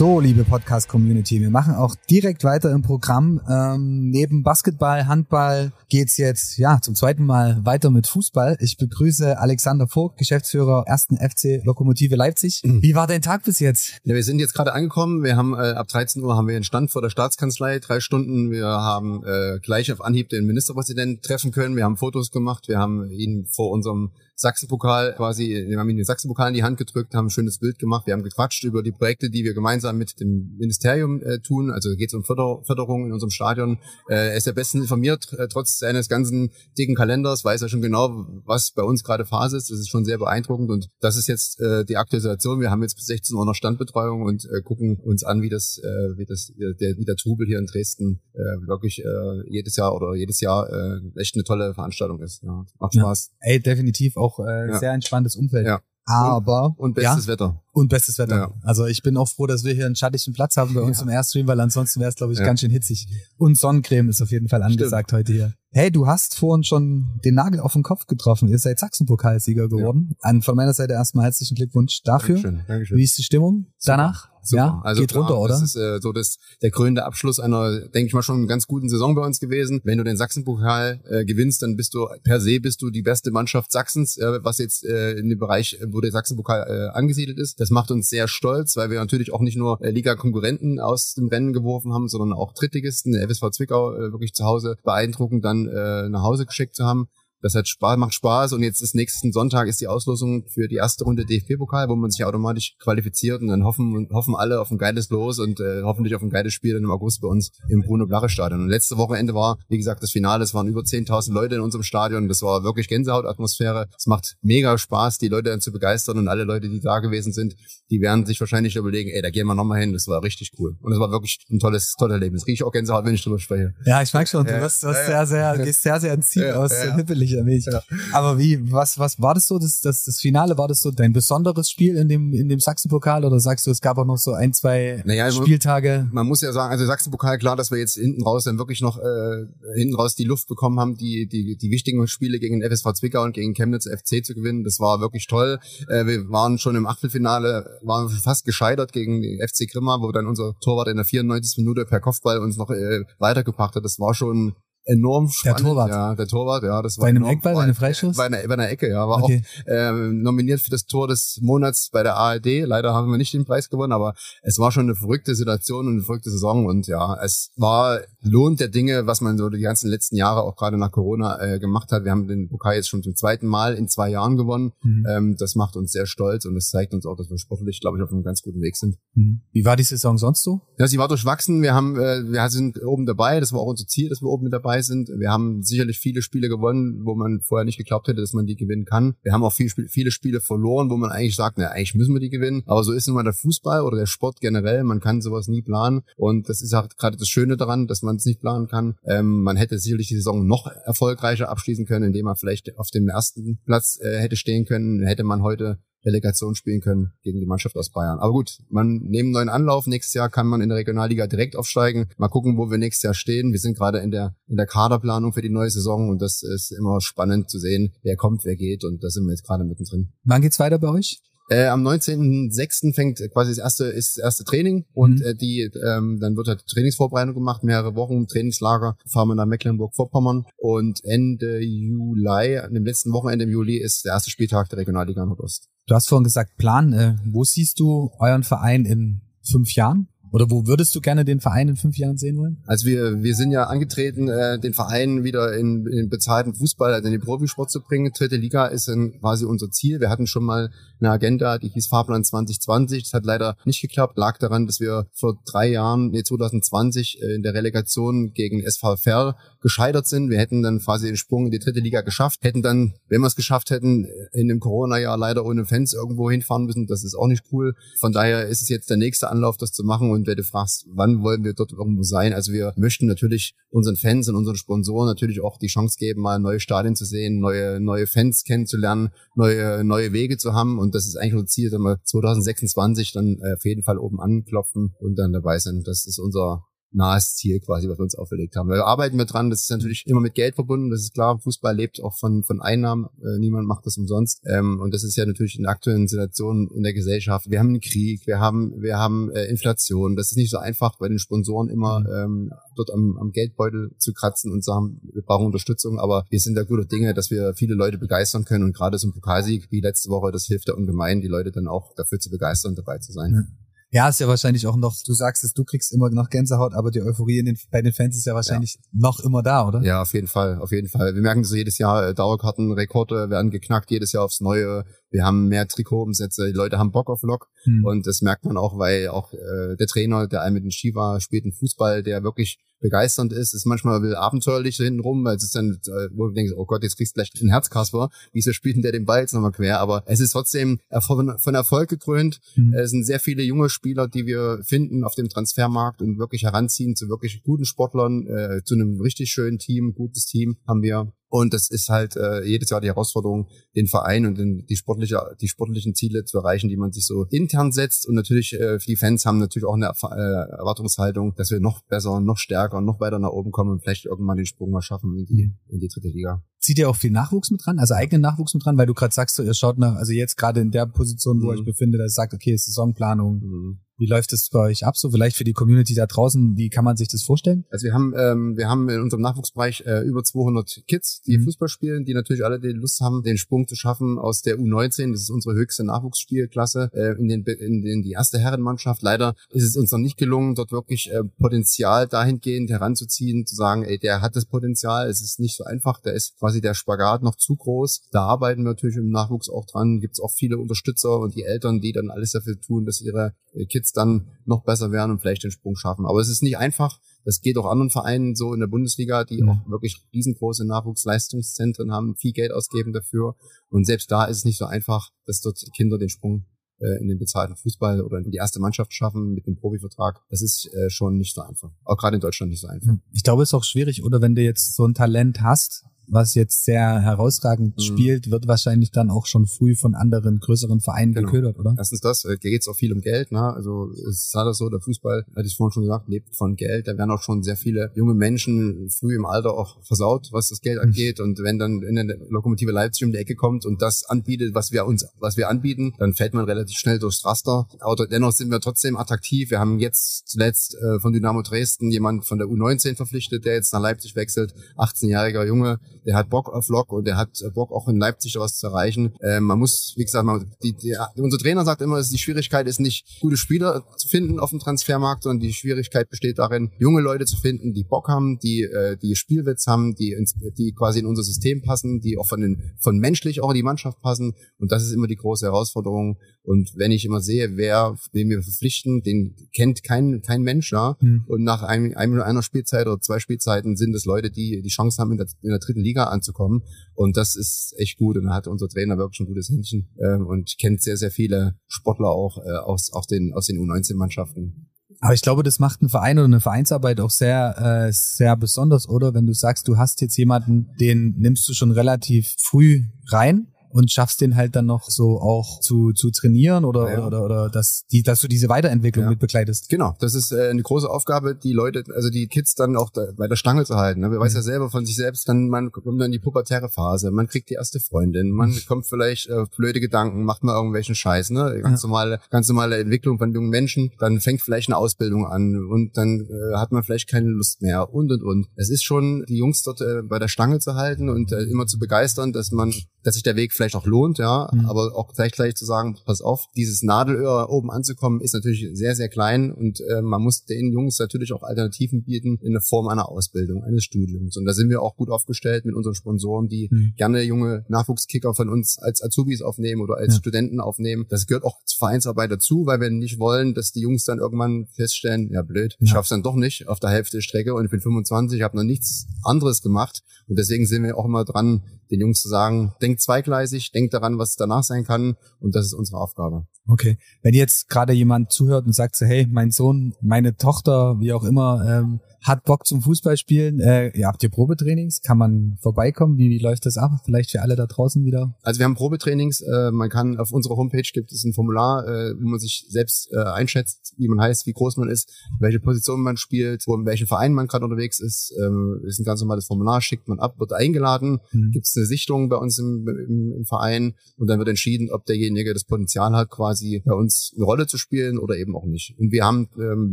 So, 0.01 0.19
liebe 0.19 0.45
Podcast-Community, 0.45 1.43
wir 1.43 1.51
machen 1.51 1.75
auch 1.75 1.95
direkt 2.09 2.43
weiter 2.43 2.71
im 2.71 2.81
Programm. 2.81 3.39
Ähm, 3.47 4.09
neben 4.09 4.43
Basketball, 4.43 5.07
Handball 5.07 5.73
geht's 5.91 6.17
jetzt 6.17 6.57
ja 6.57 6.81
zum 6.81 6.95
zweiten 6.95 7.27
Mal 7.27 7.61
weiter 7.67 7.91
mit 7.91 8.07
Fußball. 8.07 8.57
Ich 8.61 8.79
begrüße 8.79 9.39
Alexander 9.39 9.87
Vogt, 9.87 10.17
Geschäftsführer 10.17 10.85
ersten 10.87 11.19
FC 11.19 11.63
Lokomotive 11.65 12.17
Leipzig. 12.17 12.63
Wie 12.65 12.95
war 12.95 13.07
dein 13.09 13.21
Tag 13.21 13.45
bis 13.45 13.61
jetzt? 13.61 14.01
Ja, 14.05 14.15
wir 14.15 14.25
sind 14.25 14.39
jetzt 14.39 14.55
gerade 14.55 14.73
angekommen. 14.73 15.23
Wir 15.23 15.37
haben 15.37 15.53
äh, 15.53 15.73
ab 15.73 15.89
13 15.89 16.23
Uhr 16.23 16.35
haben 16.35 16.49
wir 16.49 16.55
einen 16.55 16.65
Stand 16.65 16.91
vor 16.91 17.03
der 17.03 17.11
Staatskanzlei, 17.11 17.79
drei 17.79 18.01
Stunden. 18.01 18.51
Wir 18.51 18.65
haben 18.65 19.23
äh, 19.27 19.59
gleich 19.61 19.93
auf 19.93 20.03
Anhieb 20.03 20.31
den 20.31 20.47
Ministerpräsidenten 20.47 21.21
treffen 21.21 21.53
können. 21.53 21.77
Wir 21.77 21.85
haben 21.85 21.99
Fotos 21.99 22.31
gemacht. 22.31 22.69
Wir 22.69 22.79
haben 22.79 23.11
ihn 23.11 23.45
vor 23.51 23.71
unserem 23.71 24.13
Sachsenpokal 24.41 25.15
quasi, 25.15 25.67
wir 25.69 25.79
haben 25.79 25.89
ihm 25.91 25.97
den 25.97 26.05
Sachsenpokal 26.05 26.49
in 26.49 26.55
die 26.55 26.63
Hand 26.63 26.79
gedrückt, 26.79 27.15
haben 27.15 27.27
ein 27.27 27.31
schönes 27.31 27.59
Bild 27.59 27.79
gemacht. 27.79 28.07
Wir 28.07 28.15
haben 28.15 28.23
gequatscht 28.23 28.65
über 28.65 28.83
die 28.83 28.93
Projekte, 28.93 29.29
die 29.29 29.45
wir 29.45 29.53
gemeinsam 29.53 29.99
mit 29.99 30.19
dem 30.19 30.57
Ministerium 30.59 31.23
äh, 31.23 31.41
tun. 31.41 31.71
Also 31.71 31.95
geht 31.97 32.09
es 32.09 32.15
um 32.15 32.25
Förder 32.25 32.63
Förderung 32.65 33.07
in 33.07 33.13
unserem 33.13 33.31
Stadion. 33.31 33.79
Äh, 34.09 34.31
er 34.31 34.37
ist 34.37 34.47
ja 34.47 34.53
bestens 34.53 34.83
informiert, 34.83 35.33
äh, 35.35 35.47
trotz 35.49 35.79
seines 35.79 36.09
ganzen 36.09 36.51
dicken 36.79 36.95
Kalenders, 36.95 37.45
weiß 37.45 37.61
er 37.63 37.69
schon 37.69 37.83
genau, 37.83 38.27
was 38.47 38.73
bei 38.73 38.83
uns 38.83 39.05
gerade 39.05 39.27
Phase 39.27 39.57
ist. 39.57 39.71
Das 39.71 39.79
ist 39.79 39.91
schon 39.91 40.05
sehr 40.05 40.19
beeindruckend 40.19 40.71
und 40.71 40.89
das 41.01 41.17
ist 41.17 41.29
jetzt 41.29 41.61
äh, 41.61 41.85
die 41.85 41.97
aktuelle 41.97 42.23
Situation. 42.23 42.61
Wir 42.61 42.71
haben 42.71 42.83
jetzt 42.83 42.95
bis 42.95 43.07
16 43.07 43.37
Uhr 43.37 43.45
noch 43.45 43.55
Standbetreuung 43.55 44.23
und 44.23 44.47
äh, 44.47 44.63
gucken 44.63 44.97
uns 44.97 45.23
an, 45.23 45.43
wie 45.43 45.51
das, 45.51 45.79
äh, 45.83 46.17
wie 46.17 46.25
das, 46.25 46.51
äh, 46.59 46.75
der, 46.81 46.97
wie 46.97 47.05
der 47.05 47.17
Trubel 47.17 47.47
hier 47.47 47.59
in 47.59 47.67
Dresden 47.67 48.21
äh, 48.33 48.67
wirklich 48.67 49.05
äh, 49.05 49.51
jedes 49.51 49.77
Jahr 49.77 49.95
oder 49.95 50.15
jedes 50.15 50.41
Jahr 50.41 50.69
äh, 50.71 51.21
echt 51.21 51.35
eine 51.35 51.45
tolle 51.45 51.75
Veranstaltung 51.75 52.21
ist. 52.23 52.43
Ja, 52.43 52.65
macht 52.79 52.95
Ja. 52.95 53.03
Spaß 53.03 53.31
Ey, 53.41 53.61
definitiv 53.61 54.17
auch 54.17 54.30
äh, 54.39 54.69
Ja. 54.71 54.79
sehr 54.79 54.93
entspanntes 54.93 55.37
Umfeld. 55.37 55.67
Ja. 55.67 55.81
Aber 56.07 56.75
und 56.77 56.97
ja, 56.99 57.11
bestes 57.15 57.29
Wetter. 57.29 57.63
und 57.73 57.89
bestes 57.89 58.19
Wetter. 58.19 58.37
Ja. 58.37 58.53
Also 58.65 58.87
ich 58.87 59.03
bin 59.03 59.17
auch 59.17 59.29
froh, 59.29 59.47
dass 59.47 59.63
wir 59.63 59.75
hier 59.75 59.87
einen 59.87 59.95
schattigen 59.95 60.33
Platz 60.33 60.57
haben 60.57 60.75
bei 60.75 60.81
uns 60.81 60.97
Ja. 60.99 61.05
im 61.05 61.09
Airstream, 61.11 61.47
weil 61.47 61.61
ansonsten 61.61 62.01
wäre 62.01 62.09
es, 62.09 62.17
glaube 62.17 62.33
ich, 62.33 62.39
Ja. 62.41 62.47
ganz 62.47 62.61
schön 62.61 62.71
hitzig. 62.71 63.07
Und 63.37 63.57
Sonnencreme 63.57 64.09
ist 64.09 64.21
auf 64.21 64.31
jeden 64.33 64.49
Fall 64.49 64.63
angesagt 64.63 65.13
heute 65.13 65.33
hier. 65.33 65.53
Hey, 65.71 65.93
du 65.93 66.09
hast 66.09 66.35
vorhin 66.37 66.65
schon 66.65 67.21
den 67.25 67.35
Nagel 67.37 67.61
auf 67.61 67.75
den 67.75 67.85
Kopf 67.85 68.07
getroffen. 68.07 68.49
Ihr 68.49 68.59
seid 68.59 68.81
Sachsenpokalsieger 68.81 69.69
geworden. 69.69 70.17
An, 70.21 70.43
von 70.43 70.57
meiner 70.57 70.73
Seite 70.75 70.95
erstmal 70.95 71.27
herzlichen 71.27 71.55
Glückwunsch 71.55 72.03
dafür. 72.03 72.37
Dankeschön, 72.37 72.65
Dankeschön. 72.67 72.97
Wie 72.97 73.05
ist 73.05 73.17
die 73.19 73.23
Stimmung 73.23 73.67
danach? 73.85 74.30
Super. 74.43 74.63
Ja, 74.63 74.81
also 74.85 75.01
geht 75.03 75.11
klar, 75.11 75.25
runter, 75.25 75.39
oder? 75.39 75.55
Das 75.55 75.63
ist 75.63 75.77
äh, 75.77 75.99
so 76.01 76.13
das, 76.13 76.39
der 76.63 76.71
krönende 76.71 77.05
Abschluss 77.05 77.41
einer, 77.41 77.81
denke 77.81 78.07
ich 78.07 78.15
mal, 78.15 78.23
schon 78.23 78.47
ganz 78.47 78.67
guten 78.67 78.89
Saison 78.89 79.15
bei 79.15 79.25
uns 79.25 79.41
gewesen. 79.41 79.81
Wenn 79.85 79.99
du 79.99 80.05
den 80.05 80.17
Sachsenpokal 80.17 81.01
äh, 81.09 81.25
gewinnst, 81.25 81.63
dann 81.63 81.77
bist 81.77 81.95
du 81.95 82.07
per 82.23 82.41
se 82.41 82.61
bist 82.61 82.83
du 82.83 82.91
die 82.91 83.03
beste 83.03 83.31
Mannschaft 83.31 83.73
Sachsens, 83.73 84.17
äh, 84.19 84.43
was 84.43 84.59
jetzt 84.59 84.85
äh, 84.85 85.13
in 85.13 85.29
dem 85.29 85.39
Bereich, 85.39 85.79
wo 85.89 86.01
der 86.01 86.11
Sachsenpokal 86.11 86.67
äh, 86.69 86.97
angesiedelt 86.97 87.39
ist. 87.39 87.61
Das 87.61 87.71
macht 87.71 87.91
uns 87.91 88.09
sehr 88.09 88.29
stolz, 88.29 88.77
weil 88.77 88.91
wir 88.91 88.99
natürlich 88.99 89.33
auch 89.33 89.41
nicht 89.41 89.57
nur 89.57 89.81
äh, 89.83 89.91
Liga-Konkurrenten 89.91 90.81
aus 90.81 91.15
dem 91.15 91.29
Rennen 91.29 91.53
geworfen 91.53 91.93
haben, 91.93 92.09
sondern 92.09 92.33
auch 92.33 92.53
Drittligisten, 92.55 93.13
der 93.13 93.29
FSV 93.29 93.51
Zwickau, 93.51 93.95
äh, 93.95 94.13
wirklich 94.13 94.35
zu 94.35 94.45
Hause 94.45 94.77
beeindruckend 94.85 95.45
dann 95.45 95.67
äh, 95.67 96.09
nach 96.09 96.23
Hause 96.23 96.47
geschickt 96.47 96.75
zu 96.75 96.85
haben. 96.85 97.09
Das 97.43 97.55
hat 97.55 97.69
Spaß, 97.69 97.97
macht 97.97 98.15
Spaß 98.15 98.53
und 98.53 98.63
jetzt 98.63 98.83
ist 98.83 98.95
nächsten 98.95 99.33
Sonntag 99.33 99.69
ist 99.69 99.81
die 99.81 99.89
Auslosung 99.89 100.45
für 100.49 100.69
die 100.69 100.77
erste 100.77 101.05
Runde 101.05 101.25
DFB-Pokal, 101.25 101.89
wo 101.89 101.97
man 101.97 102.11
sich 102.11 102.25
automatisch 102.25 102.77
qualifiziert 102.79 103.41
und 103.43 103.49
dann 103.49 103.65
hoffen 103.65 104.09
hoffen 104.13 104.35
alle 104.37 104.61
auf 104.61 104.71
ein 104.71 104.79
geiles 104.79 105.09
Los 105.11 105.39
und 105.39 105.61
äh, 105.61 105.83
hoffentlich 105.83 106.15
auf 106.15 106.23
ein 106.23 106.31
geiles 106.31 106.53
Spiel 106.53 106.75
dann 106.75 106.85
im 106.85 106.91
August 106.91 107.21
bei 107.21 107.29
uns 107.29 107.51
im 107.69 107.83
Bruno-Blache-Stadion. 107.83 108.61
Und 108.63 108.69
letzte 108.69 108.97
Wochenende 108.97 109.35
war, 109.35 109.59
wie 109.69 109.77
gesagt, 109.79 110.03
das 110.03 110.11
Finale. 110.11 110.45
Es 110.45 110.55
waren 110.55 110.67
über 110.67 110.81
10.000 110.81 111.33
Leute 111.33 111.55
in 111.57 111.61
unserem 111.61 111.83
Stadion. 111.83 112.29
Das 112.29 112.43
war 112.43 112.63
wirklich 112.63 112.89
Gänsehautatmosphäre. 112.89 113.87
Es 113.97 114.07
macht 114.07 114.37
mega 114.43 114.77
Spaß, 114.79 115.19
die 115.19 115.29
Leute 115.29 115.51
dann 115.51 115.61
zu 115.61 115.73
begeistern 115.73 116.19
und 116.19 116.29
alle 116.29 116.45
Leute, 116.45 116.69
die 116.69 116.81
da 116.81 117.01
gewesen 117.01 117.33
sind, 117.33 117.55
die 117.91 118.01
werden 118.01 118.27
sich 118.27 118.39
wahrscheinlich 118.41 118.77
überlegen, 118.77 119.11
ey, 119.11 119.23
da 119.23 119.31
gehen 119.31 119.47
wir 119.47 119.55
nochmal 119.55 119.81
hin. 119.81 119.93
Das 119.93 120.07
war 120.07 120.23
richtig 120.23 120.53
cool. 120.59 120.77
Und 120.81 120.93
es 120.93 120.99
war 120.99 121.11
wirklich 121.11 121.39
ein 121.51 121.59
tolles, 121.59 121.95
tolles 121.99 122.15
Erlebnis. 122.15 122.47
Riech 122.47 122.63
auch 122.63 122.73
Gänsehaut, 122.73 123.05
wenn 123.05 123.15
ich 123.15 123.23
drüber 123.23 123.39
spreche. 123.39 123.75
Ja, 123.85 124.03
ich 124.03 124.13
mag 124.15 124.29
schon, 124.29 124.45
du 124.47 124.53
Ja, 124.53 124.61
wirst, 124.61 124.83
wirst 124.83 125.09
ja, 125.09 125.27
sehr, 125.27 125.41
ja. 125.41 125.55
sehr, 125.55 125.65
gehst 125.65 125.83
sehr, 125.83 126.01
sehr 126.01 126.15
ins 126.15 126.29
Ziel 126.29 126.45
Ja, 126.45 126.57
aus, 126.57 126.71
ja, 126.73 126.87
ja. 126.87 126.97
hippelig 126.97 127.30
mich. 127.45 127.67
Ja. 127.67 127.83
Aber 128.13 128.39
wie, 128.39 128.71
was, 128.73 128.99
was 128.99 129.21
war 129.21 129.35
das 129.35 129.47
so, 129.47 129.59
das, 129.59 129.81
das, 129.81 130.05
das 130.05 130.21
Finale, 130.21 130.59
war 130.59 130.69
das 130.69 130.83
so 130.83 130.91
dein 130.91 131.13
besonderes 131.13 131.71
Spiel 131.71 131.97
in 131.97 132.09
dem, 132.09 132.33
in 132.33 132.49
dem 132.49 132.61
Sachsenpokal 132.61 133.25
oder 133.25 133.41
sagst 133.41 133.67
du, 133.67 133.71
es 133.71 133.81
gab 133.81 133.99
auch 133.99 134.05
noch 134.05 134.19
so 134.19 134.33
ein, 134.33 134.53
zwei 134.53 135.03
Naja, 135.05 135.31
Spieltage? 135.31 136.09
man 136.13 136.27
muss 136.27 136.41
ja 136.41 136.53
sagen, 136.53 136.71
also 136.71 136.87
Sachsenpokal, 136.87 137.39
klar, 137.39 137.57
dass 137.57 137.71
wir 137.71 137.79
jetzt 137.79 137.95
hinten 137.95 138.23
raus 138.23 138.45
dann 138.45 138.59
wirklich 138.59 138.81
noch 138.81 138.99
äh, 138.99 139.47
hinten 139.75 139.95
raus 139.95 140.15
die 140.15 140.25
Luft 140.25 140.49
bekommen 140.49 140.79
haben, 140.79 140.97
die, 140.97 141.27
die, 141.27 141.57
die 141.57 141.71
wichtigen 141.71 142.07
Spiele 142.07 142.39
gegen 142.39 142.61
den 142.61 142.71
FSV 142.71 142.93
Zwickau 142.95 143.23
und 143.23 143.33
gegen 143.33 143.55
Chemnitz 143.55 143.89
FC 143.89 144.25
zu 144.25 144.35
gewinnen. 144.35 144.65
Das 144.65 144.81
war 144.81 145.01
wirklich 145.01 145.27
toll. 145.27 145.59
Äh, 145.89 146.07
wir 146.07 146.31
waren 146.31 146.59
schon 146.59 146.77
im 146.77 146.87
Achtelfinale, 146.87 147.79
waren 147.83 148.09
fast 148.09 148.45
gescheitert 148.45 148.93
gegen 148.93 149.23
den 149.23 149.41
FC 149.47 149.71
Grimma, 149.71 150.01
wo 150.01 150.13
dann 150.13 150.27
unser 150.27 150.55
Torwart 150.61 150.89
in 150.89 150.97
der 150.97 151.05
94. 151.05 151.59
Minute 151.59 151.85
per 151.85 152.01
Kopfball 152.01 152.39
uns 152.39 152.57
noch 152.57 152.71
äh, 152.71 153.05
weitergebracht 153.19 153.75
hat. 153.75 153.85
Das 153.85 153.99
war 153.99 154.15
schon 154.15 154.55
enorm 154.91 155.27
Der 155.27 155.33
spannend. 155.33 155.61
Torwart. 155.61 155.91
Ja, 155.91 156.15
der 156.15 156.27
Torwart, 156.27 156.63
ja, 156.63 156.83
das 156.83 156.99
war 156.99 157.05
Bei 157.05 157.09
einem 157.09 157.19
enorm, 157.19 157.33
Eckball, 157.33 157.55
bei 157.55 157.63
einem 157.63 157.75
Freischuss? 157.75 158.17
Bei 158.17 158.27
einer, 158.27 158.39
bei 158.47 158.55
einer 158.55 158.69
Ecke, 158.69 158.89
ja, 158.91 159.09
war 159.09 159.23
Okay. 159.23 159.43
auch 159.45 159.63
ähm, 159.67 160.23
nominiert 160.23 160.61
für 160.61 160.71
das 160.71 160.85
Tor 160.87 161.09
des 161.09 161.39
Monats 161.43 161.91
bei 161.93 162.03
der 162.03 162.17
ARD. 162.17 162.65
Leider 162.67 162.93
haben 162.95 163.11
wir 163.11 163.19
nicht 163.19 163.33
den 163.35 163.45
Preis 163.45 163.69
gewonnen, 163.69 163.93
aber 163.93 164.15
es 164.43 164.59
war 164.59 164.73
schon 164.73 164.85
eine 164.85 164.95
verrückte 164.95 165.35
Situation 165.35 165.87
und 165.87 165.93
eine 165.95 166.03
verrückte 166.03 166.31
Saison 166.31 166.67
und 166.67 166.87
ja, 166.87 167.17
es 167.23 167.51
war 167.57 168.01
Lohn 168.23 168.57
der 168.57 168.69
Dinge, 168.69 169.07
was 169.07 169.21
man 169.21 169.39
so 169.39 169.49
die 169.49 169.61
ganzen 169.61 169.89
letzten 169.89 170.17
Jahre 170.17 170.43
auch 170.43 170.57
gerade 170.57 170.79
nach 170.79 170.91
Corona 170.91 171.41
äh, 171.41 171.59
gemacht 171.59 171.91
hat. 171.93 172.05
Wir 172.05 172.11
haben 172.11 172.29
den 172.29 172.49
Pokal 172.49 172.77
jetzt 172.77 172.89
schon 172.89 173.03
zum 173.03 173.15
zweiten 173.15 173.47
Mal 173.47 173.75
in 173.75 173.89
zwei 173.89 174.11
Jahren 174.11 174.37
gewonnen. 174.37 174.73
Mhm. 174.83 175.07
Ähm, 175.09 175.37
das 175.39 175.55
macht 175.55 175.77
uns 175.77 175.93
sehr 175.93 176.07
stolz 176.07 176.45
und 176.45 176.57
es 176.57 176.69
zeigt 176.71 176.93
uns 176.93 177.07
auch, 177.07 177.17
dass 177.17 177.31
wir 177.31 177.39
sportlich, 177.39 177.81
glaube 177.81 177.99
ich, 177.99 178.05
auf 178.05 178.13
einem 178.13 178.23
ganz 178.23 178.43
guten 178.43 178.61
Weg 178.61 178.77
sind. 178.77 178.97
Mhm. 179.15 179.43
Wie 179.53 179.65
war 179.65 179.77
die 179.77 179.83
Saison 179.83 180.19
sonst 180.19 180.43
so? 180.43 180.61
Ja, 180.79 180.87
sie 180.87 180.99
war 180.99 181.09
durchwachsen. 181.09 181.63
Wir 181.63 181.75
haben, 181.75 181.97
äh, 181.97 182.23
wir 182.31 182.49
sind 182.51 182.83
oben 182.83 183.07
dabei. 183.07 183.41
Das 183.41 183.53
war 183.53 183.61
auch 183.61 183.67
unser 183.67 183.87
Ziel, 183.87 184.09
dass 184.09 184.21
wir 184.21 184.29
oben 184.29 184.45
mit 184.45 184.53
dabei 184.53 184.83
sind. 184.83 185.09
Wir 185.09 185.31
haben 185.31 185.63
sicherlich 185.63 185.99
viele 185.99 186.23
Spiele 186.23 186.49
gewonnen, 186.49 187.03
wo 187.05 187.15
man 187.15 187.41
vorher 187.41 187.65
nicht 187.65 187.79
geglaubt 187.79 188.09
hätte, 188.09 188.21
dass 188.21 188.33
man 188.33 188.47
die 188.47 188.57
gewinnen 188.57 188.85
kann. 188.85 189.15
Wir 189.23 189.33
haben 189.33 189.45
auch 189.45 189.53
viel, 189.53 189.71
viele 189.71 190.11
Spiele 190.11 190.41
verloren, 190.41 190.91
wo 190.91 190.97
man 190.97 191.11
eigentlich 191.11 191.37
sagt, 191.37 191.59
na, 191.59 191.69
eigentlich 191.69 191.95
müssen 191.95 192.15
wir 192.15 192.21
die 192.21 192.31
gewinnen. 192.31 192.63
Aber 192.67 192.85
so 192.85 192.93
ist 192.93 193.07
nun 193.07 193.17
mal 193.17 193.25
der 193.25 193.33
Fußball 193.33 193.83
oder 193.83 193.97
der 193.97 194.07
Sport 194.07 194.41
generell. 194.41 194.85
Man 194.85 195.01
kann 195.01 195.21
sowas 195.21 195.49
nie 195.49 195.63
planen. 195.63 196.03
Und 196.17 196.49
das 196.49 196.63
ist 196.63 196.75
auch 196.75 196.89
gerade 196.89 197.17
das 197.17 197.29
Schöne 197.29 197.57
daran, 197.57 197.87
dass 197.87 198.03
man 198.03 198.10
es 198.17 198.25
nicht 198.25 198.41
planen 198.41 198.69
kann. 198.69 198.97
Ähm, 199.05 199.43
man 199.43 199.57
hätte 199.57 199.79
sicherlich 199.79 200.09
die 200.09 200.17
Saison 200.17 200.47
noch 200.47 200.67
erfolgreicher 200.85 201.49
abschließen 201.49 201.87
können, 201.87 202.07
indem 202.07 202.27
man 202.27 202.37
vielleicht 202.37 202.77
auf 202.79 202.91
dem 202.91 203.09
ersten 203.09 203.59
Platz 203.65 203.99
äh, 204.01 204.19
hätte 204.19 204.37
stehen 204.37 204.65
können. 204.65 205.05
Hätte 205.07 205.25
man 205.25 205.43
heute 205.43 205.79
Relegation 206.05 206.55
spielen 206.55 206.81
können 206.81 207.13
gegen 207.23 207.41
die 207.41 207.47
Mannschaft 207.47 207.77
aus 207.77 207.91
Bayern. 207.91 208.19
Aber 208.19 208.33
gut, 208.33 208.59
man 208.69 209.03
einen 209.07 209.31
neuen 209.31 209.49
Anlauf. 209.49 209.87
Nächstes 209.87 210.15
Jahr 210.15 210.31
kann 210.31 210.47
man 210.47 210.61
in 210.61 210.69
der 210.69 210.79
Regionalliga 210.79 211.27
direkt 211.27 211.57
aufsteigen. 211.57 212.09
Mal 212.17 212.29
gucken, 212.29 212.57
wo 212.57 212.71
wir 212.71 212.79
nächstes 212.79 213.03
Jahr 213.03 213.15
stehen. 213.15 213.53
Wir 213.53 213.59
sind 213.59 213.77
gerade 213.77 213.99
in 213.99 214.11
der 214.11 214.35
in 214.47 214.57
der 214.57 214.67
Kaderplanung 214.67 215.33
für 215.33 215.43
die 215.43 215.51
neue 215.51 215.71
Saison 215.71 216.09
und 216.09 216.23
das 216.23 216.43
ist 216.43 216.73
immer 216.73 217.01
spannend 217.01 217.51
zu 217.51 217.59
sehen, 217.59 217.93
wer 218.03 218.17
kommt, 218.17 218.45
wer 218.45 218.57
geht 218.57 218.85
und 218.85 219.03
da 219.05 219.11
sind 219.11 219.25
wir 219.25 219.33
jetzt 219.33 219.47
gerade 219.47 219.65
mittendrin. 219.65 220.13
Wann 220.25 220.43
geht's 220.43 220.59
weiter 220.59 220.79
bei 220.79 220.89
euch? 220.89 221.21
Äh, 221.51 221.67
am 221.67 221.83
19.06. 221.87 222.95
fängt 222.95 223.19
quasi 223.33 223.51
das 223.51 223.59
erste 223.59 223.85
ist 223.87 224.17
das 224.17 224.25
erste 224.25 224.45
Training 224.45 224.85
und 224.95 225.19
Mhm. 225.19 225.23
äh, 225.27 225.35
die 225.35 225.63
ähm, 225.63 226.19
dann 226.21 226.37
wird 226.37 226.47
halt 226.47 226.65
Trainingsvorbereitung 226.67 227.35
gemacht, 227.35 227.65
mehrere 227.65 227.97
Wochen 227.97 228.29
Trainingslager, 228.29 228.97
fahren 229.07 229.29
wir 229.29 229.35
nach 229.35 229.47
Mecklenburg-Vorpommern 229.47 230.45
und 230.57 231.01
Ende 231.05 231.59
Juli, 231.61 232.59
an 232.59 232.73
dem 232.73 232.85
letzten 232.85 233.13
Wochenende 233.13 233.45
im 233.45 233.51
Juli 233.51 233.77
ist 233.79 234.05
der 234.05 234.13
erste 234.13 234.31
Spieltag 234.31 234.69
der 234.69 234.79
Regionalliga 234.79 235.27
Nordost. 235.27 235.69
Du 235.87 235.95
hast 235.97 236.09
vorhin 236.09 236.25
gesagt, 236.25 236.57
Plan. 236.57 236.93
Äh, 236.93 237.17
wo 237.27 237.43
siehst 237.43 237.81
du 237.81 238.13
euren 238.21 238.45
Verein 238.45 238.85
in 238.85 239.23
fünf 239.43 239.75
Jahren? 239.75 240.07
Oder 240.33 240.51
wo 240.51 240.67
würdest 240.67 240.95
du 240.95 241.01
gerne 241.01 241.25
den 241.25 241.41
Verein 241.41 241.69
in 241.69 241.77
fünf 241.77 241.99
Jahren 241.99 242.17
sehen 242.17 242.37
wollen? 242.39 242.59
Also 242.67 242.87
wir, 242.87 243.23
wir 243.23 243.35
sind 243.35 243.51
ja 243.51 243.65
angetreten, 243.65 244.29
äh, 244.29 244.59
den 244.59 244.75
Verein 244.75 245.25
wieder 245.25 245.57
in, 245.57 245.87
in 245.87 246.09
bezahlten 246.09 246.55
Fußball, 246.55 246.93
also 246.93 247.07
in 247.07 247.13
den 247.13 247.21
Profisport 247.21 247.71
zu 247.71 247.81
bringen. 247.81 248.13
Dritte 248.17 248.37
Liga 248.37 248.67
ist 248.67 248.89
dann 248.89 249.19
quasi 249.19 249.45
unser 249.45 249.71
Ziel. 249.71 250.01
Wir 250.01 250.09
hatten 250.09 250.27
schon 250.27 250.45
mal 250.45 250.71
eine 251.01 251.11
Agenda, 251.11 251.59
die 251.59 251.69
hieß 251.69 251.89
Fahrplan 251.89 252.23
2020. 252.23 253.05
Das 253.05 253.13
hat 253.13 253.25
leider 253.25 253.57
nicht 253.65 253.81
geklappt. 253.81 254.17
Lag 254.17 254.39
daran, 254.39 254.67
dass 254.67 254.81
wir 254.81 255.07
vor 255.13 255.39
drei 255.51 255.69
Jahren, 255.69 256.11
nee, 256.11 256.23
2020, 256.23 257.21
äh, 257.23 257.35
in 257.35 257.43
der 257.43 257.55
Relegation 257.55 258.33
gegen 258.33 258.61
SV 258.61 258.97
Verl 258.97 259.35
gescheitert 259.61 260.07
sind. 260.07 260.31
Wir 260.31 260.39
hätten 260.39 260.63
dann 260.63 260.79
quasi 260.81 261.07
den 261.07 261.17
Sprung 261.17 261.47
in 261.47 261.51
die 261.51 261.59
dritte 261.59 261.81
Liga 261.81 262.01
geschafft, 262.01 262.41
hätten 262.43 262.63
dann, 262.63 262.95
wenn 263.09 263.21
wir 263.21 263.27
es 263.27 263.37
geschafft 263.37 263.71
hätten, 263.71 264.07
in 264.33 264.49
dem 264.49 264.61
Corona-Jahr 264.61 265.17
leider 265.17 265.45
ohne 265.45 265.65
Fans 265.65 265.93
irgendwo 265.93 266.31
hinfahren 266.31 266.65
müssen. 266.65 266.87
Das 266.87 267.05
ist 267.05 267.15
auch 267.15 267.27
nicht 267.27 267.45
cool. 267.53 267.75
Von 267.99 268.13
daher 268.13 268.47
ist 268.47 268.63
es 268.63 268.69
jetzt 268.69 268.91
der 268.91 268.97
nächste 268.97 269.31
Anlauf, 269.31 269.57
das 269.57 269.73
zu 269.73 269.85
machen. 269.85 270.11
Und 270.11 270.27
wenn 270.27 270.37
du 270.37 270.45
fragst, 270.45 270.87
wann 270.89 271.23
wollen 271.23 271.45
wir 271.45 271.53
dort 271.53 271.73
irgendwo 271.73 272.03
sein? 272.03 272.33
Also 272.33 272.53
wir 272.53 272.73
möchten 272.77 273.07
natürlich 273.07 273.55
unseren 273.71 273.97
Fans 273.97 274.29
und 274.29 274.35
unseren 274.35 274.57
Sponsoren 274.57 275.07
natürlich 275.07 275.41
auch 275.41 275.59
die 275.59 275.69
Chance 275.69 275.97
geben, 275.99 276.23
mal 276.23 276.39
neue 276.39 276.61
Stadien 276.61 276.97
zu 276.97 277.05
sehen, 277.05 277.39
neue, 277.39 277.81
neue 277.81 278.07
Fans 278.07 278.45
kennenzulernen, 278.45 279.11
neue, 279.35 279.85
neue 279.85 280.13
Wege 280.13 280.37
zu 280.37 280.55
haben. 280.55 280.79
Und 280.79 280.95
das 280.95 281.07
ist 281.07 281.17
eigentlich 281.17 281.35
unser 281.35 281.47
Ziel, 281.47 281.71
dass 281.71 281.81
wir 281.81 282.01
2026 282.03 283.13
dann 283.13 283.39
äh, 283.43 283.55
auf 283.55 283.65
jeden 283.65 283.83
Fall 283.83 283.99
oben 283.99 284.21
anklopfen 284.21 284.95
und 284.99 285.17
dann 285.17 285.33
dabei 285.33 285.59
sind. 285.59 285.87
Das 285.87 286.07
ist 286.07 286.19
unser 286.19 286.65
nahes 286.93 287.35
Ziel 287.35 287.61
quasi, 287.61 287.89
was 287.89 287.99
wir 287.99 288.03
uns 288.03 288.15
auferlegt 288.15 288.57
haben. 288.57 288.69
Da 288.69 288.85
arbeiten 288.85 289.17
wir 289.17 289.25
dran, 289.25 289.51
das 289.51 289.63
ist 289.63 289.71
natürlich 289.71 290.05
immer 290.07 290.21
mit 290.21 290.35
Geld 290.35 290.55
verbunden, 290.55 290.91
das 290.91 291.03
ist 291.03 291.15
klar, 291.15 291.39
Fußball 291.39 291.75
lebt 291.75 292.03
auch 292.03 292.17
von, 292.19 292.43
von 292.43 292.61
Einnahmen, 292.61 293.07
äh, 293.23 293.39
niemand 293.39 293.67
macht 293.67 293.87
das 293.87 293.97
umsonst. 293.97 294.43
Ähm, 294.47 294.81
und 294.81 294.93
das 294.93 295.05
ist 295.05 295.17
ja 295.17 295.27
natürlich 295.27 295.57
in 295.57 295.63
der 295.63 295.73
aktuellen 295.73 296.09
Situation 296.09 296.69
in 296.75 296.83
der 296.83 296.93
Gesellschaft. 296.93 297.51
Wir 297.51 297.59
haben 297.59 297.69
einen 297.69 297.81
Krieg, 297.81 298.27
wir 298.27 298.41
haben, 298.41 298.81
wir 298.81 298.99
haben 298.99 299.31
äh, 299.31 299.45
Inflation, 299.45 300.17
das 300.17 300.31
ist 300.31 300.37
nicht 300.37 300.51
so 300.51 300.59
einfach 300.59 300.99
bei 300.99 301.09
den 301.09 301.19
Sponsoren 301.19 301.69
immer 301.69 302.05
ähm, 302.13 302.53
dort 302.77 302.93
am, 302.93 303.17
am 303.19 303.31
Geldbeutel 303.31 303.93
zu 303.99 304.13
kratzen 304.13 304.53
und 304.53 304.65
sagen, 304.65 305.01
wir 305.13 305.23
brauchen 305.23 305.47
Unterstützung, 305.47 305.99
aber 305.99 306.25
wir 306.31 306.41
sind 306.41 306.55
da 306.55 306.65
guter 306.65 306.85
Dinge, 306.85 307.15
dass 307.15 307.31
wir 307.31 307.55
viele 307.55 307.75
Leute 307.75 307.99
begeistern 307.99 308.45
können. 308.45 308.65
Und 308.65 308.75
gerade 308.75 308.99
so 308.99 309.09
ein 309.09 309.13
Pokalsieg 309.13 309.71
wie 309.71 309.81
letzte 309.81 310.11
Woche, 310.11 310.33
das 310.33 310.47
hilft 310.47 310.69
ja 310.69 310.75
ungemein, 310.75 311.21
die 311.21 311.29
Leute 311.29 311.53
dann 311.53 311.69
auch 311.69 311.95
dafür 311.95 312.19
zu 312.19 312.31
begeistern, 312.31 312.75
dabei 312.75 312.99
zu 312.99 313.13
sein. 313.13 313.33
Ja, 313.33 313.70
ist 314.09 314.21
ja 314.21 314.29
wahrscheinlich 314.29 314.67
auch 314.69 314.77
noch, 314.77 314.95
du 315.05 315.13
sagst 315.15 315.43
es, 315.43 315.53
du 315.53 315.65
kriegst 315.65 315.93
immer 315.93 316.11
noch 316.11 316.31
Gänsehaut, 316.31 316.75
aber 316.75 316.93
die 316.93 317.03
Euphorie 317.03 317.43
den, 317.43 317.59
bei 317.73 317.83
den 317.83 317.93
Fans 317.93 318.17
ist 318.17 318.25
ja 318.25 318.35
wahrscheinlich 318.35 318.79
noch 318.93 319.19
immer 319.21 319.43
da, 319.43 319.67
oder? 319.67 319.83
Ja, 319.83 320.03
auf 320.03 320.13
jeden 320.13 320.29
Fall, 320.29 320.59
auf 320.59 320.71
jeden 320.71 320.89
Fall. 320.89 321.15
Wir 321.15 321.23
merken 321.23 321.43
das 321.43 321.53
jedes 321.53 321.79
Jahr, 321.79 322.09
äh, 322.09 322.15
Dauerkartenrekorde 322.15 323.31
werden 323.31 323.51
geknackt, 323.51 323.91
jedes 323.91 324.13
Jahr 324.13 324.25
aufs 324.25 324.41
Neue. 324.41 324.85
Wir 325.11 325.25
haben 325.25 325.49
mehr 325.49 325.67
Trikotumsätze, 325.67 326.47
die 326.47 326.53
Leute 326.53 326.79
haben 326.79 326.93
Bock 326.93 327.11
auf 327.11 327.23
Lok 327.23 327.49
Hm. 327.65 327.85
und 327.85 328.07
das 328.07 328.23
merkt 328.23 328.45
man 328.45 328.57
auch, 328.57 328.79
weil 328.79 329.09
auch 329.09 329.33
äh, 329.33 329.77
der 329.77 329.87
Trainer, 329.87 330.29
der 330.29 330.43
einen 330.43 330.55
mit 330.55 330.65
dem 330.65 330.71
Shiva 330.71 331.21
spielt 331.21 331.45
einen 331.45 331.53
Fußball, 331.53 332.03
der 332.03 332.23
wirklich 332.23 332.59
begeisternd 332.81 333.33
ist, 333.33 333.55
ist 333.55 333.67
manchmal 333.67 334.03
will 334.03 334.15
abenteuerlich 334.15 334.77
so 334.77 334.85
hinten 334.85 335.01
rum, 335.01 335.25
weil 335.25 335.37
es 335.37 335.45
ist 335.45 335.55
dann, 335.55 335.79
äh, 335.87 336.09
wo 336.13 336.29
du 336.29 336.35
denkst, 336.35 336.53
oh 336.57 336.65
Gott, 336.65 336.83
jetzt 336.83 336.97
kriegst 336.97 337.17
du 337.17 337.21
gleich 337.21 337.31
ein 337.41 337.49
Herzkasper, 337.49 338.11
wieso 338.33 338.53
spielt 338.53 338.77
denn 338.77 338.83
der 338.83 338.93
den 338.93 339.05
Ball 339.05 339.21
jetzt 339.21 339.35
nochmal 339.35 339.53
quer? 339.53 339.81
Aber 339.81 340.03
es 340.07 340.21
ist 340.21 340.33
trotzdem 340.33 340.81
von, 341.01 341.55
Erfolg 341.55 341.91
gekrönt. 341.91 342.41
Hm. 342.55 342.73
Es 342.75 342.91
sind 342.91 343.05
sehr 343.05 343.21
viele 343.21 343.43
junge 343.43 343.69
Spieler, 343.69 344.09
die 344.09 344.27
wir 344.27 344.61
finden 344.63 345.05
auf 345.05 345.15
dem 345.15 345.29
Transfermarkt 345.29 346.01
und 346.01 346.19
wirklich 346.19 346.45
heranziehen 346.45 346.97
zu 346.97 347.09
wirklich 347.09 347.43
guten 347.43 347.65
Sportlern, 347.65 348.27
äh, 348.27 348.63
zu 348.65 348.75
einem 348.75 349.01
richtig 349.01 349.31
schönen 349.31 349.59
Team, 349.59 349.95
gutes 349.95 350.27
Team 350.27 350.57
haben 350.67 350.83
wir. 350.83 351.13
Und 351.31 351.55
das 351.55 351.71
ist 351.71 351.89
halt 351.89 352.17
äh, 352.17 352.45
jedes 352.45 352.71
Jahr 352.71 352.81
die 352.81 352.89
Herausforderung, 352.89 353.49
den 353.77 353.87
Verein 353.87 354.27
und 354.27 354.37
den, 354.37 354.67
die, 354.67 354.77
sportliche, 354.77 355.21
die 355.41 355.47
sportlichen 355.47 355.95
Ziele 355.95 356.25
zu 356.25 356.39
erreichen, 356.39 356.69
die 356.69 356.77
man 356.77 356.91
sich 356.91 357.07
so 357.07 357.25
intern 357.31 357.71
setzt. 357.71 358.07
Und 358.07 358.17
natürlich, 358.17 358.53
äh, 358.53 358.79
die 358.79 358.97
Fans 358.97 359.25
haben 359.25 359.39
natürlich 359.39 359.65
auch 359.65 359.75
eine 359.75 359.87
äh, 359.87 360.57
Erwartungshaltung, 360.59 361.35
dass 361.37 361.53
wir 361.53 361.61
noch 361.61 361.85
besser, 361.85 362.21
noch 362.21 362.37
stärker, 362.37 362.81
noch 362.81 362.99
weiter 363.01 363.21
nach 363.21 363.31
oben 363.31 363.53
kommen 363.53 363.71
und 363.71 363.83
vielleicht 363.83 364.07
irgendwann 364.07 364.39
den 364.39 364.47
Sprung 364.47 364.71
mal 364.73 364.83
schaffen 364.83 365.17
in 365.17 365.25
die, 365.25 365.55
in 365.69 365.79
die 365.79 365.89
dritte 365.89 366.09
Liga. 366.09 366.43
Zieht 366.61 366.79
ihr 366.79 366.89
auch 366.91 366.97
viel 366.97 367.11
Nachwuchs 367.11 367.51
mit 367.51 367.65
dran, 367.65 367.79
also 367.79 367.95
eigenen 367.95 368.21
Nachwuchs 368.23 368.53
mit 368.55 368.65
dran, 368.65 368.77
weil 368.77 368.87
du 368.87 368.95
gerade 368.95 369.15
sagst, 369.15 369.37
so, 369.37 369.43
ihr 369.43 369.55
schaut 369.55 369.79
nach, 369.79 369.97
also 369.97 370.13
jetzt 370.13 370.37
gerade 370.37 370.61
in 370.61 370.71
der 370.71 370.87
Position, 370.87 371.41
wo 371.43 371.51
Mhm. 371.51 371.59
ich 371.59 371.65
befinde, 371.65 371.97
da 371.99 372.07
sagt, 372.09 372.35
okay, 372.35 372.55
Saisonplanung, 372.57 373.41
Mhm. 373.41 373.79
wie 373.97 374.07
läuft 374.07 374.33
es 374.33 374.49
bei 374.51 374.61
euch 374.61 374.87
ab? 374.87 374.97
So 374.97 375.11
vielleicht 375.11 375.37
für 375.37 375.45
die 375.45 375.53
Community 375.53 375.95
da 375.95 376.07
draußen, 376.07 376.57
wie 376.57 376.71
kann 376.71 376.85
man 376.87 376.97
sich 376.97 377.09
das 377.09 377.23
vorstellen? 377.23 377.65
Also 377.71 377.85
wir 377.85 377.93
haben, 377.93 378.15
ähm, 378.17 378.57
wir 378.57 378.67
haben 378.69 378.89
in 378.89 379.01
unserem 379.01 379.21
Nachwuchsbereich 379.23 379.83
äh, 379.87 380.01
über 380.07 380.23
200 380.25 380.85
Kids, 380.89 381.21
die 381.27 381.37
Mhm. 381.39 381.45
Fußball 381.45 381.69
spielen, 381.69 382.05
die 382.07 382.15
natürlich 382.15 382.43
alle 382.45 382.59
die 382.61 382.69
Lust 382.69 383.01
haben, 383.01 383.23
den 383.23 383.37
Sprung 383.37 383.67
zu 383.69 383.75
schaffen 383.75 384.19
aus 384.19 384.41
der 384.43 384.57
U19, 384.59 385.13
das 385.13 385.21
ist 385.23 385.31
unsere 385.31 385.55
höchste 385.55 385.85
Nachwuchsspielklasse, 385.85 386.91
äh, 386.95 387.19
in, 387.21 387.29
den, 387.29 387.45
in, 387.45 387.83
den, 387.83 388.03
die 388.03 388.13
erste 388.13 388.39
Herrenmannschaft. 388.39 389.03
Leider 389.03 389.35
ist 389.51 389.65
es 389.65 389.77
uns 389.77 389.93
noch 389.93 389.99
nicht 389.99 390.17
gelungen, 390.17 390.55
dort 390.55 390.73
wirklich 390.73 391.11
äh, 391.13 391.23
Potenzial 391.39 392.07
dahingehend 392.09 392.71
heranzuziehen, 392.71 393.45
zu 393.47 393.55
sagen, 393.55 393.83
ey, 393.85 393.99
der 393.99 394.23
hat 394.23 394.35
das 394.35 394.47
Potenzial, 394.47 395.09
es 395.09 395.21
ist 395.21 395.41
nicht 395.41 395.57
so 395.57 395.65
einfach, 395.65 396.01
da 396.01 396.11
ist 396.11 396.39
quasi 396.39 396.50
der 396.59 396.75
Spagat 396.75 397.23
noch 397.23 397.37
zu 397.37 397.55
groß. 397.55 398.09
Da 398.11 398.25
arbeiten 398.25 398.63
wir 398.63 398.71
natürlich 398.71 398.97
im 398.97 399.11
Nachwuchs 399.11 399.49
auch 399.49 399.67
dran, 399.67 400.01
gibt 400.01 400.15
es 400.15 400.21
auch 400.21 400.33
viele 400.33 400.59
Unterstützer 400.59 401.21
und 401.21 401.37
die 401.37 401.45
Eltern, 401.45 401.81
die 401.81 401.93
dann 401.93 402.11
alles 402.11 402.33
dafür 402.33 402.61
tun, 402.61 402.85
dass 402.85 403.01
ihre 403.01 403.35
äh, 403.53 403.67
Kids 403.67 403.93
dann 403.93 404.27
noch 404.45 404.65
besser 404.65 404.91
werden 404.91 405.13
und 405.13 405.21
vielleicht 405.21 405.45
den 405.45 405.53
Sprung 405.53 405.77
schaffen. 405.77 406.07
Aber 406.07 406.19
es 406.21 406.29
ist 406.29 406.43
nicht 406.43 406.59
einfach. 406.59 406.99
Das 407.25 407.41
geht 407.41 407.57
auch 407.59 407.67
anderen 407.67 407.91
Vereinen 407.91 408.35
so 408.35 408.53
in 408.53 408.61
der 408.61 408.67
Bundesliga, 408.67 409.25
die 409.25 409.45
auch 409.45 409.71
wirklich 409.71 410.03
riesengroße 410.13 410.67
Nachwuchsleistungszentren 410.67 411.93
haben, 411.93 412.17
viel 412.17 412.33
Geld 412.33 412.51
ausgeben 412.53 412.93
dafür. 412.93 413.37
Und 413.69 413.87
selbst 413.87 414.11
da 414.11 414.25
ist 414.25 414.39
es 414.39 414.45
nicht 414.45 414.59
so 414.59 414.65
einfach, 414.65 415.11
dass 415.27 415.41
dort 415.41 415.63
Kinder 415.77 415.99
den 415.99 416.09
Sprung 416.09 416.47
äh, 416.81 416.99
in 417.01 417.09
den 417.09 417.19
bezahlten 417.19 417.57
Fußball 417.57 418.01
oder 418.01 418.19
in 418.19 418.31
die 418.31 418.39
erste 418.39 418.59
Mannschaft 418.59 418.93
schaffen 418.95 419.35
mit 419.35 419.47
einem 419.47 419.57
Profivertrag. 419.57 420.21
Das 420.31 420.41
ist 420.41 420.73
äh, 420.73 420.89
schon 420.89 421.19
nicht 421.19 421.35
so 421.35 421.43
einfach. 421.43 421.71
Auch 421.85 421.97
gerade 421.97 422.17
in 422.17 422.21
Deutschland 422.21 422.51
nicht 422.51 422.61
so 422.61 422.69
einfach. 422.69 422.95
Ich 423.13 423.23
glaube, 423.23 423.43
es 423.43 423.51
ist 423.51 423.55
auch 423.55 423.65
schwierig, 423.65 424.03
oder 424.03 424.23
wenn 424.23 424.35
du 424.35 424.43
jetzt 424.43 424.75
so 424.75 424.87
ein 424.87 424.95
Talent 424.95 425.43
hast, 425.43 425.85
was 426.11 426.35
jetzt 426.35 426.65
sehr 426.65 427.01
herausragend 427.01 427.77
Mhm. 427.77 427.81
spielt, 427.83 428.31
wird 428.31 428.47
wahrscheinlich 428.49 428.91
dann 428.91 429.11
auch 429.11 429.27
schon 429.27 429.47
früh 429.47 429.75
von 429.77 429.95
anderen 429.95 430.39
größeren 430.41 430.81
Vereinen 430.81 431.15
Genau. 431.15 431.27
geködert, 431.31 431.59
oder? 431.59 431.75
Erstens 431.79 432.01
das, 432.01 432.25
äh, 432.25 432.37
geht 432.37 432.63
es 432.63 432.69
auch 432.69 432.77
viel 432.77 432.93
um 432.93 433.01
Geld. 433.01 433.33
Ne? 433.33 433.41
Also 433.43 433.91
es 433.93 434.27
ist 434.27 434.35
halt 434.35 434.55
so, 434.55 434.69
der 434.69 434.81
Fußball, 434.81 435.25
hatte 435.37 435.47
ich 435.47 435.57
vorhin 435.57 435.73
schon 435.73 435.83
gesagt, 435.85 436.09
lebt 436.09 436.35
von 436.37 436.57
Geld. 436.57 436.89
Da 436.89 436.97
werden 436.99 437.11
auch 437.11 437.23
schon 437.23 437.43
sehr 437.43 437.57
viele 437.57 437.91
junge 437.95 438.15
Menschen 438.15 438.89
früh 438.91 439.15
im 439.17 439.25
Alter 439.27 439.55
auch 439.55 439.83
versaut, 439.85 440.29
was 440.33 440.49
das 440.49 440.61
Geld 440.61 440.79
angeht. 440.79 441.21
Und 441.21 441.39
wenn 441.43 441.59
dann 441.59 441.83
in 441.83 441.95
der 441.95 442.19
Lokomotive 442.29 442.73
Leipzig 442.73 443.05
um 443.07 443.13
die 443.13 443.19
Ecke 443.19 443.35
kommt 443.35 443.65
und 443.65 443.81
das 443.83 444.05
anbietet, 444.05 444.55
was 444.55 444.73
wir 444.73 444.87
uns, 444.87 445.07
was 445.19 445.37
wir 445.37 445.49
anbieten, 445.49 445.93
dann 445.99 446.13
fällt 446.15 446.35
man 446.35 446.45
relativ 446.45 446.77
schnell 446.79 446.99
durchs 446.99 447.25
Raster. 447.25 447.67
Aber 447.81 448.07
dennoch 448.07 448.33
sind 448.33 448.51
wir 448.51 448.61
trotzdem 448.61 448.97
attraktiv. 448.97 449.51
Wir 449.51 449.61
haben 449.61 449.79
jetzt 449.79 450.29
zuletzt 450.29 450.75
äh, 450.77 450.99
von 451.01 451.13
Dynamo 451.13 451.43
Dresden 451.43 451.91
jemand 451.91 452.25
von 452.27 452.39
der 452.39 452.49
U19 452.49 452.97
verpflichtet, 452.97 453.45
der 453.45 453.55
jetzt 453.55 453.73
nach 453.73 453.81
Leipzig 453.81 454.17
wechselt. 454.17 454.55
18-jähriger 454.77 455.47
Junge, 455.47 455.79
der 456.07 456.17
hat 456.17 456.31
Bock 456.31 456.49
auf 456.49 456.69
Lok 456.69 456.93
und 456.93 457.07
der 457.07 457.17
hat 457.17 457.31
Bock 457.55 457.73
auch 457.73 457.89
in 457.89 457.99
Leipzig 457.99 458.37
was 458.39 458.59
zu 458.59 458.69
erreichen. 458.69 459.15
Ähm, 459.23 459.45
man 459.45 459.59
muss, 459.59 459.95
wie 459.97 460.05
gesagt, 460.05 460.25
man, 460.25 460.51
die, 460.63 460.73
die, 460.73 460.97
unser 461.17 461.39
Trainer 461.39 461.65
sagt 461.65 461.83
immer, 461.83 462.03
die 462.03 462.19
Schwierigkeit 462.19 462.67
ist 462.67 462.81
nicht, 462.81 463.21
gute 463.21 463.37
Spieler 463.37 463.85
zu 463.97 464.09
finden 464.09 464.41
auf 464.41 464.51
dem 464.51 464.59
Transfermarkt, 464.59 465.25
sondern 465.25 465.41
die 465.41 465.53
Schwierigkeit 465.53 466.09
besteht 466.09 466.39
darin, 466.39 466.71
junge 466.79 467.01
Leute 467.01 467.25
zu 467.25 467.37
finden, 467.37 467.73
die 467.73 467.85
Bock 467.85 468.09
haben, 468.09 468.39
die, 468.39 468.63
äh, 468.63 468.97
die 468.97 469.15
Spielwitz 469.17 469.67
haben, 469.67 469.95
die, 469.95 470.13
ins, 470.13 470.35
die 470.59 470.73
quasi 470.73 471.01
in 471.01 471.07
unser 471.07 471.23
System 471.23 471.63
passen, 471.63 472.01
die 472.01 472.19
auch 472.19 472.27
von, 472.27 472.41
den, 472.41 472.73
von 472.79 472.99
menschlich 472.99 473.43
auch 473.43 473.51
in 473.51 473.57
die 473.57 473.63
Mannschaft 473.63 474.01
passen. 474.01 474.35
Und 474.59 474.73
das 474.73 474.83
ist 474.83 474.93
immer 474.93 475.07
die 475.07 475.17
große 475.17 475.47
Herausforderung. 475.47 476.19
Und 476.51 476.73
wenn 476.75 476.91
ich 476.91 477.05
immer 477.05 477.21
sehe, 477.21 477.57
wer, 477.57 477.97
den 478.13 478.29
wir 478.29 478.43
verpflichten, 478.43 479.03
den 479.05 479.37
kennt 479.55 479.85
kein, 479.85 480.21
kein 480.21 480.43
Mensch, 480.43 480.73
ja. 480.73 480.97
Hm. 480.99 481.23
Und 481.29 481.45
nach 481.45 481.63
einem, 481.63 481.97
einem 481.97 482.21
einer 482.21 482.43
Spielzeit 482.43 482.89
oder 482.89 483.01
zwei 483.01 483.21
Spielzeiten 483.21 483.77
sind 483.77 483.95
es 483.95 484.05
Leute, 484.05 484.33
die 484.33 484.61
die 484.61 484.69
Chance 484.69 485.01
haben, 485.01 485.13
in 485.13 485.19
der, 485.19 485.29
in 485.43 485.51
der 485.51 485.61
dritten 485.61 485.79
Liga 485.79 486.07
anzukommen. 486.07 486.65
Und 486.95 487.17
das 487.17 487.37
ist 487.37 487.73
echt 487.79 487.99
gut. 487.99 488.17
Und 488.17 488.25
da 488.25 488.35
hat 488.35 488.49
unser 488.49 488.67
Trainer 488.67 488.99
wirklich 488.99 489.21
ein 489.21 489.27
gutes 489.27 489.49
Händchen 489.49 489.91
ähm, 490.01 490.27
und 490.27 490.57
kennt 490.59 490.83
sehr, 490.83 490.97
sehr 490.97 491.13
viele 491.13 491.55
Sportler 491.69 492.09
auch 492.09 492.39
äh, 492.39 492.59
aus, 492.65 492.93
aus 492.93 493.07
den, 493.07 493.33
aus 493.33 493.47
den 493.47 493.57
U19-Mannschaften. 493.57 494.67
Aber 494.99 495.15
ich 495.15 495.23
glaube, 495.23 495.45
das 495.45 495.61
macht 495.61 495.83
ein 495.83 495.89
Verein 495.89 496.19
oder 496.19 496.25
eine 496.25 496.41
Vereinsarbeit 496.41 496.99
auch 496.99 497.11
sehr, 497.11 497.87
äh, 497.87 497.93
sehr 497.93 498.37
besonders, 498.37 498.89
oder? 498.89 499.15
Wenn 499.15 499.29
du 499.29 499.35
sagst, 499.35 499.69
du 499.69 499.77
hast 499.77 500.01
jetzt 500.01 500.17
jemanden, 500.17 500.67
den 500.81 501.15
nimmst 501.17 501.49
du 501.49 501.55
schon 501.55 501.71
relativ 501.71 502.35
früh 502.41 502.87
rein 503.07 503.47
und 503.71 503.91
schaffst 503.91 504.21
den 504.21 504.37
halt 504.37 504.57
dann 504.57 504.67
noch 504.67 504.89
so 504.91 505.21
auch 505.21 505.61
zu, 505.61 505.93
zu 505.93 506.11
trainieren 506.11 506.65
oder, 506.65 506.93
Ja. 506.93 507.07
oder, 507.07 507.25
oder 507.25 507.49
dass, 507.49 507.85
die, 507.91 508.03
dass 508.03 508.21
du 508.21 508.29
diese 508.29 508.49
Weiterentwicklung 508.49 509.05
Ja. 509.05 509.11
mit 509.11 509.19
begleitest. 509.19 509.69
Genau, 509.69 509.95
das 510.01 510.15
ist 510.15 510.33
äh, 510.33 510.49
eine 510.51 510.63
große 510.63 510.89
Aufgabe, 510.89 511.35
die 511.35 511.53
Leute, 511.53 511.85
also 511.95 512.11
die 512.11 512.27
Kids 512.27 512.55
dann 512.55 512.77
auch 512.77 512.91
da, 512.91 513.07
bei 513.17 513.29
der 513.29 513.37
Stange 513.37 513.65
zu 513.65 513.77
halten. 513.77 514.01
Ne? 514.01 514.11
Wir 514.11 514.19
weiß 514.21 514.35
ja 514.35 514.43
selber 514.43 514.71
von 514.71 514.85
sich 514.87 514.97
selbst, 514.97 515.29
dann 515.29 515.49
man 515.49 515.71
kommt 515.73 516.01
dann 516.01 516.07
in 516.07 516.13
die 516.13 516.19
pubertäre 516.19 516.69
Phase, 516.69 517.11
man 517.11 517.27
kriegt 517.27 517.51
die 517.51 517.55
erste 517.55 517.81
Freundin, 517.81 518.31
man 518.31 518.55
kommt 518.67 518.87
vielleicht 518.87 519.29
äh, 519.29 519.45
blöde 519.57 519.81
Gedanken, 519.81 520.25
macht 520.25 520.43
mal 520.45 520.55
irgendwelchen 520.55 520.95
Scheiß, 520.95 521.31
ne? 521.31 521.61
Ganz 521.63 521.83
normale, 521.83 522.21
ganz 522.31 522.49
normale 522.49 522.79
Entwicklung 522.79 523.19
von 523.19 523.33
jungen 523.33 523.51
Menschen, 523.51 523.91
dann 523.99 524.21
fängt 524.21 524.41
vielleicht 524.43 524.69
eine 524.69 524.77
Ausbildung 524.77 525.27
an 525.27 525.65
und 525.71 525.97
dann 525.97 526.27
äh, 526.29 526.57
hat 526.57 526.73
man 526.73 526.83
vielleicht 526.83 527.09
keine 527.09 527.29
Lust 527.29 527.63
mehr 527.63 527.93
und 527.93 528.11
und 528.13 528.23
und. 528.23 528.47
Es 528.57 528.71
ist 528.71 528.83
schon, 528.85 529.25
die 529.29 529.37
Jungs 529.37 529.63
dort 529.63 529.81
äh, 529.81 530.03
bei 530.03 530.19
der 530.19 530.29
Stange 530.29 530.59
zu 530.59 530.75
halten 530.75 531.09
und 531.09 531.33
äh, 531.33 531.43
immer 531.45 531.67
zu 531.67 531.79
begeistern, 531.79 532.33
dass 532.33 532.51
man, 532.51 532.73
dass 533.03 533.15
sich 533.15 533.23
der 533.23 533.37
Weg 533.37 533.53
vielleicht 533.61 533.77
auch 533.77 533.85
lohnt, 533.87 534.17
ja, 534.19 534.49
Mhm. 534.53 534.65
aber 534.67 534.97
auch 534.97 535.13
gleichzeitig 535.13 535.55
zu 535.55 535.67
sagen, 535.67 535.99
pass 536.07 536.23
auf, 536.23 536.47
dieses 536.57 536.83
Nadelöhr 536.83 537.51
oben 537.51 537.71
anzukommen, 537.71 538.21
ist 538.23 538.33
natürlich 538.33 538.67
sehr, 538.73 538.95
sehr 538.95 539.09
klein 539.11 539.53
und 539.53 539.81
äh, 539.83 540.01
man 540.01 540.23
muss 540.23 540.45
den 540.47 540.73
Jungs 540.73 540.99
natürlich 540.99 541.33
auch 541.35 541.43
Alternativen 541.43 542.05
bieten 542.05 542.39
in 542.43 542.53
der 542.53 542.63
Form 542.63 542.89
einer 542.89 543.09
Ausbildung, 543.11 543.63
eines 543.65 543.85
Studiums. 543.85 544.37
Und 544.39 544.47
da 544.47 544.55
sind 544.55 544.71
wir 544.71 544.81
auch 544.81 544.97
gut 544.97 545.11
aufgestellt 545.11 545.67
mit 545.67 545.75
unseren 545.75 545.95
Sponsoren, 545.95 546.49
die 546.49 546.69
Mhm. 546.71 546.95
gerne 546.97 547.23
junge 547.23 547.65
Nachwuchskicker 547.69 548.33
von 548.35 548.49
uns 548.49 548.79
als 548.79 549.03
Azubis 549.03 549.43
aufnehmen 549.43 549.83
oder 549.83 549.97
als 549.97 550.15
Ja. 550.15 550.19
Studenten 550.21 550.61
aufnehmen. 550.61 551.05
Das 551.11 551.27
gehört 551.27 551.45
auch 551.45 551.59
zur 551.67 551.79
Vereinsarbeit 551.79 552.31
dazu, 552.31 552.65
weil 552.65 552.81
wir 552.81 552.89
nicht 552.91 553.19
wollen, 553.19 553.53
dass 553.55 553.73
die 553.73 553.81
Jungs 553.81 554.05
dann 554.05 554.19
irgendwann 554.19 554.69
feststellen, 554.75 555.31
ja 555.33 555.43
blöd, 555.43 555.77
ich 555.81 555.89
Ja. 555.91 555.97
schaff's 555.97 556.09
dann 556.09 556.23
doch 556.23 556.35
nicht 556.37 556.67
auf 556.69 556.81
der 556.81 556.91
Hälfte 556.91 557.19
der 557.19 557.23
Strecke 557.23 557.53
und 557.55 557.65
ich 557.67 557.71
bin 557.71 557.81
25, 557.81 558.41
habe 558.43 558.57
noch 558.57 558.65
nichts 558.65 559.07
anderes 559.23 559.61
gemacht. 559.61 560.03
Und 560.29 560.39
deswegen 560.39 560.65
sind 560.67 560.83
wir 560.85 560.97
auch 560.97 561.05
immer 561.05 561.25
dran, 561.25 561.63
den 561.91 562.01
Jungs 562.01 562.21
zu 562.21 562.29
sagen, 562.29 562.75
denkt 562.81 563.01
zweigleisig, 563.01 563.73
denkt 563.73 563.95
daran, 563.95 564.19
was 564.19 564.37
danach 564.37 564.63
sein 564.63 564.85
kann. 564.85 565.17
Und 565.41 565.55
das 565.55 565.67
ist 565.67 565.75
unsere 565.75 565.99
Aufgabe. 565.99 566.47
Okay. 566.71 566.99
Wenn 567.23 567.35
jetzt 567.35 567.69
gerade 567.69 567.93
jemand 567.93 568.33
zuhört 568.33 568.67
und 568.67 568.73
sagt 568.75 568.97
so, 568.97 569.05
hey, 569.05 569.27
mein 569.31 569.51
Sohn, 569.51 569.95
meine 570.01 570.37
Tochter, 570.37 570.99
wie 571.01 571.13
auch 571.13 571.25
immer, 571.25 571.65
ähm, 571.67 572.01
hat 572.23 572.45
Bock 572.45 572.67
zum 572.67 572.83
Fußballspielen, 572.83 573.61
äh, 573.61 573.99
ja, 573.99 574.09
habt 574.09 574.23
ihr 574.23 574.29
Probetrainings? 574.29 575.01
Kann 575.01 575.17
man 575.17 575.57
vorbeikommen? 575.63 576.19
Wie, 576.19 576.29
wie 576.29 576.39
läuft 576.39 576.67
das 576.67 576.77
ab? 576.77 576.93
Vielleicht 577.05 577.31
für 577.31 577.41
alle 577.41 577.57
da 577.57 577.67
draußen 577.67 578.05
wieder? 578.05 578.35
Also 578.43 578.59
wir 578.59 578.65
haben 578.65 578.75
Probetrainings. 578.75 579.41
Äh, 579.41 579.71
man 579.73 579.89
kann 579.89 580.19
auf 580.19 580.31
unserer 580.31 580.57
Homepage 580.57 580.83
gibt 580.93 581.13
es 581.13 581.25
ein 581.25 581.33
Formular, 581.33 581.87
äh, 581.89 582.15
wo 582.21 582.29
man 582.29 582.39
sich 582.39 582.67
selbst 582.69 583.11
äh, 583.13 583.23
einschätzt, 583.23 583.95
wie 583.97 584.09
man 584.09 584.21
heißt, 584.21 584.47
wie 584.47 584.53
groß 584.53 584.77
man 584.77 584.91
ist, 584.91 585.11
welche 585.39 585.61
Position 585.61 586.03
man 586.03 586.19
spielt, 586.19 586.65
wo 586.67 586.75
in 586.75 586.85
welchem 586.85 587.07
Verein 587.07 587.33
man 587.33 587.47
gerade 587.47 587.65
unterwegs 587.65 588.01
ist. 588.01 588.35
Ähm, 588.39 588.83
ist 588.85 589.01
ein 589.01 589.05
ganz 589.05 589.21
normales 589.21 589.47
Formular, 589.47 589.81
schickt 589.81 590.07
man 590.09 590.19
ab, 590.19 590.39
wird 590.39 590.53
eingeladen, 590.53 591.21
Hm. 591.31 591.51
gibt 591.53 591.67
es 591.67 591.75
eine 591.77 591.87
Sichtung 591.87 592.29
bei 592.29 592.37
uns 592.37 592.59
im, 592.59 592.87
im, 592.87 593.33
im 593.39 593.45
Verein 593.47 593.95
und 594.19 594.27
dann 594.27 594.39
wird 594.39 594.49
entschieden, 594.49 594.91
ob 594.91 595.07
derjenige 595.07 595.55
das 595.55 595.65
Potenzial 595.65 596.13
hat, 596.13 596.29
quasi 596.29 596.60
bei 596.85 596.95
uns 596.95 597.33
eine 597.35 597.45
Rolle 597.45 597.67
zu 597.67 597.79
spielen 597.79 598.19
oder 598.19 598.37
eben 598.37 598.57
auch 598.57 598.67
nicht. 598.67 598.95
Und 598.99 599.13
wir 599.13 599.25
haben, 599.25 599.49
ähm, 599.57 599.91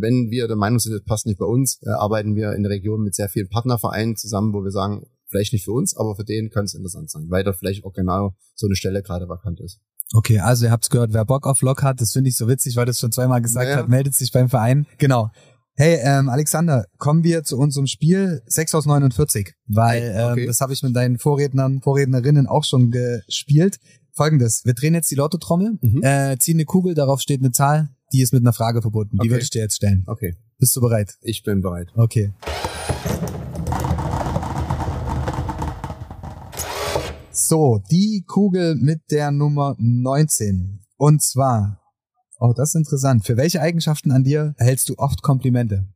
wenn 0.02 0.30
wir 0.30 0.48
der 0.48 0.58
Meinung 0.58 0.80
sind, 0.80 0.94
das 0.94 1.04
passt 1.04 1.26
nicht 1.26 1.40
bei 1.40 1.46
uns, 1.46 1.80
äh, 1.84 1.90
arbeiten 1.90 2.36
wir 2.36 2.54
in 2.54 2.64
der 2.64 2.72
Region 2.72 3.04
mit 3.04 3.16
sehr 3.16 3.30
vielen 3.30 3.50
Partnervereinen 3.50 4.16
zusammen, 4.16 4.54
wo 4.54 4.64
wir 4.64 4.72
sagen, 4.72 5.06
vielleicht 5.28 5.54
nicht 5.54 5.66
für 5.66 5.74
uns, 5.74 5.96
aber 5.96 6.16
für 6.16 6.24
den 6.24 6.50
kann 6.50 6.66
es 6.66 6.74
interessant 6.74 7.10
sein, 7.10 7.26
weil 7.30 7.44
da 7.44 7.54
vielleicht 7.54 7.84
auch 7.84 7.94
genau 7.94 8.36
so 8.56 8.68
eine 8.68 8.76
Stelle 8.76 9.04
gerade 9.04 9.28
vakant 9.28 9.60
ist. 9.60 9.80
Okay, 10.14 10.40
also 10.40 10.66
ihr 10.66 10.72
habt's 10.72 10.90
gehört, 10.90 11.14
wer 11.14 11.26
Bock 11.26 11.46
auf 11.46 11.62
Lok 11.62 11.84
hat, 11.84 12.00
das 12.00 12.14
finde 12.14 12.30
ich 12.30 12.38
so 12.38 12.48
witzig, 12.48 12.78
weil 12.78 12.86
das 12.86 13.00
schon 13.00 13.12
zweimal 13.12 13.42
gesagt 13.42 13.70
Ja. 13.70 13.78
hat, 13.78 13.90
meldet 13.90 14.16
sich 14.16 14.32
beim 14.32 14.50
Verein. 14.50 14.88
Genau. 14.98 15.32
Hey, 15.80 16.00
ähm, 16.02 16.30
Alexander, 16.30 16.86
kommen 16.98 17.24
wir 17.24 17.44
zu 17.44 17.58
unserem 17.58 17.86
Spiel 17.86 18.42
6 18.48 18.74
aus 18.74 18.86
49, 18.88 19.54
weil 19.68 20.10
okay. 20.10 20.42
ähm, 20.42 20.48
das 20.48 20.60
habe 20.60 20.74
ich 20.74 20.82
mit 20.82 20.96
deinen 20.96 21.20
Vorrednern, 21.20 21.82
Vorrednerinnen 21.82 22.48
auch 22.48 22.64
schon 22.64 22.90
gespielt. 22.90 23.78
Folgendes, 24.22 24.66
wir 24.66 24.74
drehen 24.74 24.96
jetzt 24.96 25.12
die 25.12 25.16
Lottotrommel, 25.16 25.78
Mhm. 25.80 26.02
äh, 26.04 26.38
ziehen 26.40 26.56
eine 26.58 26.66
Kugel, 26.66 26.96
darauf 26.96 27.22
steht 27.22 27.40
eine 27.40 27.52
Zahl, 27.52 27.90
die 28.12 28.22
ist 28.22 28.34
mit 28.34 28.42
einer 28.42 28.52
Frage 28.52 28.82
verbunden. 28.82 29.18
Die 29.18 29.20
Okay. 29.22 29.30
würde 29.30 29.44
ich 29.44 29.52
dir 29.52 29.62
jetzt 29.62 29.76
stellen. 29.76 30.04
Okay, 30.08 30.36
Bist 30.58 30.76
du 30.76 30.82
bereit? 30.82 31.14
ich 31.22 31.44
bin 31.44 31.62
bereit. 31.62 31.90
Okay. 31.96 32.34
So, 37.32 37.80
die 37.92 38.24
Kugel 38.28 38.76
mit 38.76 39.12
der 39.12 39.30
Nummer 39.32 39.76
19. 39.78 40.80
Und 40.98 41.22
zwar, 41.22 41.80
oh, 42.40 42.54
das 42.56 42.70
ist 42.70 42.76
interessant. 42.76 43.24
Für 43.26 43.38
welche 43.38 43.62
Eigenschaften 43.62 44.12
an 44.12 44.24
dir 44.24 44.56
erhältst 44.58 44.90
du 44.90 44.96
oft 44.98 45.22
Komplimente? 45.22 45.88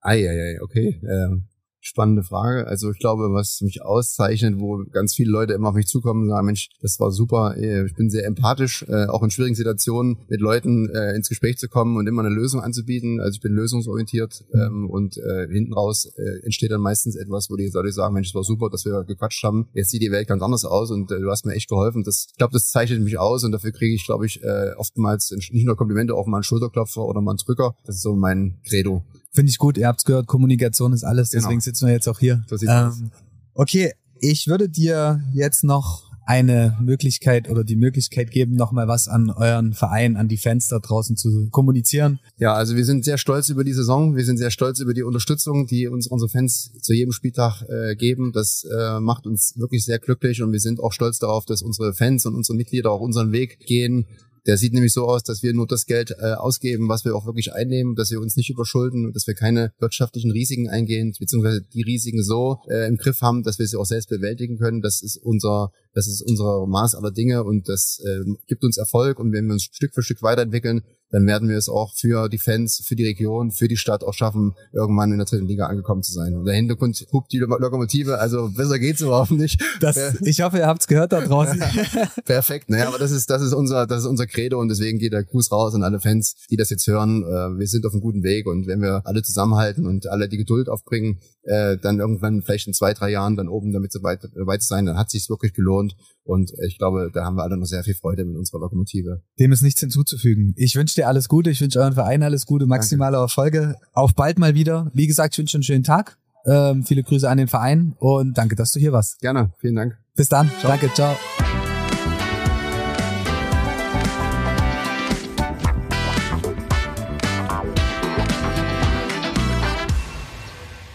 Eieiei, 0.00 0.62
okay. 0.62 1.00
Ähm, 1.02 1.48
spannende 1.86 2.22
Frage. 2.22 2.66
Also 2.66 2.90
ich 2.90 2.98
glaube, 2.98 3.32
was 3.32 3.60
mich 3.60 3.82
auszeichnet, 3.82 4.58
wo 4.58 4.84
ganz 4.90 5.14
viele 5.14 5.30
Leute 5.30 5.54
immer 5.54 5.68
auf 5.68 5.74
mich 5.74 5.86
zukommen 5.86 6.22
und 6.22 6.28
sagen, 6.28 6.46
Mensch, 6.46 6.68
das 6.80 6.98
war 6.98 7.12
super. 7.12 7.56
äh, 7.56 7.86
Ich 7.86 7.94
bin 7.94 8.10
sehr 8.10 8.26
empathisch, 8.26 8.84
äh, 8.88 9.06
auch 9.06 9.22
in 9.22 9.30
schwierigen 9.30 9.54
Situationen 9.54 10.18
mit 10.28 10.40
Leuten 10.40 10.88
äh, 10.90 11.14
ins 11.14 11.28
Gespräch 11.28 11.58
zu 11.58 11.68
kommen 11.68 11.96
und 11.96 12.06
immer 12.06 12.24
eine 12.24 12.34
Lösung 12.34 12.60
anzubieten. 12.60 13.20
Also 13.20 13.36
ich 13.36 13.40
bin 13.40 13.52
lösungsorientiert 13.52 14.44
ähm, 14.52 14.90
und 14.90 15.14
hinten 15.16 15.72
raus 15.72 16.10
entsteht 16.42 16.70
dann 16.70 16.80
meistens 16.80 17.16
etwas, 17.16 17.48
wo 17.50 17.56
die 17.56 17.70
Leute 17.72 17.92
sagen, 17.92 18.14
Mensch, 18.14 18.28
das 18.28 18.34
war 18.34 18.44
super, 18.44 18.68
dass 18.70 18.84
wir 18.84 19.04
gequatscht 19.04 19.42
haben. 19.44 19.68
Jetzt 19.72 19.90
sieht 19.90 20.02
die 20.02 20.10
Welt 20.10 20.28
ganz 20.28 20.42
anders 20.42 20.64
aus 20.64 20.90
und 20.90 21.10
du 21.10 21.30
hast 21.30 21.46
mir 21.46 21.54
echt 21.54 21.68
geholfen. 21.68 22.02
Das, 22.04 22.26
ich 22.30 22.36
glaube, 22.36 22.52
das 22.52 22.70
zeichnet 22.70 23.02
mich 23.02 23.18
aus 23.18 23.44
und 23.44 23.52
dafür 23.52 23.72
kriege 23.72 23.94
ich, 23.94 24.04
glaube 24.04 24.26
ich, 24.26 24.40
oftmals 24.76 25.30
nicht 25.30 25.66
nur 25.66 25.76
Komplimente, 25.76 26.14
auch 26.14 26.26
mal 26.26 26.38
einen 26.38 26.44
Schulterklopfer 26.44 27.04
oder 27.04 27.20
mal 27.20 27.32
einen 27.32 27.38
Drücker. 27.38 27.76
Das 27.84 27.96
ist 27.96 28.02
so 28.02 28.14
mein 28.14 28.60
Credo. 28.68 29.04
Finde 29.36 29.50
ich 29.50 29.58
gut, 29.58 29.76
ihr 29.76 29.86
habt's 29.86 30.04
gehört, 30.04 30.26
Kommunikation 30.26 30.94
ist 30.94 31.04
alles, 31.04 31.30
Genau. 31.30 31.42
deswegen 31.42 31.60
sitzen 31.60 31.86
wir 31.86 31.92
jetzt 31.92 32.08
auch 32.08 32.18
hier. 32.18 32.42
So. 32.48 32.56
Ähm, 32.66 33.10
okay, 33.52 33.92
ich 34.18 34.48
würde 34.48 34.70
dir 34.70 35.20
jetzt 35.34 35.62
noch 35.62 36.06
eine 36.24 36.74
Möglichkeit 36.80 37.48
oder 37.50 37.62
die 37.62 37.76
Möglichkeit 37.76 38.30
geben, 38.30 38.56
nochmal 38.56 38.88
was 38.88 39.08
an 39.08 39.30
euren 39.30 39.74
Verein, 39.74 40.16
an 40.16 40.26
die 40.26 40.38
Fans 40.38 40.68
da 40.68 40.78
draußen 40.80 41.16
zu 41.16 41.48
kommunizieren. 41.50 42.18
Ja, 42.38 42.54
also 42.54 42.74
wir 42.74 42.84
sind 42.86 43.04
sehr 43.04 43.18
stolz 43.18 43.50
über 43.50 43.62
die 43.62 43.74
Saison. 43.74 44.16
Wir 44.16 44.24
sind 44.24 44.38
sehr 44.38 44.50
stolz 44.50 44.80
über 44.80 44.92
die 44.94 45.04
Unterstützung, 45.04 45.66
die 45.66 45.86
uns 45.86 46.08
unsere 46.08 46.28
Fans 46.30 46.72
zu 46.80 46.94
jedem 46.94 47.12
Spieltag 47.12 47.62
äh, 47.68 47.94
geben. 47.94 48.32
Das 48.32 48.64
äh, 48.64 48.98
macht 49.00 49.26
uns 49.26 49.52
wirklich 49.56 49.84
sehr 49.84 49.98
glücklich 50.00 50.42
und 50.42 50.50
wir 50.50 50.60
sind 50.60 50.80
auch 50.80 50.92
stolz 50.92 51.18
darauf, 51.18 51.44
dass 51.44 51.62
unsere 51.62 51.92
Fans 51.92 52.24
und 52.26 52.34
unsere 52.34 52.56
Mitglieder 52.56 52.90
auch 52.90 53.00
unseren 53.00 53.30
Weg 53.30 53.60
gehen. 53.60 54.06
Der 54.46 54.56
sieht 54.56 54.72
nämlich 54.72 54.92
so 54.92 55.06
aus, 55.06 55.24
dass 55.24 55.42
wir 55.42 55.52
nur 55.52 55.66
das 55.66 55.86
Geld 55.86 56.12
äh, 56.12 56.34
ausgeben, 56.34 56.88
was 56.88 57.04
wir 57.04 57.16
auch 57.16 57.26
wirklich 57.26 57.52
einnehmen, 57.52 57.94
dass 57.96 58.10
wir 58.10 58.20
uns 58.20 58.36
nicht 58.36 58.50
überschulden 58.50 59.12
dass 59.16 59.26
wir 59.26 59.34
keine 59.34 59.72
wirtschaftlichen 59.78 60.30
Risiken 60.30 60.68
eingehen, 60.68 61.14
beziehungsweise 61.18 61.62
die 61.62 61.82
Risiken 61.82 62.22
so 62.22 62.58
äh, 62.68 62.86
im 62.86 62.96
Griff 62.96 63.22
haben, 63.22 63.42
dass 63.42 63.58
wir 63.58 63.66
sie 63.66 63.78
auch 63.78 63.86
selbst 63.86 64.08
bewältigen 64.08 64.58
können. 64.58 64.82
Das 64.82 65.02
ist 65.02 65.16
unser, 65.16 65.72
das 65.94 66.06
ist 66.06 66.22
unser 66.22 66.66
Maß 66.66 66.94
aller 66.94 67.10
Dinge 67.10 67.44
und 67.44 67.68
das 67.68 68.00
äh, 68.04 68.24
gibt 68.46 68.62
uns 68.62 68.76
Erfolg. 68.76 69.18
Und 69.18 69.32
wenn 69.32 69.46
wir 69.46 69.54
uns 69.54 69.64
Stück 69.64 69.94
für 69.94 70.02
Stück 70.02 70.22
weiterentwickeln, 70.22 70.82
dann 71.10 71.26
werden 71.26 71.48
wir 71.48 71.56
es 71.56 71.68
auch 71.68 71.94
für 71.94 72.28
die 72.28 72.38
Fans, 72.38 72.82
für 72.84 72.96
die 72.96 73.06
Region, 73.06 73.50
für 73.50 73.68
die 73.68 73.76
Stadt 73.76 74.02
auch 74.02 74.14
schaffen, 74.14 74.54
irgendwann 74.72 75.12
in 75.12 75.18
der 75.18 75.26
dritten 75.26 75.46
Liga 75.46 75.66
angekommen 75.66 76.02
zu 76.02 76.12
sein. 76.12 76.34
Und 76.34 76.44
der 76.44 76.54
Hintergrund 76.54 77.06
hupt 77.12 77.32
die 77.32 77.38
Lokomotive, 77.38 78.18
also 78.18 78.50
besser 78.50 78.78
geht's 78.78 79.00
überhaupt 79.00 79.30
nicht. 79.30 79.62
Das, 79.80 80.20
ich 80.20 80.40
hoffe, 80.40 80.58
ihr 80.58 80.66
habt's 80.66 80.86
gehört 80.86 81.12
da 81.12 81.20
draußen. 81.20 81.62
Perfekt, 82.24 82.70
naja, 82.70 82.88
aber 82.88 82.98
das 82.98 83.10
ist, 83.10 83.30
das 83.30 83.42
ist 83.42 83.52
unser, 83.52 83.86
das 83.86 84.00
ist 84.00 84.06
unser 84.06 84.26
Credo 84.26 84.60
und 84.60 84.68
deswegen 84.68 84.98
geht 84.98 85.12
der 85.12 85.24
Gruß 85.24 85.52
raus 85.52 85.74
an 85.74 85.82
alle 85.82 86.00
Fans, 86.00 86.34
die 86.50 86.56
das 86.56 86.70
jetzt 86.70 86.86
hören. 86.86 87.22
Äh, 87.22 87.58
wir 87.58 87.66
sind 87.66 87.86
auf 87.86 87.92
einem 87.92 88.02
guten 88.02 88.22
Weg 88.22 88.46
und 88.46 88.66
wenn 88.66 88.80
wir 88.80 89.02
alle 89.04 89.22
zusammenhalten 89.22 89.86
und 89.86 90.08
alle 90.08 90.28
die 90.28 90.36
Geduld 90.36 90.68
aufbringen, 90.68 91.20
äh, 91.42 91.76
dann 91.78 92.00
irgendwann 92.00 92.42
vielleicht 92.42 92.66
in 92.66 92.74
zwei, 92.74 92.92
drei 92.92 93.10
Jahren 93.10 93.36
dann 93.36 93.48
oben 93.48 93.72
damit 93.72 93.92
so 93.92 94.02
weit, 94.02 94.28
weit 94.34 94.62
sein, 94.62 94.86
dann 94.86 94.98
hat 94.98 95.10
sich's 95.10 95.30
wirklich 95.30 95.52
gelohnt. 95.52 95.94
Und 96.26 96.52
ich 96.66 96.78
glaube, 96.78 97.10
da 97.14 97.24
haben 97.24 97.36
wir 97.36 97.44
alle 97.44 97.56
noch 97.56 97.66
sehr 97.66 97.84
viel 97.84 97.94
Freude 97.94 98.24
mit 98.24 98.36
unserer 98.36 98.58
Lokomotive. 98.60 99.22
Dem 99.38 99.52
ist 99.52 99.62
nichts 99.62 99.80
hinzuzufügen. 99.80 100.54
Ich 100.56 100.74
wünsche 100.74 100.96
dir 100.96 101.06
alles 101.06 101.28
Gute, 101.28 101.50
ich 101.50 101.60
wünsche 101.60 101.78
euren 101.78 101.94
Verein 101.94 102.22
alles 102.22 102.46
Gute, 102.46 102.66
maximale 102.66 103.16
Erfolge. 103.16 103.76
Auf 103.92 104.14
bald 104.14 104.38
mal 104.38 104.54
wieder. 104.54 104.90
Wie 104.92 105.06
gesagt, 105.06 105.34
ich 105.34 105.38
wünsche 105.38 105.56
einen 105.56 105.62
schönen 105.62 105.84
Tag. 105.84 106.18
Ähm, 106.46 106.84
viele 106.84 107.02
Grüße 107.02 107.28
an 107.28 107.38
den 107.38 107.48
Verein 107.48 107.94
und 107.98 108.36
danke, 108.38 108.56
dass 108.56 108.72
du 108.72 108.80
hier 108.80 108.92
warst. 108.92 109.20
Gerne, 109.20 109.52
vielen 109.58 109.76
Dank. 109.76 109.96
Bis 110.14 110.28
dann. 110.28 110.50
Ciao. 110.60 110.70
Danke, 110.70 110.92
ciao. 110.94 111.16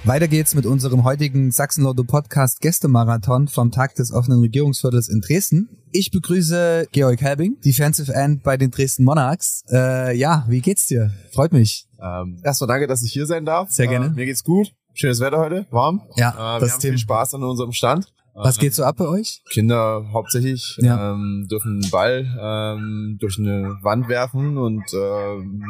Weiter 0.04 0.28
geht's 0.28 0.56
mit 0.56 0.66
unserem 0.66 1.04
heutigen 1.04 1.52
Sachsen-Lotto 1.52 2.04
Podcast 2.04 2.60
Gästemarathon 2.60 3.48
vom 3.48 3.70
Tag 3.70 3.94
des 3.94 4.12
offenen 4.12 4.40
Regierungsviertels 4.40 5.10
in 5.10 5.22
Dresden. 5.22 5.70
Ich 5.92 6.10
begrüße 6.10 6.88
Georg 6.92 7.22
Helbing, 7.22 7.60
Defensive 7.64 8.12
End 8.12 8.42
bei 8.42 8.58
den 8.58 8.72
Dresden 8.72 9.04
Monarchs. 9.04 9.64
Äh, 9.72 10.18
ja, 10.18 10.44
wie 10.48 10.60
geht's 10.60 10.88
dir? 10.88 11.12
Freut 11.32 11.54
mich. 11.54 11.88
Ähm, 12.02 12.40
erstmal 12.44 12.68
danke, 12.68 12.88
dass 12.88 13.04
ich 13.04 13.14
hier 13.14 13.28
sein 13.28 13.46
darf. 13.46 13.70
Sehr 13.70 13.86
gerne. 13.86 14.08
Äh, 14.08 14.10
mir 14.10 14.26
geht's 14.26 14.44
gut. 14.44 14.74
Schönes 14.94 15.20
Wetter 15.20 15.38
heute, 15.38 15.68
warm. 15.70 16.02
Ja, 16.16 16.32
äh, 16.32 16.34
wir 16.34 16.60
das 16.62 16.74
haben 16.74 16.80
Thema. 16.82 16.92
viel 16.94 16.98
Spaß 16.98 17.36
an 17.36 17.44
unserem 17.44 17.72
Stand. 17.72 18.12
Was 18.34 18.58
geht 18.58 18.74
so 18.74 18.84
ab 18.84 18.98
bei 18.98 19.08
euch? 19.08 19.42
Kinder 19.50 20.06
hauptsächlich 20.14 20.78
Ja. 20.82 21.14
ähm, 21.14 21.48
dürfen 21.50 21.82
einen 21.82 21.92
Ball 21.92 22.28
ähm, 22.40 23.18
durch 23.20 23.38
eine 23.38 23.78
Wand 23.82 24.08
werfen 24.08 24.58
und 24.58 24.84
äh, 24.94 24.98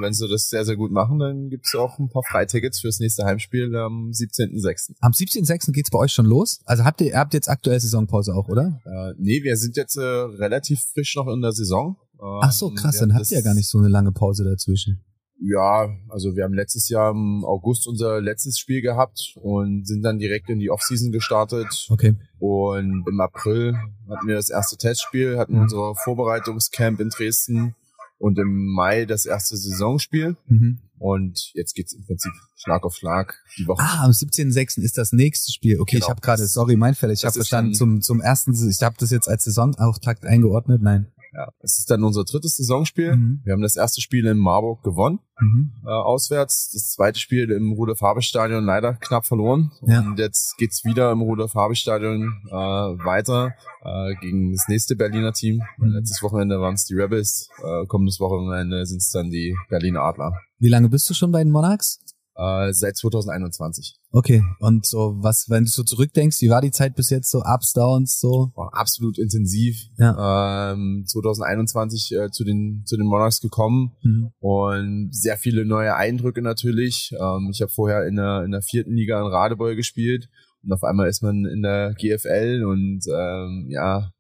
wenn 0.02 0.14
sie 0.14 0.28
das 0.30 0.50
sehr, 0.50 0.64
sehr 0.66 0.76
gut 0.76 0.92
machen, 0.92 1.20
dann 1.20 1.50
gibt's 1.50 1.74
auch 1.76 1.98
ein 2.00 2.10
paar 2.10 2.24
Freitickets 2.24 2.80
fürs 2.80 3.00
nächste 3.00 3.26
Heimspiel 3.26 3.76
am 3.76 4.12
17.06. 4.12 4.94
Am 5.00 5.12
17.06. 5.12 5.72
geht's 5.72 5.90
bei 5.90 6.00
euch 6.00 6.12
schon 6.14 6.26
los. 6.26 6.60
Also 6.66 6.84
habt 6.84 7.02
ihr, 7.02 7.08
ihr 7.08 7.18
habt 7.18 7.34
jetzt 7.34 7.50
aktuell 7.50 7.80
Saisonpause 7.80 8.34
auch, 8.36 8.48
oder? 8.48 8.80
Äh, 8.86 9.14
nee, 9.18 9.42
wir 9.44 9.58
sind 9.58 9.76
jetzt 9.78 9.96
äh, 9.98 10.02
relativ 10.02 10.82
frisch 10.94 11.16
noch 11.16 11.28
in 11.28 11.42
der 11.42 11.52
Saison. 11.54 11.98
Ähm, 12.22 12.40
Ach 12.42 12.52
so, 12.52 12.70
krass, 12.72 12.96
wir 12.96 13.08
dann 13.08 13.16
habt 13.16 13.32
ihr 13.32 13.38
ja 13.38 13.44
gar 13.44 13.54
nicht 13.56 13.68
so 13.68 13.80
eine 13.80 13.88
lange 13.88 14.12
Pause 14.12 14.44
dazwischen. 14.44 15.02
Ja, 15.44 15.90
also 16.10 16.36
wir 16.36 16.44
haben 16.44 16.54
letztes 16.54 16.88
Jahr 16.90 17.12
im 17.12 17.44
August 17.44 17.88
unser 17.88 18.22
letztes 18.22 18.60
Spiel 18.60 18.82
gehabt 18.82 19.34
und 19.42 19.88
sind 19.88 20.04
dann 20.04 20.20
direkt 20.20 20.50
in 20.50 20.60
die 20.60 20.70
Offseason 20.70 21.12
gestartet. 21.12 21.88
Okay. 21.90 22.16
Und 22.38 23.04
im 23.10 23.20
April 23.20 23.74
hatten 24.08 24.28
wir 24.28 24.36
das 24.36 24.50
erste 24.52 24.78
Testspiel, 24.78 25.40
hatten 25.40 25.56
Mhm. 25.56 25.62
unser 25.62 25.96
Vorbereitungscamp 25.96 27.00
in 27.00 27.10
Dresden 27.10 27.76
und 28.20 28.38
im 28.38 28.68
Mai 28.74 29.06
das 29.06 29.26
erste 29.26 29.58
Saisonspiel. 29.58 30.38
Mhm. 30.48 30.80
Und 31.00 31.50
jetzt 31.56 31.74
geht's 31.74 31.94
im 31.94 32.06
Prinzip 32.06 32.32
Schlag 32.56 32.84
auf 32.84 32.96
Schlag 32.96 33.34
die 33.58 33.66
Woche. 33.66 33.82
Ah, 33.82 34.04
am 34.06 34.12
17.06. 34.12 34.84
ist 34.84 35.00
das 35.00 35.12
nächste 35.12 35.52
Spiel. 35.52 35.80
Okay, 35.80 35.96
Genau. 35.96 36.06
ich 36.06 36.10
habe 36.12 36.22
gerade, 36.22 36.46
sorry, 36.46 36.76
mein 36.76 36.94
Fehler. 36.94 37.14
Ich 37.14 37.22
Das 37.22 37.30
habe 37.34 37.40
verstanden, 37.40 37.72
dann- 37.72 37.78
zum, 37.78 38.02
zum 38.02 38.22
ersten, 38.22 38.54
ich 38.70 38.82
habe 38.84 38.96
das 39.00 39.10
jetzt 39.10 39.28
als 39.28 39.46
Saisonauftakt 39.46 40.24
eingeordnet. 40.24 40.84
Nein. 40.84 41.08
Ja, 41.34 41.48
es 41.60 41.78
ist 41.80 41.90
dann 41.90 42.04
unser 42.04 42.26
drittes 42.26 42.58
Saisonspiel. 42.58 43.16
Mhm. 43.16 43.42
Wir 43.46 43.54
haben 43.54 43.62
das 43.62 43.78
erste 43.78 44.02
Spiel 44.02 44.26
in 44.26 44.38
Marburg 44.38 44.84
gewonnen, 44.84 45.20
Mhm. 45.40 45.72
äh, 45.86 45.90
auswärts. 45.90 46.72
Das 46.74 46.92
zweite 46.92 47.20
Spiel 47.20 47.50
im 47.52 47.72
Rudolf-Habich-Stadion 47.72 48.66
leider 48.66 48.96
knapp 48.96 49.26
verloren. 49.26 49.72
Ja. 49.88 50.02
Und 50.02 50.20
jetzt 50.20 50.58
geht's 50.58 50.84
wieder 50.84 51.10
im 51.12 51.22
Rudolf-Habich-Stadion 51.22 52.34
äh, 52.48 52.52
weiter 52.54 53.54
äh, 53.84 54.14
gegen 54.22 54.52
das 54.52 54.66
nächste 54.68 54.96
Berliner 54.96 55.32
Team. 55.34 55.62
Mhm. 55.78 55.92
Letztes 55.94 56.22
Wochenende 56.22 56.60
waren 56.60 56.74
es 56.76 56.86
die 56.86 56.96
Rebels. 56.96 57.50
Äh, 57.64 57.86
kommendes 57.88 58.20
Wochenende 58.20 58.86
sind 58.86 58.98
es 59.02 59.12
dann 59.12 59.30
die 59.30 59.56
Berliner 59.70 60.02
Adler. 60.02 60.34
Wie 60.60 60.70
lange 60.70 60.90
bist 60.90 61.10
du 61.10 61.14
schon 61.14 61.32
bei 61.32 61.44
den 61.44 61.52
Monarchs? 61.52 62.00
Äh, 62.42 62.74
seit 62.74 62.98
2021. 62.98 63.98
Okay. 64.12 64.42
Und 64.60 64.86
so, 64.86 65.16
was, 65.20 65.46
wenn 65.50 65.66
du 65.66 65.70
so 65.70 65.84
zurückdenkst, 65.84 66.42
wie 66.42 66.50
war 66.50 66.62
die 66.62 66.72
Zeit 66.72 66.96
bis 66.96 67.12
jetzt 67.12 67.30
so? 67.30 67.44
Ups, 67.46 67.74
Downs, 67.74 68.20
so? 68.20 68.52
War 68.56 68.72
absolut 68.74 69.20
intensiv. 69.20 69.78
Ja. 69.98 70.72
Ähm, 70.72 71.04
2021 71.06 72.16
äh, 72.16 72.32
zu 72.32 72.44
den 72.44 72.84
zu 72.86 72.98
den 72.98 73.06
Monarchs 73.06 73.42
gekommen 73.42 73.92
Mhm. 74.04 74.32
und 74.40 75.10
sehr 75.12 75.38
viele 75.38 75.66
neue 75.66 75.96
Eindrücke 75.96 76.42
natürlich. 76.42 77.12
Ähm, 77.20 77.50
ich 77.54 77.62
habe 77.62 77.72
vorher 77.72 78.08
in 78.08 78.16
der 78.16 78.44
in 78.44 78.52
der 78.52 78.62
vierten 78.62 78.96
Liga 78.96 79.22
in 79.22 79.28
Radebeul 79.28 79.76
gespielt 79.76 80.28
und 80.64 80.74
auf 80.74 80.84
einmal 80.84 81.08
ist 81.10 81.22
man 81.22 81.46
in 81.46 81.62
der 81.62 81.94
GFL 81.94 82.64
und 82.66 83.02
ähm, 83.08 83.68
ja 83.70 84.12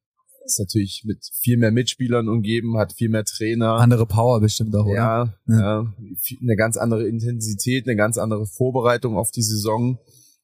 ist 0.45 0.59
natürlich 0.59 1.03
mit 1.05 1.19
viel 1.39 1.57
mehr 1.57 1.71
Mitspielern 1.71 2.27
umgeben, 2.27 2.77
hat 2.77 2.93
viel 2.93 3.09
mehr 3.09 3.23
Trainer. 3.23 3.73
Andere 3.75 4.05
Power 4.05 4.39
bestimmt 4.41 4.75
auch, 4.75 4.85
oder? 4.85 4.95
Ja, 4.95 5.33
Ja. 5.47 5.59
ja. 5.59 5.93
eine 6.41 6.55
ganz 6.55 6.77
andere 6.77 7.07
Intensität, 7.07 7.87
eine 7.87 7.95
ganz 7.95 8.17
andere 8.17 8.45
Vorbereitung 8.45 9.15
auf 9.17 9.31
die 9.31 9.41
Saison. 9.43 9.99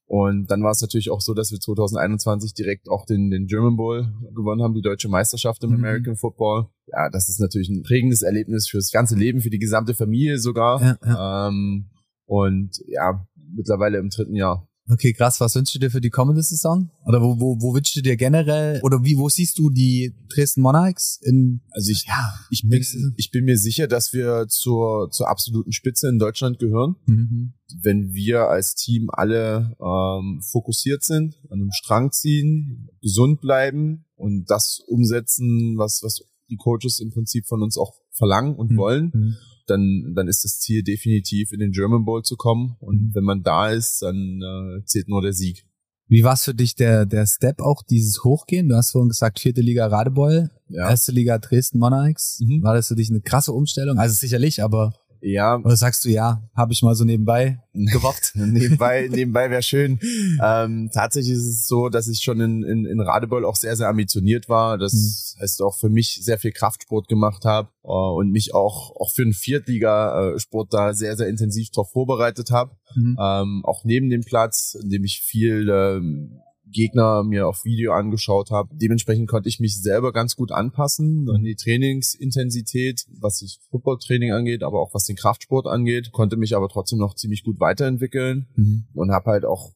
Und 0.06 0.50
dann 0.50 0.62
war 0.62 0.70
es 0.70 0.80
natürlich 0.80 1.10
auch 1.10 1.20
so, 1.20 1.34
dass 1.34 1.50
wir 1.52 1.60
2021 1.60 2.54
direkt 2.54 2.88
auch 2.88 3.04
den, 3.04 3.30
den 3.30 3.46
German 3.46 3.76
Bowl 3.76 4.10
gewonnen 4.34 4.62
haben, 4.62 4.72
die 4.74 4.80
deutsche 4.80 5.08
Meisterschaft 5.08 5.62
im 5.64 5.70
Mhm. 5.70 5.76
American 5.76 6.16
Football. 6.16 6.68
Ja, 6.86 7.10
das 7.10 7.28
ist 7.28 7.40
natürlich 7.40 7.68
ein 7.68 7.82
prägendes 7.82 8.22
Erlebnis 8.22 8.68
fürs 8.68 8.90
ganze 8.90 9.16
Leben, 9.16 9.40
für 9.42 9.50
die 9.50 9.58
gesamte 9.58 9.94
Familie 9.94 10.38
sogar. 10.38 10.80
Ja, 10.80 10.98
ja. 11.04 11.48
Ähm, 11.48 11.90
und 12.24 12.70
ja, 12.86 13.26
mittlerweile 13.54 13.98
im 13.98 14.08
dritten 14.10 14.34
Jahr. 14.34 14.67
Okay, 14.90 15.12
krass. 15.12 15.38
Was 15.40 15.54
wünschst 15.54 15.74
du 15.74 15.78
dir 15.78 15.90
für 15.90 16.00
die 16.00 16.08
kommende 16.10 16.42
Saison? 16.42 16.90
Oder 17.04 17.20
wo, 17.20 17.38
wo, 17.38 17.60
wo 17.60 17.74
wünschst 17.74 17.94
du 17.96 18.00
dir 18.00 18.16
generell, 18.16 18.80
oder 18.82 19.04
wie, 19.04 19.18
wo 19.18 19.28
siehst 19.28 19.58
du 19.58 19.68
die 19.70 20.14
Dresden 20.32 20.62
Monarchs 20.62 21.20
in, 21.22 21.60
Also 21.72 21.90
ich, 21.90 22.04
ja, 22.06 22.32
ich, 22.50 22.62
bin, 22.66 22.82
ich 23.16 23.30
bin 23.30 23.44
mir 23.44 23.58
sicher, 23.58 23.86
dass 23.86 24.12
wir 24.12 24.46
zur, 24.48 25.10
zur 25.10 25.28
absoluten 25.28 25.72
Spitze 25.72 26.08
in 26.08 26.18
Deutschland 26.18 26.58
gehören. 26.58 26.96
Mhm. 27.06 27.52
wenn 27.82 28.14
wir 28.14 28.48
als 28.48 28.74
Team 28.74 29.10
alle 29.12 29.76
ähm, 29.78 30.40
fokussiert 30.42 31.02
sind, 31.02 31.36
an 31.50 31.60
einem 31.60 31.70
Strang 31.72 32.10
ziehen, 32.12 32.88
gesund 33.02 33.42
bleiben 33.42 34.06
und 34.16 34.46
das 34.48 34.80
umsetzen, 34.86 35.74
was, 35.76 36.00
was 36.02 36.22
die 36.48 36.56
Coaches 36.56 36.98
im 37.00 37.10
Prinzip 37.10 37.46
von 37.46 37.62
uns 37.62 37.76
auch 37.76 37.92
verlangen 38.12 38.56
und 38.56 38.70
Mhm. 38.72 38.76
wollen, 38.78 39.10
Mhm. 39.14 39.36
Dann, 39.68 40.12
dann 40.14 40.28
ist 40.28 40.44
das 40.44 40.60
Ziel 40.60 40.82
definitiv 40.82 41.52
in 41.52 41.60
den 41.60 41.72
German 41.72 42.04
Bowl 42.04 42.22
zu 42.22 42.36
kommen. 42.36 42.76
Und 42.80 43.14
wenn 43.14 43.24
man 43.24 43.42
da 43.42 43.70
ist, 43.70 44.02
dann 44.02 44.40
äh, 44.42 44.84
zählt 44.84 45.08
nur 45.08 45.22
der 45.22 45.32
Sieg. 45.32 45.64
Wie 46.08 46.24
war 46.24 46.32
es 46.32 46.44
für 46.44 46.54
dich 46.54 46.74
der, 46.74 47.04
der 47.04 47.26
Step 47.26 47.60
auch, 47.60 47.82
dieses 47.82 48.24
Hochgehen? 48.24 48.68
Du 48.68 48.76
hast 48.76 48.92
vorhin 48.92 49.10
gesagt, 49.10 49.40
vierte 49.40 49.60
Liga 49.60 49.86
Radebeul, 49.86 50.50
Ja, 50.68 50.88
erste 50.88 51.12
Liga 51.12 51.38
Dresden 51.38 51.78
Monarchs. 51.78 52.40
Mhm. 52.40 52.62
War 52.62 52.74
das 52.74 52.88
für 52.88 52.96
dich 52.96 53.10
eine 53.10 53.20
krasse 53.20 53.52
Umstellung? 53.52 53.98
Also 53.98 54.14
sicherlich, 54.14 54.62
aber 54.62 54.94
ja 55.20 55.56
oder 55.56 55.76
sagst 55.76 56.04
du, 56.04 56.08
ja, 56.08 56.42
habe 56.54 56.72
ich 56.72 56.82
mal 56.82 56.94
so 56.94 57.04
nebenbei 57.04 57.60
gewoppt? 57.72 58.32
nebenbei, 58.34 59.08
nebenbei 59.10 59.50
wäre 59.50 59.62
schön. 59.62 59.98
Ähm, 60.42 60.90
tatsächlich 60.92 61.34
ist 61.34 61.46
es 61.46 61.66
so, 61.66 61.88
dass 61.88 62.08
ich 62.08 62.20
schon 62.20 62.40
in, 62.40 62.62
in, 62.62 62.86
in 62.86 63.00
Radebeul 63.00 63.44
auch 63.44 63.56
sehr, 63.56 63.76
sehr 63.76 63.88
ambitioniert 63.88 64.48
war. 64.48 64.78
Das 64.78 65.36
heißt 65.40 65.62
auch 65.62 65.76
für 65.76 65.88
mich 65.88 66.20
sehr 66.22 66.38
viel 66.38 66.52
Kraftsport 66.52 67.08
gemacht 67.08 67.44
habe 67.44 67.68
äh, 67.84 67.88
und 67.88 68.30
mich 68.30 68.54
auch, 68.54 68.94
auch 68.96 69.10
für 69.12 69.22
einen 69.22 69.32
Viertligasport 69.34 70.72
da 70.72 70.94
sehr, 70.94 71.16
sehr 71.16 71.28
intensiv 71.28 71.70
darauf 71.70 71.90
vorbereitet 71.90 72.50
habe. 72.50 72.72
Mhm. 72.94 73.16
Ähm, 73.20 73.64
auch 73.64 73.84
neben 73.84 74.10
dem 74.10 74.22
Platz, 74.22 74.76
in 74.80 74.90
dem 74.90 75.04
ich 75.04 75.20
viel 75.20 75.68
ähm, 75.70 76.40
Gegner 76.70 77.22
mir 77.24 77.48
auf 77.48 77.64
Video 77.64 77.92
angeschaut 77.92 78.50
habe. 78.50 78.70
Dementsprechend 78.74 79.28
konnte 79.28 79.48
ich 79.48 79.60
mich 79.60 79.80
selber 79.80 80.12
ganz 80.12 80.36
gut 80.36 80.52
anpassen 80.52 81.28
an 81.30 81.42
die 81.42 81.56
Trainingsintensität, 81.56 83.04
was 83.20 83.40
das 83.40 83.58
Footballtraining 83.70 84.32
angeht, 84.32 84.62
aber 84.62 84.80
auch 84.80 84.94
was 84.94 85.04
den 85.04 85.16
Kraftsport 85.16 85.66
angeht, 85.66 86.12
konnte 86.12 86.36
mich 86.36 86.56
aber 86.56 86.68
trotzdem 86.68 86.98
noch 86.98 87.14
ziemlich 87.14 87.42
gut 87.44 87.60
weiterentwickeln 87.60 88.46
Mhm. 88.56 88.86
und 88.94 89.10
habe 89.12 89.30
halt 89.30 89.44
auch 89.44 89.72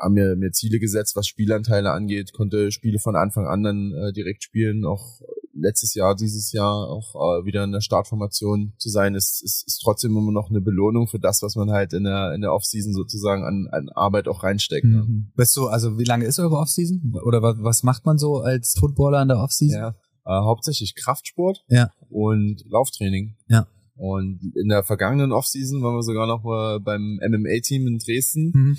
ja, 0.00 0.08
mir, 0.08 0.36
mir 0.36 0.52
Ziele 0.52 0.78
gesetzt, 0.78 1.16
was 1.16 1.26
Spielanteile 1.26 1.90
angeht, 1.90 2.32
konnte 2.32 2.70
Spiele 2.70 2.98
von 2.98 3.16
Anfang 3.16 3.46
an 3.46 3.62
dann 3.62 3.92
äh, 3.92 4.12
direkt 4.12 4.42
spielen, 4.42 4.84
auch 4.84 5.20
letztes 5.58 5.94
Jahr, 5.94 6.14
dieses 6.14 6.52
Jahr 6.52 6.88
auch 6.88 7.14
äh, 7.14 7.44
wieder 7.44 7.64
in 7.64 7.72
der 7.72 7.80
Startformation 7.80 8.72
zu 8.78 8.88
sein, 8.88 9.14
ist, 9.14 9.42
ist, 9.42 9.64
ist 9.66 9.80
trotzdem 9.82 10.16
immer 10.16 10.32
noch 10.32 10.50
eine 10.50 10.60
Belohnung 10.60 11.08
für 11.08 11.18
das, 11.18 11.42
was 11.42 11.56
man 11.56 11.70
halt 11.70 11.92
in 11.92 12.04
der, 12.04 12.32
in 12.34 12.40
der 12.42 12.52
Offseason 12.52 12.92
sozusagen 12.92 13.44
an, 13.44 13.68
an 13.72 13.88
Arbeit 13.94 14.28
auch 14.28 14.42
reinsteckt. 14.42 14.84
Ne? 14.84 15.04
Mhm. 15.06 15.32
Weißt 15.36 15.56
du, 15.56 15.66
also 15.68 15.98
wie 15.98 16.04
lange 16.04 16.24
ist 16.26 16.38
eure 16.38 16.56
Offseason? 16.56 17.14
Oder 17.24 17.42
was, 17.42 17.56
was 17.60 17.82
macht 17.82 18.04
man 18.06 18.18
so 18.18 18.38
als 18.40 18.74
Footballer 18.78 19.22
in 19.22 19.28
der 19.28 19.38
Offseason? 19.38 19.78
Ja. 19.80 19.88
Äh, 20.24 20.44
hauptsächlich 20.44 20.94
Kraftsport 20.94 21.64
Ja. 21.68 21.90
und 22.08 22.62
Lauftraining. 22.68 23.36
Ja. 23.48 23.66
Und 23.94 24.40
in 24.54 24.68
der 24.68 24.82
vergangenen 24.84 25.32
Offseason 25.32 25.82
waren 25.82 25.94
wir 25.94 26.02
sogar 26.02 26.26
noch 26.26 26.42
mal 26.44 26.80
beim 26.80 27.18
MMA-Team 27.26 27.86
in 27.86 27.98
Dresden 27.98 28.50
Mhm. 28.54 28.76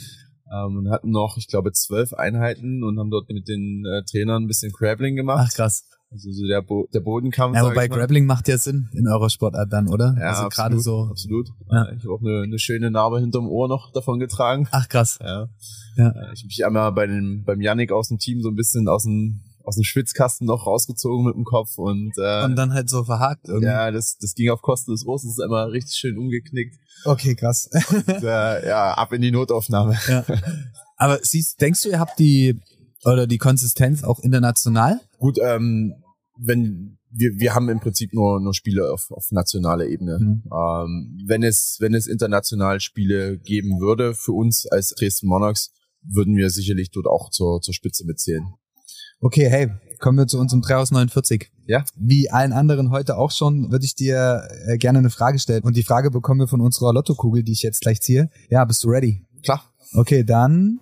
ähm, 0.53 0.77
und 0.77 0.89
hatten 0.91 1.09
noch, 1.09 1.37
ich 1.37 1.47
glaube, 1.47 1.71
zwölf 1.71 2.13
Einheiten 2.13 2.83
und 2.83 2.99
haben 2.99 3.09
dort 3.09 3.27
mit 3.29 3.47
den 3.47 3.83
äh, 3.85 4.03
Trainern 4.03 4.43
ein 4.43 4.47
bisschen 4.47 4.71
Crabbling 4.73 5.15
gemacht. 5.15 5.47
Ach 5.49 5.55
krass. 5.55 5.85
Also 6.09 6.31
so 6.31 6.47
der, 6.47 6.61
Bo 6.61 6.87
der 6.93 7.01
Bodenkampf. 7.01 7.55
Ja, 7.55 7.63
wobei. 7.69 7.87
Grappling 7.89 8.25
macht 8.25 8.47
ja 8.47 8.57
Sinn 8.57 8.89
in 8.93 9.07
eurer 9.07 9.29
Sportart 9.29 9.71
dann, 9.73 9.89
oder? 9.89 10.15
Ja, 10.17 10.29
also 10.29 10.43
absolut, 10.43 10.53
gerade 10.53 10.79
so. 10.79 11.07
Absolut. 11.11 11.47
Ja. 11.69 11.91
Ich 11.91 12.03
habe 12.03 12.13
auch 12.13 12.21
eine, 12.21 12.43
eine 12.43 12.59
schöne 12.59 12.89
Narbe 12.91 13.19
hinterm 13.19 13.47
Ohr 13.49 13.67
noch 13.67 13.91
davon 13.91 14.17
getragen. 14.19 14.67
Ach 14.71 14.87
krass. 14.87 15.19
Ja. 15.21 15.47
Ja. 15.97 16.09
Äh, 16.09 16.33
Ich 16.33 16.39
habe 16.41 16.47
mich 16.47 16.65
einmal 16.65 16.91
bei 16.93 17.07
dem, 17.07 17.43
beim 17.45 17.59
Yannick 17.59 17.91
aus 17.91 18.07
dem 18.07 18.19
Team 18.19 18.41
so 18.41 18.47
ein 18.49 18.55
bisschen 18.55 18.87
aus 18.87 19.03
dem, 19.03 19.41
aus 19.63 19.75
dem 19.75 19.83
Schwitzkasten 19.83 20.47
noch 20.47 20.65
rausgezogen 20.65 21.25
mit 21.25 21.35
dem 21.35 21.43
Kopf 21.43 21.77
und, 21.77 22.13
äh, 22.17 22.45
Und 22.45 22.55
dann 22.55 22.71
halt 22.73 22.89
so 22.89 23.03
verhakt 23.03 23.49
irgendwie. 23.49 23.67
ja, 23.67 23.91
das, 23.91 24.17
das 24.17 24.33
ging 24.33 24.49
auf 24.49 24.61
Kosten 24.61 24.91
des 24.91 25.05
Ohrs, 25.05 25.23
das 25.23 25.33
ist 25.33 25.41
einmal 25.41 25.67
richtig 25.71 25.97
schön 25.97 26.17
umgeknickt. 26.17 26.77
Okay, 27.03 27.35
krass. 27.35 27.69
Und, 27.89 28.23
äh, 28.23 28.65
ja, 28.67 28.93
ab 28.93 29.11
in 29.11 29.21
die 29.21 29.31
Notaufnahme. 29.31 29.97
ja. 30.07 30.23
Aber 30.95 31.19
siehst, 31.21 31.59
denkst 31.59 31.83
du, 31.83 31.89
ihr 31.89 31.99
habt 31.99 32.17
die 32.17 32.61
oder 33.03 33.27
die 33.27 33.37
Konsistenz 33.37 34.03
auch 34.05 34.19
international? 34.19 35.01
Gut, 35.17 35.37
ähm, 35.41 35.95
wenn 36.37 36.97
wir, 37.09 37.31
wir 37.39 37.55
haben 37.55 37.69
im 37.69 37.79
Prinzip 37.79 38.13
nur, 38.13 38.39
nur 38.39 38.53
Spiele 38.53 38.91
auf, 38.91 39.11
auf 39.11 39.31
nationaler 39.31 39.87
Ebene. 39.87 40.19
Mhm. 40.19 40.43
Ähm, 40.51 41.23
wenn 41.25 41.43
es, 41.43 41.77
wenn 41.79 41.93
es 41.93 42.07
international 42.07 42.79
Spiele 42.79 43.37
geben 43.39 43.79
würde 43.79 44.13
für 44.13 44.33
uns 44.33 44.67
als 44.67 44.89
Dresden 44.89 45.27
Monarchs, 45.27 45.71
würden 46.03 46.35
wir 46.35 46.49
sicherlich 46.49 46.91
dort 46.91 47.07
auch 47.07 47.29
zur, 47.29 47.61
zur 47.61 47.73
Spitze 47.73 48.05
mitzählen. 48.05 48.53
Okay, 49.19 49.49
hey, 49.49 49.71
kommen 49.99 50.17
wir 50.17 50.27
zu 50.27 50.37
unserem 50.37 50.61
3 50.61 50.75
aus 50.75 50.91
49. 50.91 51.51
Ja. 51.65 51.83
Wie 51.95 52.29
allen 52.29 52.53
anderen 52.53 52.91
heute 52.91 53.17
auch 53.17 53.31
schon, 53.31 53.71
würde 53.71 53.83
ich 53.83 53.95
dir 53.95 54.47
äh, 54.67 54.77
gerne 54.77 54.99
eine 54.99 55.09
Frage 55.09 55.39
stellen. 55.39 55.63
Und 55.63 55.75
die 55.75 55.83
Frage 55.83 56.11
bekommen 56.11 56.41
wir 56.41 56.47
von 56.47 56.61
unserer 56.61 56.93
Lottokugel, 56.93 57.43
die 57.43 57.53
ich 57.53 57.63
jetzt 57.63 57.81
gleich 57.81 57.99
ziehe. 57.99 58.29
Ja, 58.49 58.63
bist 58.63 58.83
du 58.83 58.89
ready? 58.89 59.25
Klar. 59.43 59.63
Okay, 59.93 60.23
dann. 60.23 60.79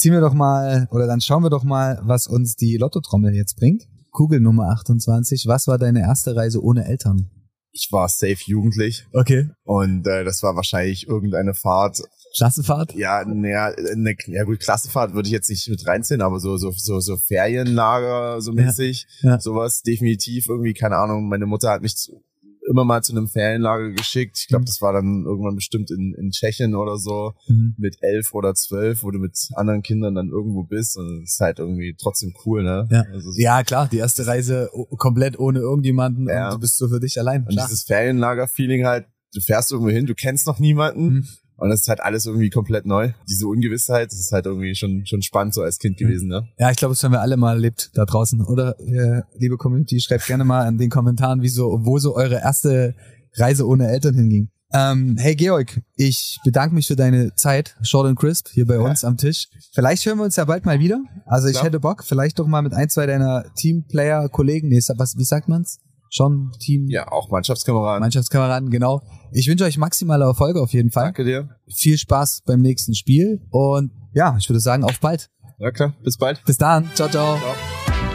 Ziehen 0.00 0.12
wir 0.12 0.20
doch 0.20 0.32
mal, 0.34 0.88
oder 0.90 1.06
dann 1.06 1.20
schauen 1.20 1.42
wir 1.42 1.50
doch 1.50 1.62
mal, 1.64 2.00
was 2.02 2.26
uns 2.26 2.56
die 2.56 2.76
Lottotrommel 2.78 3.34
jetzt 3.34 3.56
bringt. 3.56 3.82
Kugel 4.12 4.40
Nummer 4.40 4.70
28. 4.70 5.44
Was 5.46 5.66
war 5.66 5.76
deine 5.78 6.00
erste 6.00 6.34
Reise 6.34 6.62
ohne 6.62 6.86
Eltern? 6.86 7.30
Ich 7.72 7.88
war 7.92 8.08
safe 8.08 8.38
jugendlich 8.46 9.06
Okay. 9.12 9.48
und 9.62 10.06
äh, 10.06 10.24
das 10.24 10.42
war 10.42 10.56
wahrscheinlich 10.56 11.06
irgendeine 11.06 11.54
Fahrt. 11.54 12.02
Klassenfahrt? 12.36 12.94
Ja, 12.94 13.24
naja, 13.24 13.66
eine, 13.66 14.14
ja 14.26 14.44
gut, 14.44 14.58
Klassenfahrt 14.60 15.14
würde 15.14 15.28
ich 15.28 15.32
jetzt 15.32 15.50
nicht 15.50 15.68
mit 15.68 15.86
reinziehen, 15.86 16.20
aber 16.22 16.40
so 16.40 16.56
so 16.56 16.72
so 16.72 16.98
so 17.00 17.16
Ferienlager 17.16 18.40
so 18.40 18.52
Ja, 18.52 18.64
mäßig, 18.64 19.06
ja. 19.22 19.38
sowas 19.38 19.82
definitiv 19.82 20.48
irgendwie 20.48 20.74
keine 20.74 20.96
Ahnung. 20.96 21.28
Meine 21.28 21.46
Mutter 21.46 21.70
hat 21.70 21.82
mich 21.82 21.96
zu, 21.96 22.22
immer 22.70 22.84
mal 22.84 23.02
zu 23.02 23.12
einem 23.12 23.26
Ferienlager 23.28 23.90
geschickt. 23.90 24.38
Ich 24.38 24.48
glaube, 24.48 24.62
Mhm. 24.62 24.66
das 24.66 24.80
war 24.80 24.92
dann 24.92 25.24
irgendwann 25.26 25.56
bestimmt 25.56 25.90
in, 25.90 26.14
in 26.14 26.30
Tschechien 26.30 26.74
oder 26.74 26.96
so 26.96 27.32
Mhm. 27.48 27.74
mit 27.76 27.96
elf 28.00 28.32
oder 28.32 28.54
zwölf, 28.54 29.02
wo 29.02 29.10
du 29.10 29.18
mit 29.18 29.36
anderen 29.56 29.82
Kindern 29.82 30.14
dann 30.14 30.28
irgendwo 30.30 30.62
bist 30.62 30.96
und 30.96 31.22
es 31.24 31.32
ist 31.34 31.40
halt 31.40 31.58
irgendwie 31.58 31.94
trotzdem 31.98 32.32
cool, 32.46 32.62
ne? 32.62 32.88
Ja. 32.90 33.02
Also, 33.12 33.30
Ja, 33.36 33.62
klar, 33.64 33.88
die 33.90 33.98
erste 33.98 34.26
Reise 34.26 34.70
komplett 34.96 35.38
ohne 35.38 35.58
irgendjemanden 35.58 36.28
Ja. 36.28 36.46
und 36.48 36.54
du 36.54 36.60
bist 36.60 36.76
so 36.78 36.88
für 36.88 37.00
dich 37.00 37.18
allein. 37.18 37.42
Und 37.42 37.48
Klar. 37.50 37.66
dieses 37.66 37.82
Ferienlager-Feeling 37.84 38.86
halt, 38.86 39.06
du 39.34 39.40
fährst 39.40 39.72
irgendwo 39.72 39.90
hin, 39.90 40.06
du 40.06 40.14
kennst 40.14 40.46
noch 40.46 40.58
niemanden 40.58 41.04
Mhm. 41.14 41.28
Und 41.60 41.70
es 41.70 41.82
ist 41.82 41.88
halt 41.88 42.00
alles 42.00 42.26
irgendwie 42.26 42.50
komplett 42.50 42.86
neu. 42.86 43.12
Diese 43.28 43.46
Ungewissheit, 43.46 44.10
das 44.10 44.18
ist 44.18 44.32
halt 44.32 44.46
irgendwie 44.46 44.74
schon, 44.74 45.06
schon 45.06 45.22
spannend 45.22 45.54
so 45.54 45.62
als 45.62 45.78
Kind 45.78 46.00
Mhm. 46.00 46.04
gewesen, 46.04 46.28
ne? 46.28 46.48
Ja, 46.58 46.70
ich 46.70 46.76
glaube, 46.76 46.92
das 46.94 47.04
haben 47.04 47.12
wir 47.12 47.20
alle 47.20 47.36
mal 47.36 47.52
erlebt 47.54 47.90
da 47.94 48.04
draußen, 48.04 48.40
oder? 48.40 48.78
Äh, 48.80 49.22
liebe 49.38 49.56
Community, 49.56 50.00
schreibt 50.00 50.26
gerne 50.26 50.44
mal 50.44 50.66
in 50.68 50.78
den 50.78 50.90
Kommentaren, 50.90 51.42
wieso, 51.42 51.84
wo 51.84 51.98
so 51.98 52.16
eure 52.16 52.36
erste 52.36 52.94
Reise 53.34 53.66
ohne 53.66 53.88
Eltern 53.88 54.14
hinging. 54.14 54.48
Ähm, 54.72 55.16
hey 55.18 55.34
Georg, 55.34 55.80
ich 55.96 56.38
bedanke 56.44 56.76
mich 56.76 56.86
für 56.86 56.94
deine 56.94 57.34
Zeit, 57.34 57.76
Short 57.82 58.06
and 58.06 58.16
Crisp, 58.18 58.48
hier 58.52 58.66
bei 58.66 58.78
uns 58.78 59.04
am 59.04 59.16
Tisch. 59.16 59.48
Vielleicht 59.72 60.06
hören 60.06 60.18
wir 60.18 60.24
uns 60.24 60.36
ja 60.36 60.44
bald 60.44 60.64
mal 60.64 60.78
wieder. 60.78 61.02
Also 61.26 61.48
ich 61.48 61.54
Klar. 61.54 61.64
hätte 61.64 61.80
Bock, 61.80 62.04
vielleicht 62.04 62.38
doch 62.38 62.46
mal 62.46 62.62
mit 62.62 62.72
ein, 62.72 62.88
zwei 62.88 63.06
deiner 63.06 63.44
Teamplayer-Kollegen, 63.56 64.68
nee, 64.68 64.80
was, 64.96 65.16
wie 65.16 65.24
sagt 65.24 65.48
man's? 65.48 65.78
Schon 66.10 66.50
Team, 66.58 66.88
Ja, 66.88 67.10
auch 67.10 67.30
Mannschaftskameraden. 67.30 68.00
Mannschaftskameraden, 68.00 68.68
genau. 68.68 69.00
Ich 69.32 69.48
wünsche 69.48 69.64
euch 69.64 69.78
maximale 69.78 70.24
Erfolge 70.24 70.60
auf 70.60 70.72
jeden 70.72 70.90
Fall. 70.90 71.04
Danke 71.04 71.24
dir. 71.24 71.48
Viel 71.68 71.96
Spaß 71.96 72.42
beim 72.44 72.60
nächsten 72.60 72.94
Spiel 72.94 73.40
und 73.50 73.92
ja, 74.12 74.36
ich 74.36 74.48
würde 74.48 74.60
sagen, 74.60 74.82
auf 74.82 74.98
bald. 74.98 75.30
Ja 75.58 75.70
klar, 75.70 75.94
bis 76.02 76.18
bald. 76.18 76.42
Bis 76.44 76.56
dann. 76.56 76.90
Ciao, 76.94 77.08
ciao. 77.08 77.36
Ciao. 77.36 78.09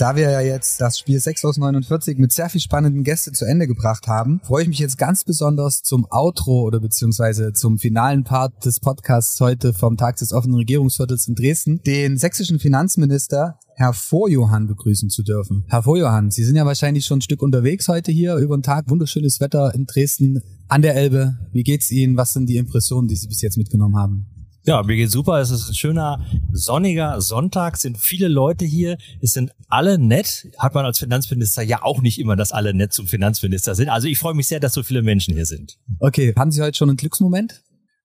Da 0.00 0.16
wir 0.16 0.30
ja 0.30 0.40
jetzt 0.40 0.80
das 0.80 0.98
Spiel 0.98 1.20
6 1.20 1.44
aus 1.44 1.58
49 1.58 2.16
mit 2.16 2.32
sehr 2.32 2.48
viel 2.48 2.62
spannenden 2.62 3.04
Gästen 3.04 3.34
zu 3.34 3.44
Ende 3.44 3.66
gebracht 3.66 4.06
haben, 4.06 4.40
freue 4.42 4.62
ich 4.62 4.68
mich 4.70 4.78
jetzt 4.78 4.96
ganz 4.96 5.24
besonders 5.24 5.82
zum 5.82 6.06
Outro 6.08 6.62
oder 6.62 6.80
beziehungsweise 6.80 7.52
zum 7.52 7.78
finalen 7.78 8.24
Part 8.24 8.64
des 8.64 8.80
Podcasts 8.80 9.38
heute 9.40 9.74
vom 9.74 9.98
Tag 9.98 10.16
des 10.16 10.32
offenen 10.32 10.54
Regierungsviertels 10.54 11.28
in 11.28 11.34
Dresden, 11.34 11.82
den 11.82 12.16
sächsischen 12.16 12.58
Finanzminister 12.58 13.58
Herr 13.74 13.92
Vorjohann 13.92 14.68
begrüßen 14.68 15.10
zu 15.10 15.22
dürfen. 15.22 15.66
Herr 15.68 15.82
Vorjohann, 15.82 16.30
Sie 16.30 16.44
sind 16.44 16.56
ja 16.56 16.64
wahrscheinlich 16.64 17.04
schon 17.04 17.18
ein 17.18 17.22
Stück 17.22 17.42
unterwegs 17.42 17.86
heute 17.86 18.10
hier 18.10 18.36
über 18.36 18.56
den 18.56 18.62
Tag. 18.62 18.88
Wunderschönes 18.88 19.38
Wetter 19.40 19.74
in 19.74 19.84
Dresden 19.84 20.40
an 20.68 20.80
der 20.80 20.94
Elbe. 20.94 21.36
Wie 21.52 21.62
geht's 21.62 21.90
Ihnen? 21.90 22.16
Was 22.16 22.32
sind 22.32 22.48
die 22.48 22.56
Impressionen, 22.56 23.06
die 23.06 23.16
Sie 23.16 23.28
bis 23.28 23.42
jetzt 23.42 23.58
mitgenommen 23.58 23.98
haben? 23.98 24.39
Ja, 24.64 24.82
mir 24.82 24.96
geht's 24.96 25.12
super. 25.12 25.38
Es 25.40 25.50
ist 25.50 25.68
ein 25.68 25.74
schöner 25.74 26.24
sonniger 26.52 27.20
Sonntag. 27.20 27.74
Es 27.74 27.82
sind 27.82 27.98
viele 27.98 28.28
Leute 28.28 28.64
hier. 28.64 28.98
Es 29.22 29.32
sind 29.32 29.52
alle 29.68 29.98
nett. 29.98 30.48
Hat 30.58 30.74
man 30.74 30.84
als 30.84 30.98
Finanzminister 30.98 31.62
ja 31.62 31.82
auch 31.82 32.02
nicht 32.02 32.18
immer, 32.18 32.36
dass 32.36 32.52
alle 32.52 32.74
nett 32.74 32.92
zum 32.92 33.06
Finanzminister 33.06 33.74
sind. 33.74 33.88
Also 33.88 34.08
ich 34.08 34.18
freue 34.18 34.34
mich 34.34 34.48
sehr, 34.48 34.60
dass 34.60 34.74
so 34.74 34.82
viele 34.82 35.02
Menschen 35.02 35.34
hier 35.34 35.46
sind. 35.46 35.78
Okay, 35.98 36.34
haben 36.36 36.50
Sie 36.50 36.60
heute 36.60 36.76
schon 36.76 36.90
einen 36.90 36.98
Glücksmoment? 36.98 37.62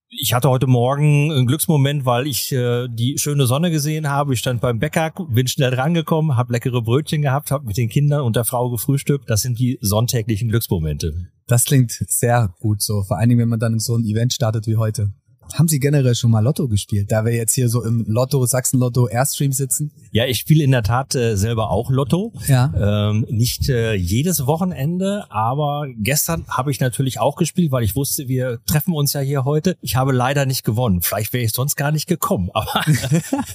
Ich 0.08 0.34
hatte 0.34 0.50
heute 0.50 0.68
Morgen 0.68 1.32
einen 1.32 1.46
Glücksmoment, 1.46 2.06
weil 2.06 2.26
ich 2.26 2.52
äh, 2.54 2.88
die 2.88 3.18
schöne 3.18 3.48
Sonne 3.48 3.70
gesehen 3.70 4.08
habe. 4.08 4.34
Ich 4.34 4.40
stand 4.40 4.62
beim 4.62 4.80
Bäcker, 4.80 5.12
bin 5.30 5.48
schnell 5.48 5.72
drangekommen, 5.72 6.38
habe 6.38 6.54
leckere 6.54 6.82
Brötchen 6.82 7.22
gehabt, 7.22 7.52
habe 7.52 7.66
mit 7.66 7.76
den 7.76 7.90
Kindern 7.90 8.22
und 8.22 8.38
der 8.38 8.46
Frau 8.46 8.70
gefrühstückt. 8.70 9.30
Das 9.30 9.42
sind 9.42 9.60
die 9.60 9.78
sonntäglichen 9.82 10.48
Glücksmomente. 10.48 11.32
Das 11.48 11.66
klingt 11.66 11.92
sehr 11.92 12.54
gut 12.60 12.82
so, 12.82 13.04
vor 13.04 13.18
allen 13.18 13.28
Dingen, 13.28 13.42
wenn 13.42 13.50
man 13.50 13.60
dann 13.60 13.74
in 13.74 13.80
so 13.80 13.96
ein 13.98 14.06
Event 14.06 14.32
startet 14.32 14.68
wie 14.68 14.78
heute. 14.78 15.12
Haben 15.54 15.68
Sie 15.68 15.80
generell 15.80 16.16
schon 16.16 16.32
mal 16.32 16.42
Lotto 16.42 16.68
gespielt, 16.68 17.12
da 17.12 17.24
wir 17.24 17.34
jetzt 17.34 17.54
hier 17.54 17.70
so 17.70 17.84
im 17.84 18.04
Lotto, 18.08 18.46
Sachsen-Lotto 18.46 19.08
Airstream 19.08 19.52
sitzen? 19.52 19.92
Ja, 20.12 20.26
ich 20.26 20.38
spiele 20.38 20.64
in 20.64 20.72
der 20.72 20.84
Tat 20.84 21.16
äh, 21.16 21.36
selber 21.36 21.70
auch 21.70 21.90
Lotto. 21.92 22.34
Ja. 22.48 23.10
Ähm, 23.10 23.26
nicht 23.30 23.70
äh, 23.70 23.94
jedes 23.94 24.48
Wochenende, 24.48 25.26
aber 25.30 25.88
gestern 25.98 26.46
habe 26.48 26.72
ich 26.72 26.80
natürlich 26.80 27.20
auch 27.20 27.36
gespielt, 27.36 27.72
weil 27.72 27.84
ich 27.84 27.96
wusste, 27.96 28.28
wir 28.28 28.60
treffen 28.66 28.94
uns 28.94 29.14
ja 29.14 29.22
hier 29.22 29.46
heute. 29.46 29.78
Ich 29.82 29.96
habe 29.96 30.12
leider 30.12 30.46
nicht 30.46 30.64
gewonnen. 30.64 31.02
Vielleicht 31.02 31.34
wäre 31.34 31.44
ich 31.44 31.52
sonst 31.52 31.76
gar 31.76 31.92
nicht 31.92 32.08
gekommen. 32.08 32.50
Aber 32.54 32.84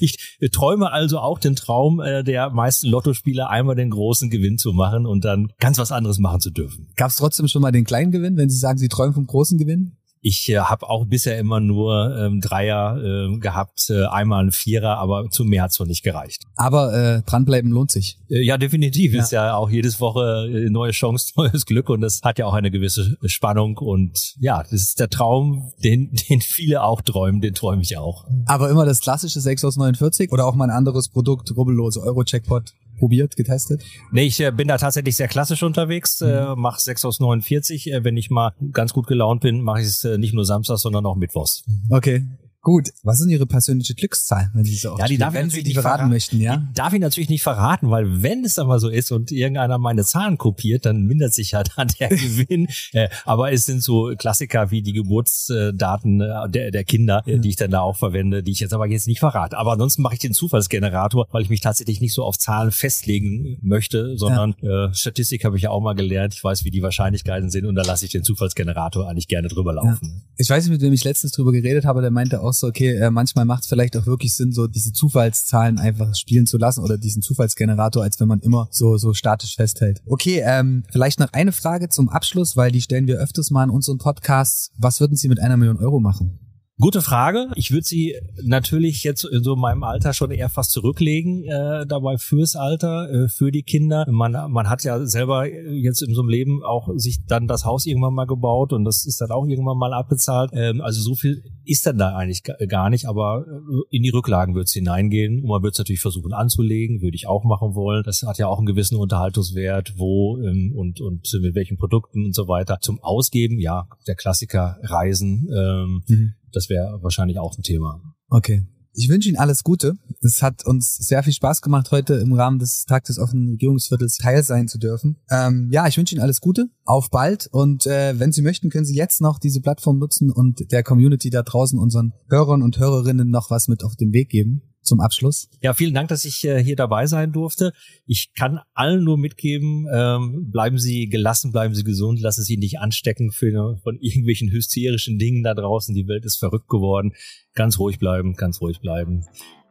ich 0.00 0.38
träume 0.52 0.92
also 0.92 1.18
auch 1.18 1.38
den 1.38 1.56
Traum 1.56 2.00
äh, 2.00 2.22
der 2.22 2.50
meisten 2.50 2.88
Lottospieler, 2.88 3.50
einmal 3.50 3.76
den 3.76 3.90
großen 3.90 4.30
Gewinn 4.30 4.58
zu 4.58 4.72
machen 4.72 5.06
und 5.06 5.24
dann 5.24 5.52
ganz 5.58 5.78
was 5.78 5.92
anderes 5.92 6.18
machen 6.18 6.40
zu 6.40 6.50
dürfen. 6.50 6.88
Gab 6.96 7.10
es 7.10 7.16
trotzdem 7.16 7.48
schon 7.48 7.62
mal 7.62 7.72
den 7.72 7.84
kleinen 7.84 8.12
Gewinn, 8.12 8.36
wenn 8.36 8.50
Sie 8.50 8.58
sagen, 8.58 8.78
Sie 8.78 8.88
träumen 8.88 9.14
vom 9.14 9.26
großen 9.26 9.58
Gewinn? 9.58 9.96
Ich 10.22 10.48
äh, 10.50 10.58
habe 10.58 10.88
auch 10.88 11.06
bisher 11.06 11.38
immer 11.38 11.60
nur 11.60 12.16
ähm, 12.18 12.40
Dreier 12.40 12.96
äh, 13.02 13.38
gehabt, 13.38 13.88
äh, 13.88 14.04
einmal 14.06 14.44
ein 14.44 14.52
Vierer, 14.52 14.98
aber 14.98 15.30
zu 15.30 15.44
mehr 15.44 15.62
hat's 15.62 15.78
noch 15.78 15.86
nicht 15.86 16.02
gereicht. 16.02 16.44
Aber 16.56 16.92
äh, 16.92 17.22
dranbleiben 17.22 17.70
lohnt 17.70 17.90
sich. 17.90 18.18
Äh, 18.28 18.44
Ja, 18.44 18.58
definitiv. 18.58 19.14
Ja. 19.14 19.22
Ist 19.22 19.32
ja 19.32 19.54
auch 19.54 19.70
jedes 19.70 20.00
Woche 20.00 20.48
äh, 20.52 20.70
neue 20.70 20.92
Chance, 20.92 21.32
neues 21.36 21.64
Glück 21.64 21.88
und 21.88 22.02
das 22.02 22.20
hat 22.22 22.38
ja 22.38 22.46
auch 22.46 22.54
eine 22.54 22.70
gewisse 22.70 23.16
Spannung 23.24 23.78
und 23.78 24.34
ja, 24.40 24.62
das 24.62 24.72
ist 24.72 25.00
der 25.00 25.08
Traum, 25.08 25.72
den, 25.82 26.12
den 26.28 26.40
viele 26.40 26.82
auch 26.82 27.00
träumen, 27.00 27.40
den 27.40 27.54
träume 27.54 27.82
ich 27.82 27.96
auch. 27.96 28.26
Aber 28.46 28.70
immer 28.70 28.84
das 28.84 29.00
klassische 29.00 29.40
6 29.40 29.64
aus 29.64 29.76
49 29.76 30.32
oder 30.32 30.46
auch 30.46 30.54
mal 30.54 30.64
ein 30.64 30.76
anderes 30.76 31.08
Produkt, 31.08 31.56
rubbellose 31.56 32.00
Euro-Checkpot, 32.02 32.74
probiert, 33.00 33.34
getestet? 33.34 33.82
Nee, 34.12 34.26
ich 34.26 34.38
äh, 34.38 34.52
bin 34.52 34.68
da 34.68 34.78
tatsächlich 34.78 35.16
sehr 35.16 35.26
klassisch 35.26 35.64
unterwegs, 35.64 36.20
äh, 36.20 36.54
Mhm. 36.54 36.60
mache 36.60 36.80
6 36.80 37.04
aus 37.04 37.18
49. 37.18 37.90
Äh, 37.92 38.04
wenn 38.04 38.16
ich 38.16 38.30
mal 38.30 38.52
ganz 38.72 38.92
gut 38.92 39.08
gelaunt 39.08 39.40
bin, 39.40 39.60
mache 39.62 39.80
ich 39.80 39.86
es 39.88 40.04
äh, 40.04 40.18
nicht 40.18 40.34
nur 40.34 40.44
samstags, 40.44 40.82
sondern 40.82 41.04
auch 41.06 41.16
mittwochs. 41.16 41.64
Okay. 41.90 42.24
Gut. 42.62 42.90
Was 43.02 43.20
ist 43.20 43.28
Ihre 43.28 43.46
persönliche 43.46 43.94
Glückszahl, 43.94 44.50
wenn 44.52 44.64
Sie 44.64 44.74
so 44.74 44.96
Ja, 44.98 45.06
die 45.06 45.16
darf 45.16 45.32
ich 45.32 45.40
wenn 45.40 45.48
Sie 45.50 45.56
natürlich 45.58 45.64
die 45.64 45.68
nicht 45.70 45.74
verraten 45.74 45.90
verraten. 45.90 46.10
möchten, 46.10 46.40
ja? 46.40 46.56
Die 46.58 46.74
darf 46.74 46.92
ich 46.92 47.00
natürlich 47.00 47.30
nicht 47.30 47.42
verraten, 47.42 47.90
weil 47.90 48.22
wenn 48.22 48.44
es 48.44 48.58
aber 48.58 48.78
so 48.78 48.90
ist 48.90 49.12
und 49.12 49.32
irgendeiner 49.32 49.78
meine 49.78 50.04
Zahlen 50.04 50.36
kopiert, 50.36 50.84
dann 50.84 51.04
mindert 51.04 51.32
sich 51.32 51.52
ja 51.52 51.62
dann 51.76 51.88
der 51.98 52.08
Gewinn. 52.08 52.68
Äh, 52.92 53.08
aber 53.24 53.52
es 53.52 53.66
sind 53.66 53.82
so 53.82 54.12
Klassiker 54.18 54.70
wie 54.70 54.82
die 54.82 54.92
Geburtsdaten 54.92 56.20
äh, 56.20 56.48
der, 56.48 56.70
der 56.70 56.84
Kinder, 56.84 57.22
die 57.26 57.48
ich 57.48 57.56
dann 57.56 57.70
da 57.70 57.80
auch 57.80 57.96
verwende, 57.96 58.42
die 58.42 58.50
ich 58.50 58.60
jetzt 58.60 58.72
aber 58.72 58.86
jetzt 58.88 59.06
nicht 59.06 59.20
verrate. 59.20 59.56
Aber 59.56 59.72
ansonsten 59.72 60.02
mache 60.02 60.14
ich 60.14 60.18
den 60.18 60.32
Zufallsgenerator, 60.32 61.26
weil 61.30 61.42
ich 61.42 61.50
mich 61.50 61.60
tatsächlich 61.60 62.00
nicht 62.00 62.14
so 62.14 62.24
auf 62.24 62.38
Zahlen 62.38 62.72
festlegen 62.72 63.58
möchte, 63.62 64.16
sondern 64.16 64.54
äh, 64.62 64.92
Statistik 64.92 65.44
habe 65.44 65.56
ich 65.56 65.64
ja 65.64 65.70
auch 65.70 65.80
mal 65.80 65.94
gelernt. 65.94 66.34
Ich 66.34 66.42
weiß, 66.42 66.64
wie 66.64 66.70
die 66.70 66.82
Wahrscheinlichkeiten 66.82 67.50
sind 67.50 67.66
und 67.66 67.74
da 67.74 67.82
lasse 67.82 68.04
ich 68.06 68.12
den 68.12 68.24
Zufallsgenerator 68.24 69.08
eigentlich 69.08 69.28
gerne 69.28 69.48
drüber 69.48 69.74
laufen. 69.74 70.24
Ich 70.36 70.48
weiß 70.48 70.64
nicht, 70.64 70.72
mit 70.72 70.80
wem 70.80 70.92
ich 70.92 71.04
letztens 71.04 71.32
drüber 71.32 71.52
geredet 71.52 71.84
habe, 71.84 72.00
der 72.00 72.10
meinte 72.10 72.40
auch 72.40 72.49
so, 72.52 72.66
okay, 72.66 72.94
äh, 72.96 73.10
manchmal 73.10 73.44
macht 73.44 73.62
es 73.62 73.68
vielleicht 73.68 73.96
auch 73.96 74.06
wirklich 74.06 74.34
Sinn, 74.34 74.52
so 74.52 74.66
diese 74.66 74.92
Zufallszahlen 74.92 75.78
einfach 75.78 76.14
spielen 76.14 76.46
zu 76.46 76.58
lassen 76.58 76.82
oder 76.82 76.98
diesen 76.98 77.22
Zufallsgenerator, 77.22 78.02
als 78.02 78.20
wenn 78.20 78.28
man 78.28 78.40
immer 78.40 78.68
so, 78.70 78.96
so 78.96 79.14
statisch 79.14 79.56
festhält. 79.56 80.02
Okay, 80.06 80.42
ähm, 80.44 80.84
vielleicht 80.90 81.20
noch 81.20 81.32
eine 81.32 81.52
Frage 81.52 81.88
zum 81.88 82.08
Abschluss, 82.08 82.56
weil 82.56 82.72
die 82.72 82.80
stellen 82.80 83.06
wir 83.06 83.18
öfters 83.18 83.50
mal 83.50 83.64
in 83.64 83.70
unseren 83.70 83.98
Podcasts. 83.98 84.70
Was 84.76 85.00
würden 85.00 85.16
Sie 85.16 85.28
mit 85.28 85.40
einer 85.40 85.56
Million 85.56 85.78
Euro 85.78 86.00
machen? 86.00 86.49
Gute 86.80 87.02
Frage. 87.02 87.48
Ich 87.56 87.72
würde 87.72 87.86
sie 87.86 88.14
natürlich 88.42 89.04
jetzt 89.04 89.24
in 89.24 89.42
so 89.42 89.54
meinem 89.54 89.82
Alter 89.82 90.14
schon 90.14 90.30
eher 90.30 90.48
fast 90.48 90.70
zurücklegen, 90.70 91.44
äh, 91.44 91.86
dabei 91.86 92.16
fürs 92.16 92.56
Alter, 92.56 93.10
äh, 93.10 93.28
für 93.28 93.52
die 93.52 93.62
Kinder. 93.62 94.06
Man, 94.08 94.32
man 94.50 94.70
hat 94.70 94.82
ja 94.82 95.04
selber 95.04 95.46
jetzt 95.46 96.00
in 96.00 96.14
so 96.14 96.22
einem 96.22 96.30
Leben 96.30 96.62
auch 96.64 96.88
sich 96.96 97.26
dann 97.26 97.46
das 97.46 97.66
Haus 97.66 97.84
irgendwann 97.84 98.14
mal 98.14 98.24
gebaut 98.24 98.72
und 98.72 98.86
das 98.86 99.04
ist 99.04 99.20
dann 99.20 99.30
auch 99.30 99.46
irgendwann 99.46 99.76
mal 99.76 99.92
abbezahlt. 99.92 100.52
Ähm, 100.54 100.80
also 100.80 101.02
so 101.02 101.14
viel 101.14 101.42
ist 101.66 101.84
dann 101.84 101.98
da 101.98 102.16
eigentlich 102.16 102.44
gar 102.44 102.88
nicht, 102.88 103.04
aber 103.04 103.44
äh, 103.46 103.96
in 103.96 104.02
die 104.02 104.08
Rücklagen 104.08 104.54
wird 104.54 104.68
es 104.68 104.72
hineingehen 104.72 105.42
und 105.42 105.50
man 105.50 105.62
wird 105.62 105.74
es 105.74 105.78
natürlich 105.78 106.00
versuchen 106.00 106.32
anzulegen, 106.32 107.02
würde 107.02 107.14
ich 107.14 107.26
auch 107.26 107.44
machen 107.44 107.74
wollen. 107.74 108.04
Das 108.04 108.22
hat 108.22 108.38
ja 108.38 108.46
auch 108.46 108.56
einen 108.56 108.66
gewissen 108.66 108.96
Unterhaltungswert, 108.96 109.98
wo 109.98 110.38
ähm, 110.38 110.72
und, 110.74 111.02
und 111.02 111.28
mit 111.42 111.54
welchen 111.54 111.76
Produkten 111.76 112.24
und 112.24 112.34
so 112.34 112.48
weiter. 112.48 112.78
Zum 112.80 113.02
Ausgeben, 113.02 113.60
ja, 113.60 113.86
der 114.06 114.14
Klassiker 114.14 114.78
Reisen. 114.82 115.46
Ähm, 115.54 116.02
mhm 116.08 116.34
das 116.52 116.68
wäre 116.68 116.98
wahrscheinlich 117.02 117.38
auch 117.38 117.56
ein 117.56 117.62
Thema. 117.62 118.00
Okay. 118.28 118.66
Ich 118.92 119.08
wünsche 119.08 119.28
Ihnen 119.28 119.38
alles 119.38 119.62
Gute. 119.62 119.94
Es 120.20 120.42
hat 120.42 120.66
uns 120.66 120.96
sehr 120.96 121.22
viel 121.22 121.32
Spaß 121.32 121.62
gemacht, 121.62 121.92
heute 121.92 122.14
im 122.14 122.32
Rahmen 122.32 122.58
des 122.58 122.86
Tag 122.86 123.04
des 123.04 123.20
offenen 123.20 123.50
Regierungsviertels 123.50 124.16
Teil 124.16 124.42
sein 124.42 124.66
zu 124.66 124.78
dürfen. 124.78 125.16
Ähm, 125.30 125.68
ja, 125.70 125.86
ich 125.86 125.96
wünsche 125.96 126.14
Ihnen 126.14 126.22
alles 126.22 126.40
Gute. 126.40 126.66
Auf 126.84 127.08
bald. 127.08 127.48
Und 127.52 127.86
äh, 127.86 128.18
wenn 128.18 128.32
Sie 128.32 128.42
möchten, 128.42 128.68
können 128.68 128.84
Sie 128.84 128.96
jetzt 128.96 129.20
noch 129.20 129.38
diese 129.38 129.60
Plattform 129.60 129.98
nutzen 129.98 130.32
und 130.32 130.72
der 130.72 130.82
Community 130.82 131.30
da 131.30 131.42
draußen, 131.42 131.78
unseren 131.78 132.14
Hörern 132.28 132.62
und 132.62 132.78
Hörerinnen 132.78 133.30
noch 133.30 133.50
was 133.50 133.68
mit 133.68 133.84
auf 133.84 133.94
den 133.94 134.12
Weg 134.12 134.28
geben 134.28 134.69
zum 134.82 135.00
Abschluss? 135.00 135.48
Ja, 135.62 135.74
vielen 135.74 135.94
Dank, 135.94 136.08
dass 136.08 136.24
ich 136.24 136.44
äh, 136.44 136.62
hier 136.62 136.76
dabei 136.76 137.06
sein 137.06 137.32
durfte. 137.32 137.72
Ich 138.06 138.32
kann 138.34 138.60
allen 138.74 139.04
nur 139.04 139.18
mitgeben, 139.18 139.86
ähm, 139.92 140.50
bleiben 140.50 140.78
Sie 140.78 141.08
gelassen, 141.08 141.52
bleiben 141.52 141.74
Sie 141.74 141.84
gesund, 141.84 142.20
lassen 142.20 142.44
Sie 142.44 142.56
nicht 142.56 142.78
anstecken 142.78 143.30
für, 143.30 143.78
von 143.82 143.98
irgendwelchen 144.00 144.50
hysterischen 144.50 145.18
Dingen 145.18 145.42
da 145.42 145.54
draußen. 145.54 145.94
Die 145.94 146.08
Welt 146.08 146.24
ist 146.24 146.36
verrückt 146.36 146.68
geworden. 146.68 147.12
Ganz 147.54 147.78
ruhig 147.78 147.98
bleiben, 147.98 148.34
ganz 148.34 148.60
ruhig 148.60 148.80
bleiben. 148.80 149.26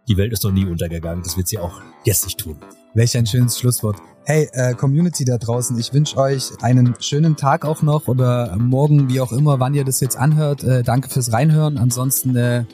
Die 0.07 0.17
Welt 0.17 0.33
ist 0.33 0.43
noch 0.43 0.51
nie 0.51 0.65
untergegangen. 0.65 1.23
Das 1.23 1.37
wird 1.37 1.47
sie 1.47 1.59
auch 1.59 1.81
jetzt 2.03 2.25
nicht 2.25 2.39
tun. 2.39 2.57
Welch 2.95 3.15
ein 3.15 3.27
schönes 3.27 3.59
Schlusswort. 3.59 3.97
Hey, 4.25 4.49
äh, 4.53 4.73
Community 4.73 5.25
da 5.25 5.37
draußen, 5.37 5.77
ich 5.79 5.93
wünsche 5.93 6.17
euch 6.17 6.51
einen 6.61 6.95
schönen 6.99 7.35
Tag 7.35 7.65
auch 7.65 7.81
noch 7.81 8.07
oder 8.07 8.55
morgen, 8.57 9.09
wie 9.09 9.21
auch 9.21 9.31
immer, 9.31 9.59
wann 9.59 9.73
ihr 9.73 9.83
das 9.83 9.99
jetzt 10.01 10.17
anhört. 10.17 10.63
Äh, 10.63 10.83
danke 10.83 11.09
fürs 11.09 11.31
Reinhören. 11.31 11.77
Ansonsten 11.77 12.35
äh, 12.35 12.65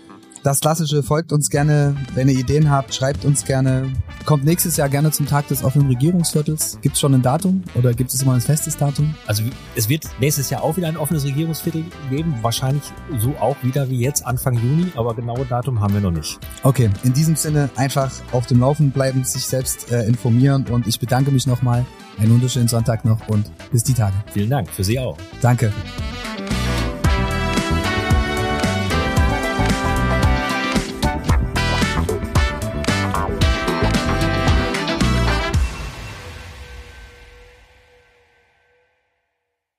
das 0.45 0.59
Klassische, 0.59 1.01
folgt 1.01 1.33
uns 1.33 1.49
gerne. 1.49 1.95
Wenn 2.13 2.29
ihr 2.29 2.37
Ideen 2.37 2.69
habt, 2.69 2.93
schreibt 2.93 3.25
uns 3.25 3.45
gerne. 3.45 3.91
Kommt 4.25 4.45
nächstes 4.45 4.77
Jahr 4.77 4.89
gerne 4.89 5.09
zum 5.09 5.25
Tag 5.25 5.47
des 5.47 5.63
offenen 5.63 5.87
Regierungsviertels. 5.87 6.77
Gibt 6.81 6.95
es 6.95 7.01
schon 7.01 7.15
ein 7.15 7.23
Datum 7.23 7.63
oder 7.73 7.93
gibt 7.93 8.13
es 8.13 8.21
immer 8.21 8.33
ein 8.33 8.41
festes 8.41 8.77
Datum? 8.77 9.15
Also 9.25 9.41
es 9.75 9.89
wird 9.89 10.05
nächstes 10.19 10.51
Jahr 10.51 10.63
auch 10.63 10.77
wieder 10.77 10.87
ein 10.87 10.97
offenes 10.97 11.25
Regierungsviertel 11.25 11.83
geben. 12.11 12.35
Wahrscheinlich 12.43 12.83
so 13.17 13.35
auch 13.39 13.55
wieder 13.63 13.89
wie 13.89 13.99
jetzt 13.99 14.23
Anfang 14.23 14.53
Juni, 14.53 14.91
aber 14.95 15.15
genaue 15.15 15.45
Datum 15.45 15.79
haben 15.79 15.95
wir 15.95 16.01
noch 16.01 16.11
nicht. 16.11 16.37
Okay, 16.61 16.91
in 17.03 17.13
diesem 17.13 17.35
Sinne 17.35 17.71
einfach 17.75 18.11
auf 18.31 18.45
dem 18.45 18.59
Laufen 18.59 18.91
bleiben, 18.91 19.23
sich 19.23 19.47
selbst 19.47 19.91
äh, 19.91 20.05
informieren 20.05 20.67
und 20.69 20.85
ich 20.85 20.99
bedanke 20.99 21.31
mich 21.31 21.47
nochmal. 21.47 21.85
Einen 22.19 22.31
wunderschönen 22.31 22.67
Sonntag 22.67 23.03
noch 23.03 23.27
und 23.27 23.51
bis 23.71 23.83
die 23.83 23.93
Tage. 23.93 24.13
Vielen 24.31 24.51
Dank, 24.51 24.69
für 24.69 24.83
Sie 24.83 24.99
auch. 24.99 25.17
Danke. 25.41 25.73